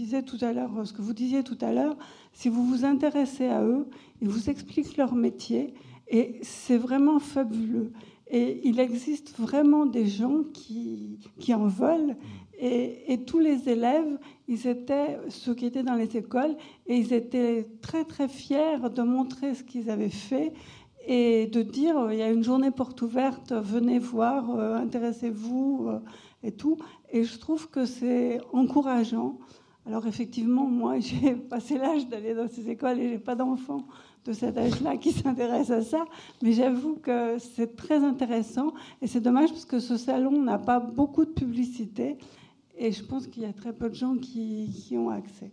[1.14, 1.98] disiez tout à l'heure,
[2.34, 3.88] si vous vous intéressez à eux,
[4.22, 5.74] ils vous expliquent leur métier
[6.08, 7.92] et c'est vraiment fabuleux.
[8.30, 12.16] Et il existe vraiment des gens qui, qui en veulent.
[12.58, 16.56] Et, et, tous les élèves, ils étaient, ceux qui étaient dans les écoles,
[16.86, 20.54] et ils étaient très très fiers de montrer ce qu'ils avaient fait
[21.08, 26.00] et de dire il y a une journée porte ouverte, venez voir, euh, intéressez-vous euh,
[26.44, 26.78] et tout.
[27.12, 29.38] Et je trouve que c'est encourageant.
[29.86, 33.86] Alors effectivement, moi, j'ai passé l'âge d'aller dans ces écoles et j'ai pas d'enfants
[34.26, 36.06] de cet âge-là qui s'intéressent à ça,
[36.44, 40.80] mais j'avoue que c'est très intéressant et c'est dommage parce que ce salon n'a pas
[40.80, 42.18] beaucoup de publicité
[42.78, 45.52] et je pense qu'il y a très peu de gens qui, qui ont accès.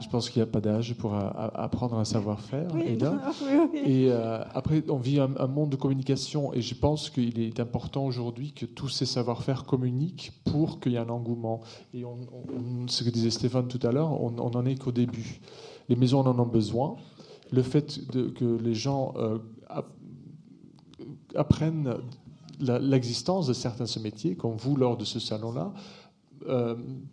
[0.00, 2.68] Je pense qu'il n'y a pas d'âge pour apprendre un savoir-faire.
[3.74, 8.04] Et euh, après, on vit un, monde de communication et je pense qu'il est important
[8.04, 11.60] aujourd'hui que tous ces savoir-faire communiquent pour qu'il y ait un engouement.
[11.94, 12.18] Et on,
[12.86, 15.40] ce que disait Stéphane tout à l'heure, on n'en est qu'au début.
[15.88, 16.96] Les maisons en ont besoin.
[17.52, 19.38] Le fait de, que les gens euh,
[21.34, 21.94] apprennent
[22.58, 25.72] l'existence de certains de ces métiers, comme vous lors de ce salon-là,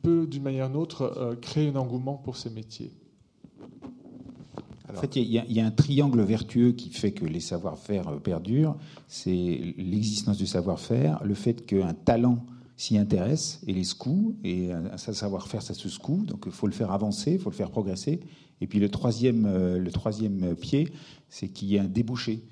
[0.02, 2.92] peut, d'une manière ou d'une autre, euh, créer un engouement pour ces métiers.
[4.90, 8.76] En fait, il y, a un triangle vertueux qui fait que les savoir-faire euh, perdurent.
[9.08, 12.46] C'est l'existence du savoir-faire, le fait qu'un talent
[12.76, 16.74] s'y intéresse et les secoue, et un savoir-faire, ça se secoue, donc il faut le
[16.74, 18.20] faire avancer, il faut le faire progresser.
[18.62, 20.88] Et puis le troisième, le troisième pied,
[21.30, 22.44] c'est qu'il y ait un débouché.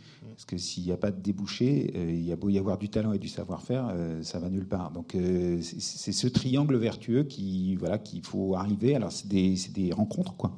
[0.42, 2.78] Parce que s'il n'y a pas de débouché, euh, il y a beau y avoir
[2.78, 4.92] du talent et du savoir-faire, euh, ça va nulle part.
[4.92, 8.96] Donc euh, c'est ce triangle vertueux qui voilà qu'il faut arriver.
[8.96, 10.58] Alors c'est des, des, rencontres quoi.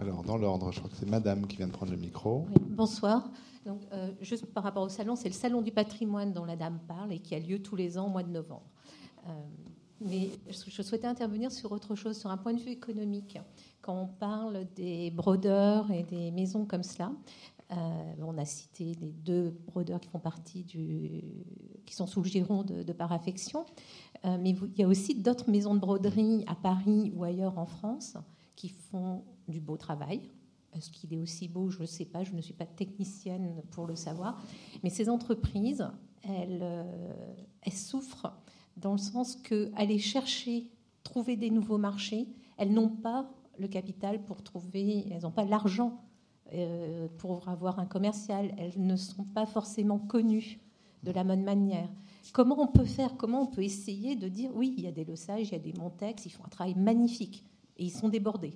[0.00, 2.46] Alors dans l'ordre, je crois que c'est Madame qui vient de prendre le micro.
[2.70, 3.30] bonsoir.
[3.68, 3.82] Donc,
[4.22, 7.18] juste par rapport au salon, c'est le salon du patrimoine dont la dame parle et
[7.18, 8.70] qui a lieu tous les ans au mois de novembre.
[10.00, 13.38] mais je souhaitais intervenir sur autre chose, sur un point de vue économique.
[13.82, 17.12] Quand on parle des brodeurs et des maisons comme cela,
[17.70, 22.62] euh, on a cité les deux brodeurs qui font partie qui sont sous le giron
[22.62, 23.66] de, Paraffection,
[24.24, 27.66] euh, mais il y a aussi d'autres maisons de broderie à Paris ou ailleurs en
[27.66, 28.16] France
[28.56, 30.22] qui font du beau travail.
[30.78, 33.86] Est-ce qu'il est aussi beau Je ne sais pas, je ne suis pas technicienne pour
[33.86, 34.40] le savoir.
[34.82, 35.86] Mais ces entreprises,
[36.22, 37.24] elles, euh,
[37.62, 38.32] elles souffrent
[38.76, 40.70] dans le sens qu'aller chercher,
[41.02, 46.00] trouver des nouveaux marchés, elles n'ont pas le capital pour trouver, elles n'ont pas l'argent
[46.54, 48.54] euh, pour avoir un commercial.
[48.56, 50.60] Elles ne sont pas forcément connues
[51.02, 51.88] de la bonne manière.
[52.32, 55.04] Comment on peut faire Comment on peut essayer de dire oui, il y a des
[55.04, 57.44] Losages, il y a des Montex, ils font un travail magnifique
[57.76, 58.54] et ils sont débordés.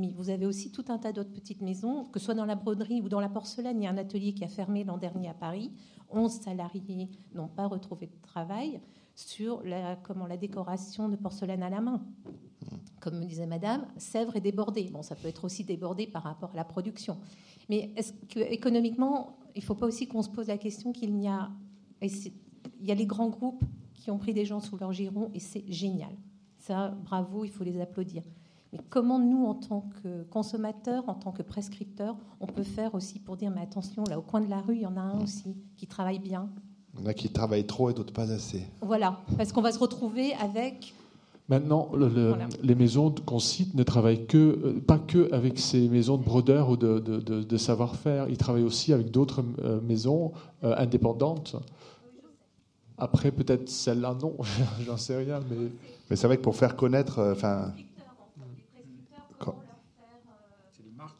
[0.00, 2.54] Mais vous avez aussi tout un tas d'autres petites maisons, que ce soit dans la
[2.54, 3.80] broderie ou dans la porcelaine.
[3.80, 5.70] Il y a un atelier qui a fermé l'an dernier à Paris.
[6.10, 8.80] 11 salariés n'ont pas retrouvé de travail
[9.14, 12.02] sur la, comment, la décoration de porcelaine à la main
[13.00, 14.90] comme me disait Madame, Sèvres est débordé.
[14.92, 17.18] Bon, ça peut être aussi débordé par rapport à la production.
[17.68, 21.18] Mais est-ce que économiquement, il ne faut pas aussi qu'on se pose la question qu'il
[21.20, 21.50] y a,
[22.02, 25.40] il y a les grands groupes qui ont pris des gens sous leur giron et
[25.40, 26.12] c'est génial.
[26.58, 28.22] Ça, bravo, il faut les applaudir.
[28.72, 33.18] Mais comment nous, en tant que consommateurs, en tant que prescripteurs, on peut faire aussi
[33.18, 35.20] pour dire, mais attention, là au coin de la rue, il y en a un
[35.20, 36.48] aussi qui travaille bien.
[36.94, 38.66] Il y en a qui travaillent trop et d'autres pas assez.
[38.80, 40.94] Voilà, parce qu'on va se retrouver avec
[41.50, 41.90] Maintenant,
[42.62, 46.70] les maisons qu'on cite ne travaillent que, euh, pas que avec ces maisons de brodeurs
[46.70, 48.28] ou de, savoir-faire.
[48.28, 50.30] Ils travaillent aussi avec d'autres euh, maisons
[50.62, 51.56] euh, indépendantes.
[52.98, 54.36] Après, peut-être celle-là, non,
[54.86, 55.40] j'en sais rien.
[55.50, 55.56] Mais,
[56.08, 57.32] mais c'est vrai que pour faire connaître.
[57.32, 57.72] Enfin,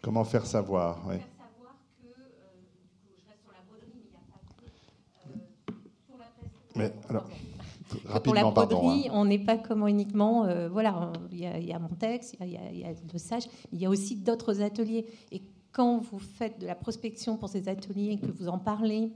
[0.03, 1.17] comment faire savoir oui.
[6.77, 7.29] Mais alors.
[8.23, 9.13] Pour la broderie, hein.
[9.15, 12.93] on n'est pas comme uniquement, euh, voilà, il y, a mon texte, il y, a
[13.13, 15.07] le sage, il y a aussi d'autres ateliers.
[15.33, 19.13] Et quand vous faites de la prospection pour ces ateliers, que vous en parlez,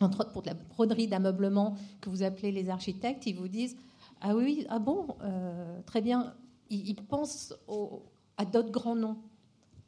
[0.00, 3.76] entre autres pour de la broderie d'ameublement, que vous appelez les architectes, ils vous disent
[4.22, 6.32] Ah oui, ah bon, euh, très bien.
[6.70, 7.54] Ils, pensent
[8.38, 9.18] à d'autres grands noms.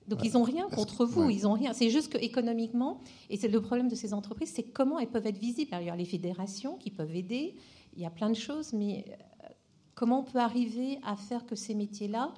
[0.09, 1.73] Donc ils n'ont rien contre vous, ils ont rien.
[1.73, 5.27] C'est juste que économiquement, et c'est le problème de ces entreprises, c'est comment elles peuvent
[5.27, 5.71] être visibles.
[5.81, 7.55] il y a les fédérations qui peuvent aider,
[7.95, 9.49] il y a plein de choses, mais euh,
[9.95, 12.33] comment on peut arriver à faire que ces métiers-là,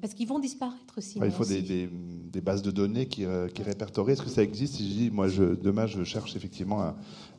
[0.00, 1.18] parce qu'ils vont disparaître aussi.
[1.22, 4.12] il faut des, bases de données qui, euh, qui répertorient.
[4.12, 6.94] Est-ce que ça existe Si je dis, moi, je, demain, je cherche effectivement un,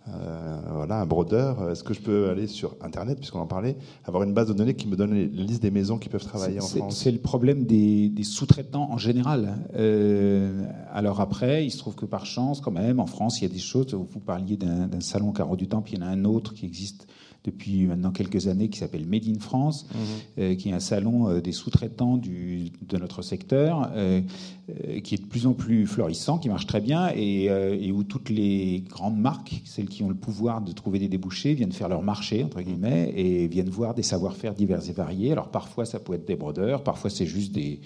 [0.09, 1.69] euh, voilà, un brodeur.
[1.69, 4.73] Est-ce que je peux aller sur Internet, puisqu'on en parlait, avoir une base de données
[4.73, 6.97] qui me donne la liste des maisons qui peuvent travailler en France?
[6.97, 9.57] C'est le problème des, sous-traitants en général.
[9.75, 13.51] Euh, alors après, il se trouve que par chance, quand même, en France, il y
[13.51, 13.93] a des choses.
[13.93, 17.07] Vous parliez d'un salon Carreau du Temple, il y en a un autre qui existe
[17.43, 19.99] depuis maintenant quelques années qui s'appelle Made in France, mhm.
[20.43, 24.21] euh, qui est un salon euh, des sous-traitants de notre secteur, euh,
[25.03, 28.29] qui est de plus en plus florissant, qui marche très bien et, et, où toutes
[28.29, 32.03] les grandes marques, celles qui ont le pouvoir de trouver des débouchés, viennent faire leur
[32.03, 35.31] marché, entre guillemets, et viennent voir des savoir-faire divers et variés.
[35.31, 37.81] Alors parfois ça peut être des brodeurs, parfois c'est juste des,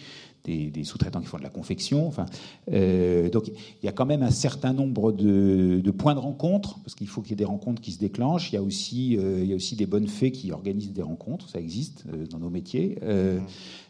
[0.45, 2.07] des, sous-traitants qui font de la confection.
[2.07, 2.25] Enfin,
[2.71, 6.95] euh, donc il y a quand même un certain nombre de, points de rencontre, parce
[6.95, 8.51] qu'il faut qu'il y ait des rencontres qui se déclenchent.
[8.51, 11.01] Il y a aussi, euh, il y a aussi des bonnes fées qui organisent des
[11.01, 12.97] rencontres, ça existe euh, dans nos métiers.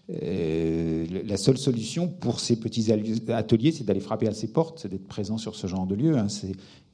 [0.08, 5.08] La seule solution pour ces petits ateliers, c'est d'aller frapper à ses portes, c'est d'être
[5.08, 6.18] présent sur ce genre de lieu.
[6.18, 6.28] Hein.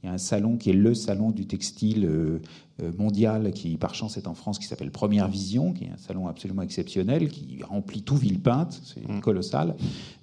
[0.02, 2.40] Il y a un salon qui est le salon du textile euh,
[2.82, 5.96] euh, mondial qui, par chance, est en France, qui s'appelle Première Vision, qui est un
[5.96, 9.20] salon absolument exceptionnel, qui remplit tout Villepinte, c'est mm.
[9.20, 9.76] colossal.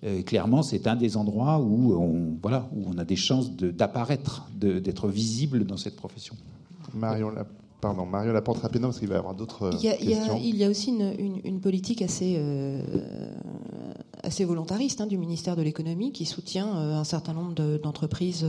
[0.04, 4.50] Euh, clairement, c'est un des endroits où on, voilà, où on a des chances d'apparaître,
[4.54, 6.36] d'être visible dans cette profession.
[6.94, 7.32] Marion,
[7.82, 10.38] Pardon, Mario Laporte, rapidement, parce qu'il va y avoir d'autres questions.
[10.42, 12.82] Il y a aussi une, politique assez, euh,
[14.22, 18.46] assez volontariste hein, du ministère de l'économie qui soutient euh, un certain nombre d'entreprises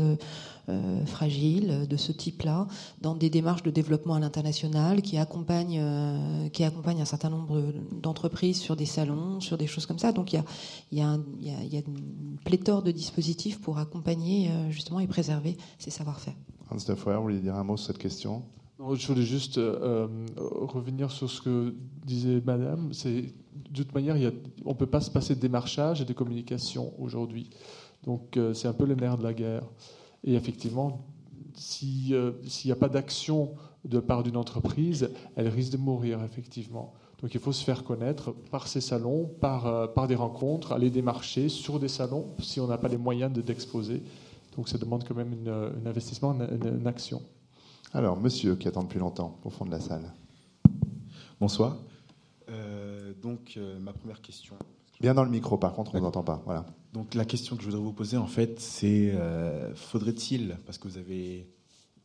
[0.69, 2.67] euh, fragiles de ce type-là
[3.03, 5.83] dans des démarches de développement à l'international, qui accompagnent
[6.53, 10.11] qui un certain nombre d'entreprises sur des salons, sur des choses comme ça.
[10.11, 10.45] Donc il y a,
[10.91, 11.19] il y a,
[11.63, 16.35] il y a une pléthore de dispositifs pour accompagner justement et préserver ces savoir-faire.
[16.71, 18.43] Hans de vous voulez dire un mot sur cette question?
[18.95, 21.75] Je voulais juste euh, revenir sur ce que
[22.05, 22.93] disait Madame.
[22.93, 24.17] C'est de toute manière,
[24.65, 27.51] on ne peut pas se passer de démarchage et de communication aujourd'hui.
[28.05, 29.65] Donc euh, c'est un peu le nerf de la guerre.
[30.25, 31.07] Et effectivement,
[32.13, 33.55] euh, s'il n'y a pas d'action
[33.85, 36.95] de part d'une entreprise, elle risque de mourir effectivement.
[37.21, 41.51] Donc il faut se faire connaître par ces salons, par, par des rencontres, aller démarcher
[41.51, 44.03] sur des salons si on n'a pas les moyens d'exposer.
[44.57, 47.21] Donc ça demande quand même un investissement, une action.
[47.93, 50.13] Alors, monsieur qui attend depuis longtemps au fond de la salle.
[51.41, 51.77] Bonsoir.
[52.49, 54.55] Euh, donc, euh, ma première question.
[55.01, 56.41] Bien dans le micro, par contre, on n'entend pas.
[56.45, 56.67] Voilà.
[56.93, 60.87] Donc, la question que je voudrais vous poser, en fait, c'est euh, faudrait-il, parce que
[60.87, 61.49] vous avez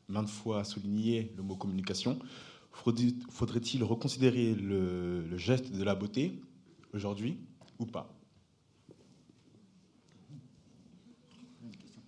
[0.07, 2.17] maintes fois souligné le mot communication,
[2.71, 6.41] faudrait-il reconsidérer le, geste de la beauté
[6.95, 7.37] aujourd'hui
[7.77, 8.09] ou pas?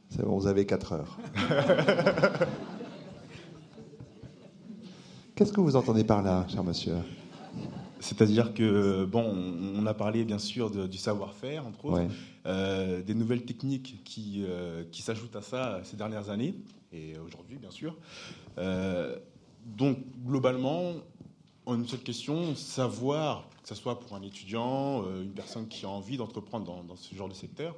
[0.10, 1.18] C'est bon, vous avez 4 heures.
[5.38, 6.96] Qu'est-ce que vous entendez par là, cher monsieur?
[8.00, 9.24] C'est-à-dire que, bon,
[9.76, 12.08] on a parlé bien sûr du savoir-faire, entre autres,
[12.48, 16.56] euh, des nouvelles techniques qui, euh, qui s'ajoutent à ça ces dernières années,
[16.92, 17.96] et aujourd'hui, bien sûr.
[18.58, 19.16] Euh,
[19.64, 20.94] donc, globalement,
[21.68, 25.90] a une seule question, savoir, que ce soit pour un étudiant, une personne qui a
[25.90, 27.76] envie d'entreprendre dans, dans, ce genre de secteur,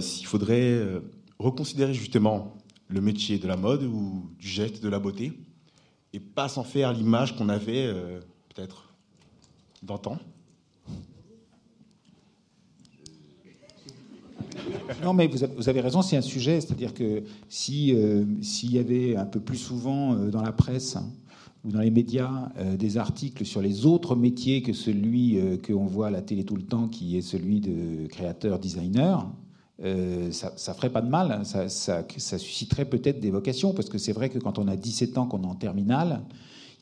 [0.00, 0.82] s'il faudrait
[1.38, 2.56] reconsidérer justement
[2.88, 5.38] le métier de la mode ou du geste de la beauté
[6.12, 8.20] et pas s'en faire l'image qu'on avait euh,
[8.54, 8.94] peut-être
[9.82, 10.18] d'antan.
[15.02, 16.60] Non, mais vous avez raison, c'est un sujet.
[16.60, 21.10] C'est-à-dire que euh, s'il y avait un peu plus souvent euh, dans la presse hein,
[21.64, 26.10] ou dans les médias des articles sur les autres métiers que celui qu'on voit à
[26.10, 29.28] la télé tout le temps, qui est celui de créateur-designer,
[29.84, 31.44] euh, ça, ça ferait pas de mal, hein.
[31.44, 32.02] ça,
[32.38, 35.42] susciterait peut-être des vocations, parce que c'est vrai que quand on a 17 ans, qu'on
[35.42, 36.22] est en terminale,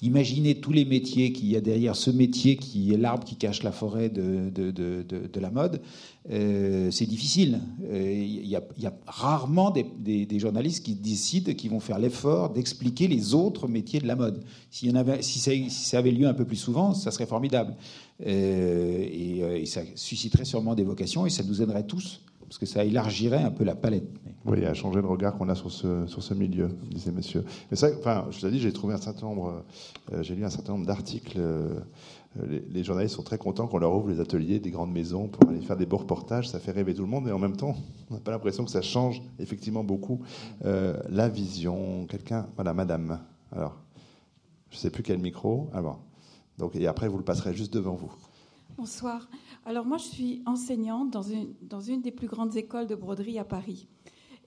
[0.03, 3.63] Imaginez tous les métiers qu'il y a derrière ce métier qui est l'arbre qui cache
[3.63, 5.81] la forêt de, la mode.
[6.31, 7.61] Euh, c'est difficile.
[7.91, 13.33] Euh, il y, a, rarement des, journalistes qui décident, qui vont faire l'effort d'expliquer les
[13.33, 14.45] autres métiers de la mode.
[14.83, 15.39] Y en avait, si,
[15.71, 17.75] ça, avait lieu un peu plus souvent, ça serait formidable.
[18.23, 23.43] Et, ça susciterait sûrement des vocations et ça nous aiderait tous parce que ça élargirait
[23.43, 24.09] un peu la palette.
[24.45, 27.45] Oui, à changer le regard qu'on a sur ce, sur ce milieu, disait monsieur.
[27.71, 29.65] Mais ça, enfin, je l'ai dit, j'ai trouvé un certain nombre,
[30.13, 31.37] euh, j'ai lu un certain nombre d'articles.
[31.39, 31.81] Euh,
[32.49, 35.49] les, les, journalistes sont très contents qu'on leur ouvre les ateliers des grandes maisons pour
[35.49, 36.49] aller faire des beaux reportages.
[36.49, 37.75] Ça fait rêver tout le monde, et en même temps,
[38.11, 40.21] on n'a pas l'impression que ça change effectivement beaucoup
[40.65, 42.07] euh, la vision.
[42.07, 43.19] Quelqu'un, voilà, madame.
[43.51, 43.77] Alors,
[44.71, 45.71] je ne sais plus quel micro.
[45.73, 46.01] Alors,
[46.59, 48.13] donc, et après, vous le passerez juste devant vous.
[48.77, 49.31] Bonsoir.
[49.65, 53.39] Alors moi, je suis enseignante dans une, dans une des plus grandes écoles de broderie
[53.39, 53.89] à Paris.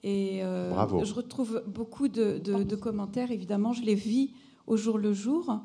[0.04, 0.72] Et euh,
[1.04, 4.30] je retrouve beaucoup de, de, de, commentaires, évidemment, je les vis
[4.68, 5.60] au jour le jour.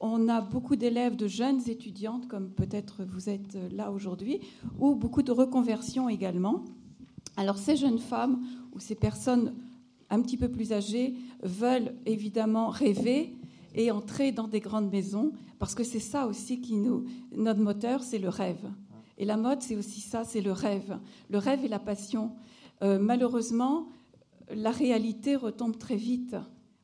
[0.00, 4.40] On a beaucoup d'élèves, de jeunes étudiantes, comme peut-être vous êtes là aujourd'hui,
[4.80, 6.64] ou beaucoup de reconversions également.
[7.36, 8.42] Alors ces jeunes femmes
[8.74, 9.54] ou ces personnes
[10.10, 13.36] un petit peu plus âgées veulent évidemment rêver
[13.74, 17.04] et entrer dans des grandes maisons, parce que c'est ça aussi qui nous...
[17.34, 18.70] Notre moteur, c'est le rêve.
[19.18, 20.98] Et la mode, c'est aussi ça, c'est le rêve.
[21.28, 22.32] Le rêve et la passion.
[22.82, 23.88] Euh, malheureusement,
[24.50, 26.36] la réalité retombe très vite,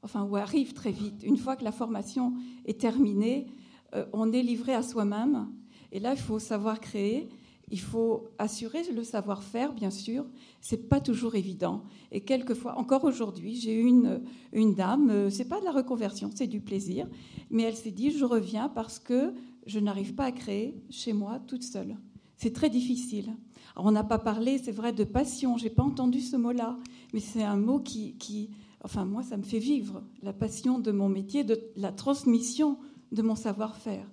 [0.02, 1.22] enfin, ou arrive très vite.
[1.22, 2.34] Une fois que la formation
[2.66, 3.46] est terminée,
[3.94, 5.48] euh, on est livré à soi-même.
[5.92, 7.28] Et là, il faut savoir créer.
[7.70, 10.24] Il faut assurer le savoir-faire, bien sûr.
[10.60, 11.82] C'est pas toujours évident.
[12.12, 14.22] Et quelquefois, encore aujourd'hui, j'ai eu une,
[14.52, 17.09] une dame, euh, c'est pas de la reconversion, c'est du plaisir,
[17.51, 19.34] mais elle s'est dit je reviens parce que
[19.66, 21.97] je n'arrive pas à créer chez moi toute seule.
[22.36, 23.34] C'est très difficile.
[23.74, 25.56] Alors, on n'a pas parlé, c'est vrai, de passion.
[25.56, 26.78] J'ai pas entendu ce mot-là,
[27.12, 28.51] mais c'est un mot qui, qui,
[28.84, 32.78] enfin, moi, ça me fait vivre la passion de mon métier, de la transmission
[33.12, 34.06] de mon savoir-faire.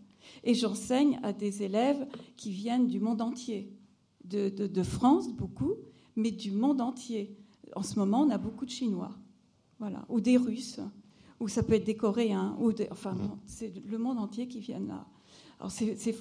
[0.44, 2.06] Et j'enseigne à des élèves
[2.36, 3.74] qui viennent du monde entier,
[4.26, 5.74] de, de, de, France beaucoup,
[6.16, 7.38] mais du monde entier.
[7.76, 9.12] En ce moment, on a beaucoup de Chinois,
[9.80, 10.80] voilà, ou des Russes,
[11.40, 13.16] ou ça peut être des Coréens, ou des, enfin,
[13.46, 15.06] c'est le monde entier qui vient là.
[15.60, 16.16] Alors c'est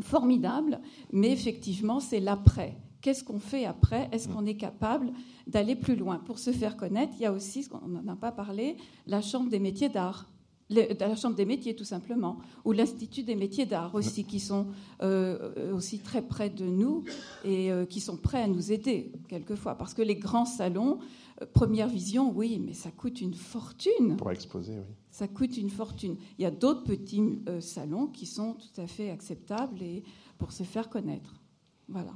[0.00, 0.80] formidable,
[1.12, 2.76] mais effectivement, c'est l'après.
[3.00, 4.08] Qu'est-ce qu'on fait après?
[4.12, 5.12] Est-ce qu'on est capable
[5.46, 6.18] d'aller plus loin?
[6.18, 8.76] Pour se faire connaître, il y a aussi, on n'en a pas parlé,
[9.06, 10.31] la Chambre des métiers d'art.
[10.70, 14.68] La Chambre des métiers, tout simplement, ou l'Institut des métiers d'art aussi, qui sont
[15.02, 17.04] euh, aussi très près de nous
[17.44, 19.74] et euh, qui sont prêts à nous aider, quelquefois.
[19.74, 20.98] Parce que les grands salons,
[21.42, 24.16] euh, première vision, oui, mais ça coûte une fortune.
[24.16, 24.94] Pour exposer, oui.
[25.10, 26.16] Ça coûte une fortune.
[26.38, 27.22] Il y a d'autres petits
[27.60, 30.04] salons qui sont tout à fait acceptables et
[30.38, 31.34] pour se faire connaître.
[31.86, 32.14] Voilà.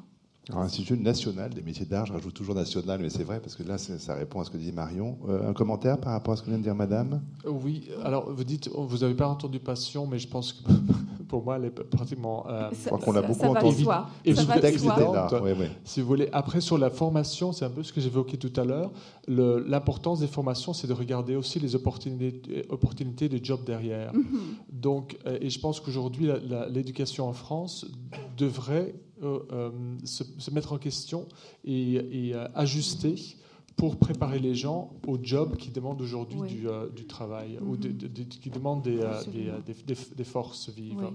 [0.51, 3.65] Alors, Institut national des métiers d'art, je rajoute toujours national, mais c'est vrai, parce que
[3.65, 5.19] là, ça répond à ce que dit Marion.
[5.29, 7.21] Euh, un commentaire par rapport à ce que vient de dire Madame?
[7.45, 10.63] Oui, alors vous dites, vous n'avez pas entendu passion, mais je pense que
[11.29, 12.47] pour moi, elle est pratiquement.
[12.49, 13.85] Euh, je crois qu'on a beaucoup entendu.
[14.25, 15.29] Et le texte était là.
[15.43, 15.67] Oui, oui.
[15.85, 16.29] Si vous voulez.
[16.33, 18.93] Après, sur la formation, c'est un peu ce que j'évoquais tout à l'heure.
[19.27, 24.15] L'importance des formations, c'est de regarder aussi les opportunités, opportunités de job derrière.
[24.15, 24.81] Mm -hmm.
[24.81, 26.29] Donc, euh, et je pense qu'aujourd'hui,
[26.71, 27.87] l'éducation en France
[28.37, 29.06] devrait euh, euh,
[30.05, 31.27] se, se, mettre en question
[31.65, 33.15] et, et euh, ajuster
[33.77, 36.49] pour préparer les gens au job qui demandent aujourd'hui oui.
[36.49, 37.69] du, euh, du, travail mm -hmm.
[37.69, 40.97] ou de, de, de, qui demandent des, euh, des, des, des, forces vives.
[40.99, 41.15] Oui.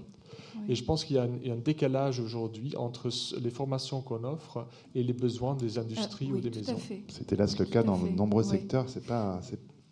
[0.56, 0.64] Oui.
[0.70, 3.06] Et je pense qu'il y, y, a un décalage aujourd'hui entre
[3.46, 4.56] les formations qu'on offre
[4.94, 6.78] et les besoins des industries euh, ou des maisons.
[7.16, 8.86] C'était là le cas dans de nombreux secteurs.
[8.92, 9.40] C'est pas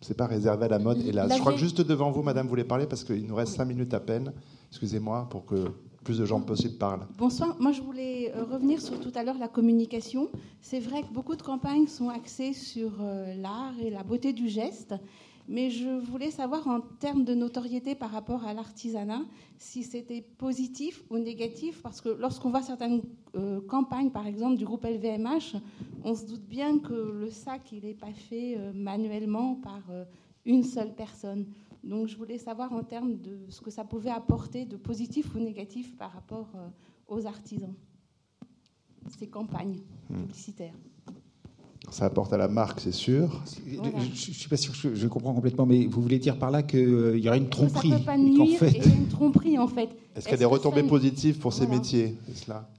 [0.07, 0.99] c'est pas réservé à la mode.
[1.09, 3.37] Et là, je crois que juste devant vous, Madame, vous voulez parler parce qu'il nous
[3.41, 4.27] reste cinq minutes à peine.
[4.71, 5.59] Excusez-moi pour que
[6.03, 7.05] plus de gens possibles parlent.
[7.17, 7.55] Bonsoir.
[7.59, 10.29] Moi, je voulais euh, revenir sur tout à l'heure la communication.
[10.61, 14.49] C'est vrai que beaucoup de campagnes sont axées sur euh, l'art et la beauté du
[14.49, 14.95] geste.
[15.47, 19.21] Mais je voulais savoir en termes de notoriété par rapport à l'artisanat,
[19.57, 23.01] si c'était positif ou négatif, parce que lorsqu'on voit certaines
[23.35, 25.57] euh, campagnes, par exemple du groupe LVMH,
[26.03, 29.81] on se doute bien que le sac, il n'est pas fait manuellement par
[30.45, 31.45] une seule personne.
[31.83, 35.39] Donc je voulais savoir en termes de ce que ça pouvait apporter de positif ou
[35.39, 36.67] négatif par rapport euh,
[37.07, 37.73] aux artisans,
[39.17, 39.79] ces campagnes
[40.09, 40.21] hmm.
[40.21, 40.75] publicitaires.
[41.89, 43.41] Ça apporte à la marque, c'est sûr.
[43.75, 43.99] Voilà.
[43.99, 46.51] Je ne suis pas sûr que je, je, comprends complètement, mais vous voulez dire par
[46.51, 48.71] là qu'il euh, y aurait une tromperie Ça peut pas nuire, fait...
[48.71, 49.89] il y a une tromperie en fait.
[50.15, 51.65] Est-ce qu'il y a des retombées positives pour voilà.
[51.65, 52.69] ces métiers cela?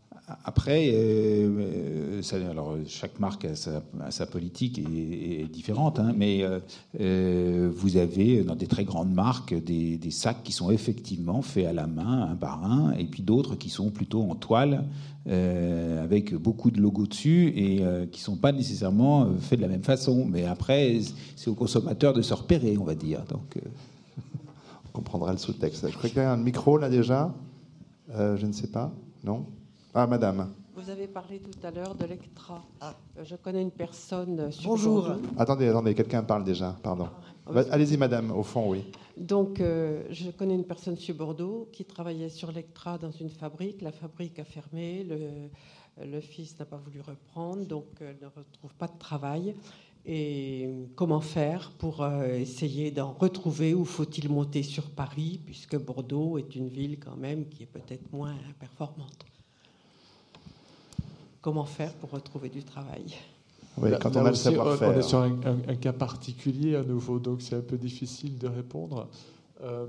[0.44, 6.43] Après, euh, alors chaque marque a sa, politique est, est différente, hein, mais
[7.01, 11.73] euh, vous avez dans des très grandes marques des, sacs qui sont effectivement faits à
[11.73, 14.85] la main, un par un, et puis d'autres qui sont plutôt en toile
[15.28, 19.70] euh, avec beaucoup de logos dessus et euh, qui sont pas nécessairement faits de la
[19.70, 20.24] même façon.
[20.24, 21.01] Mais après,
[21.36, 23.24] c'est au consommateur de se repérer, on va dire.
[23.28, 23.59] Donc
[24.93, 25.90] comprendra le sous-texte.
[25.90, 27.35] Je crois qu'il y a un micro là déjà.
[28.15, 28.93] Euh, je ne sais pas.
[29.24, 29.47] Non?
[29.94, 30.55] Ah, madame.
[30.74, 32.64] Vous avez parlé tout à l'heure de l'ECTRA.
[32.81, 32.94] Ah.
[33.19, 35.10] Euh, je connais une personne sur Bonjour.
[35.36, 37.10] Attendez, attendez, quelqu'un parle déjà, pardon.
[37.47, 38.86] Ah, allez-y, madame, au fond, oui.
[39.19, 43.82] Donc, euh, je connais une personne sur Bordeaux qui travaillait sur l'ECTRA dans une fabrique.
[43.82, 48.74] La fabrique a fermé, le, le fils n'a pas voulu reprendre, donc elle ne retrouve
[48.78, 49.55] pas de travail.
[50.06, 56.56] Et comment faire pour essayer d'en retrouver ou faut-il monter sur Paris, puisque Bordeaux est
[56.56, 59.27] une ville quand même qui est peut-être moins performante?
[61.43, 63.05] Comment faire pour retrouver du travail
[63.78, 64.90] oui, quand on a le savoir-faire.
[64.90, 69.09] On est sur un, cas particulier à nouveau, donc c'est un peu difficile de répondre.
[69.62, 69.86] Euh,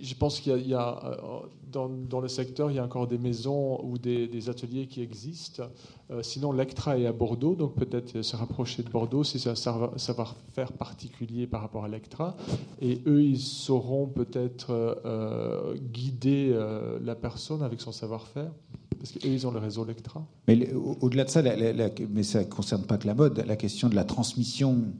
[0.00, 1.40] je pense qu'il y, a, euh,
[1.70, 5.64] dans, le secteur, il y a encore des maisons ou des, ateliers qui existent.
[6.10, 9.54] Euh, sinon, l'ECTRA est à Bordeaux, donc peut-être se rapprocher de Bordeaux si c'est un
[9.96, 12.36] savoir-faire particulier par rapport à l'ECTRA.
[12.80, 16.58] Et eux, ils sauront peut-être guider
[17.02, 18.52] la personne avec son savoir-faire.
[18.94, 20.26] Parce qu'ils ont le réseau Lectra.
[20.48, 23.94] Mais au-delà de ça, mais ça ne concerne pas que la mode, la question de
[23.94, 24.92] la transmission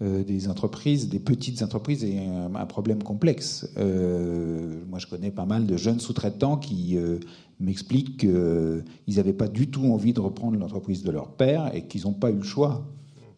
[0.00, 3.68] euh, des entreprises, des petites entreprises, est un, problème complexe.
[3.78, 7.18] Euh, moi, je connais pas mal de jeunes sous-traitants qui euh,
[7.58, 12.02] m'expliquent qu'ils n'avaient pas du tout envie de reprendre l'entreprise de leur père et qu'ils
[12.02, 12.86] n'ont pas eu le choix.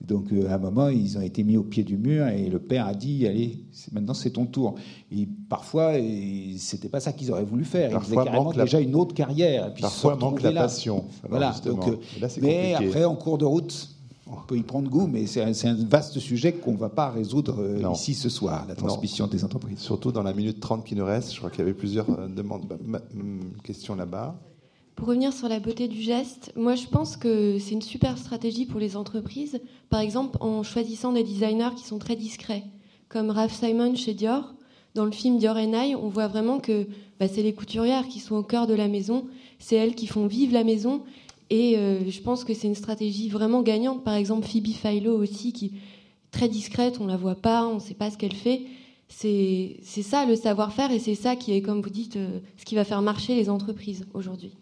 [0.01, 2.59] Donc euh, à un moment, ils ont été mis au pied du mur et le
[2.59, 4.77] père a dit allez, maintenant c'est ton tour.
[5.13, 5.93] Et parfois,
[6.57, 7.91] c'était pas ça qu'ils auraient voulu faire.
[7.91, 9.69] Parfois, ils avaient déjà une autre carrière.
[9.69, 11.05] Et puis parfois manque la passion.
[11.29, 11.55] voilà.
[11.65, 11.97] Donc, euh,
[12.41, 13.91] mais après, en cours de route,
[14.27, 17.61] on peut y prendre goût, mais c'est un, vaste sujet qu'on ne va pas résoudre
[17.61, 19.81] euh, ici ce soir, la transmission des entreprises.
[19.81, 22.73] Surtout dans la minute 30 qui nous reste, je crois qu'il y avait plusieurs demandes,
[23.65, 24.41] questions là-bas.
[24.97, 28.67] Pour revenir sur la beauté du geste, moi je pense que c'est une super stratégie
[28.67, 29.61] pour les entreprises.
[29.89, 32.65] Par exemple, en choisissant des designers qui sont très discrets,
[33.09, 34.55] comme Ralph Simon chez Dior.
[34.95, 36.87] Dans le film Dior and I, on voit vraiment que
[37.19, 39.27] bah, c'est les couturières qui sont au cœur de la maison,
[39.59, 41.03] c'est elles qui font vivre la maison.
[41.49, 44.05] Et euh, je pense que c'est une stratégie vraiment gagnante.
[44.05, 45.73] Par exemple, Phoebe Philo aussi, qui est
[46.31, 48.63] très discrète, on la voit pas, on ne sait pas ce qu'elle fait.
[49.09, 52.77] C'est ça le savoir-faire et c'est ça qui est, comme vous dites, euh, ce qui
[52.77, 54.53] va faire marcher les entreprises aujourd'hui.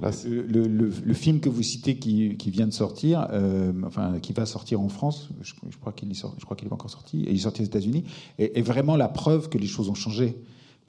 [0.00, 4.88] Le, film que vous citez qui, vient de sortir, euh, enfin qui va sortir en
[4.88, 7.66] France, je, crois qu'il je crois qu'il est encore sorti, et il est sorti aux
[7.66, 8.04] États-Unis,
[8.38, 10.36] est, vraiment la preuve que les choses ont changé,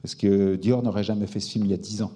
[0.01, 2.11] parce que Dior n'aurait jamais fait ce film il y a dix ans.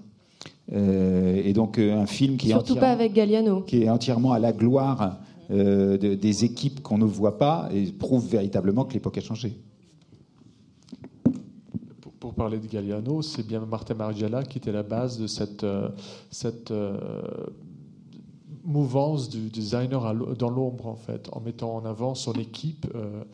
[0.72, 4.34] Euh, et donc euh, un film qui surtout est pas avec Galliano, qui est entièrement
[4.34, 9.22] à la gloire des équipes qu'on ne voit pas et prouve véritablement que l'époque a
[9.22, 9.56] changé
[12.24, 15.90] pour parler de Galliano, c'est bien Martin Margiela qui était la base de cette, euh,
[16.72, 17.48] euh,
[18.64, 23.26] mouvance du designer dans l'ombre, en fait, en mettant en avant son équipe euh,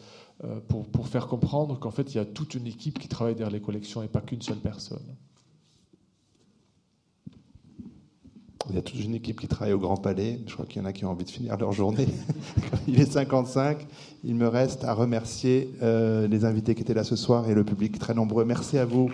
[0.70, 3.53] pour, pour, faire comprendre qu'en fait, il y a toute une équipe qui travaille derrière
[3.53, 5.06] les collections et pas qu'une seule personne.
[8.70, 10.40] Il y a toute une équipe qui travaille au Grand Palais.
[10.46, 12.08] Je crois qu'il y en a qui ont envie de finir leur journée.
[12.88, 13.86] Il est 55.
[14.24, 17.64] Il me reste à remercier euh, les invités qui étaient là ce soir et le
[17.64, 18.46] public très nombreux.
[18.46, 19.10] Merci à vous.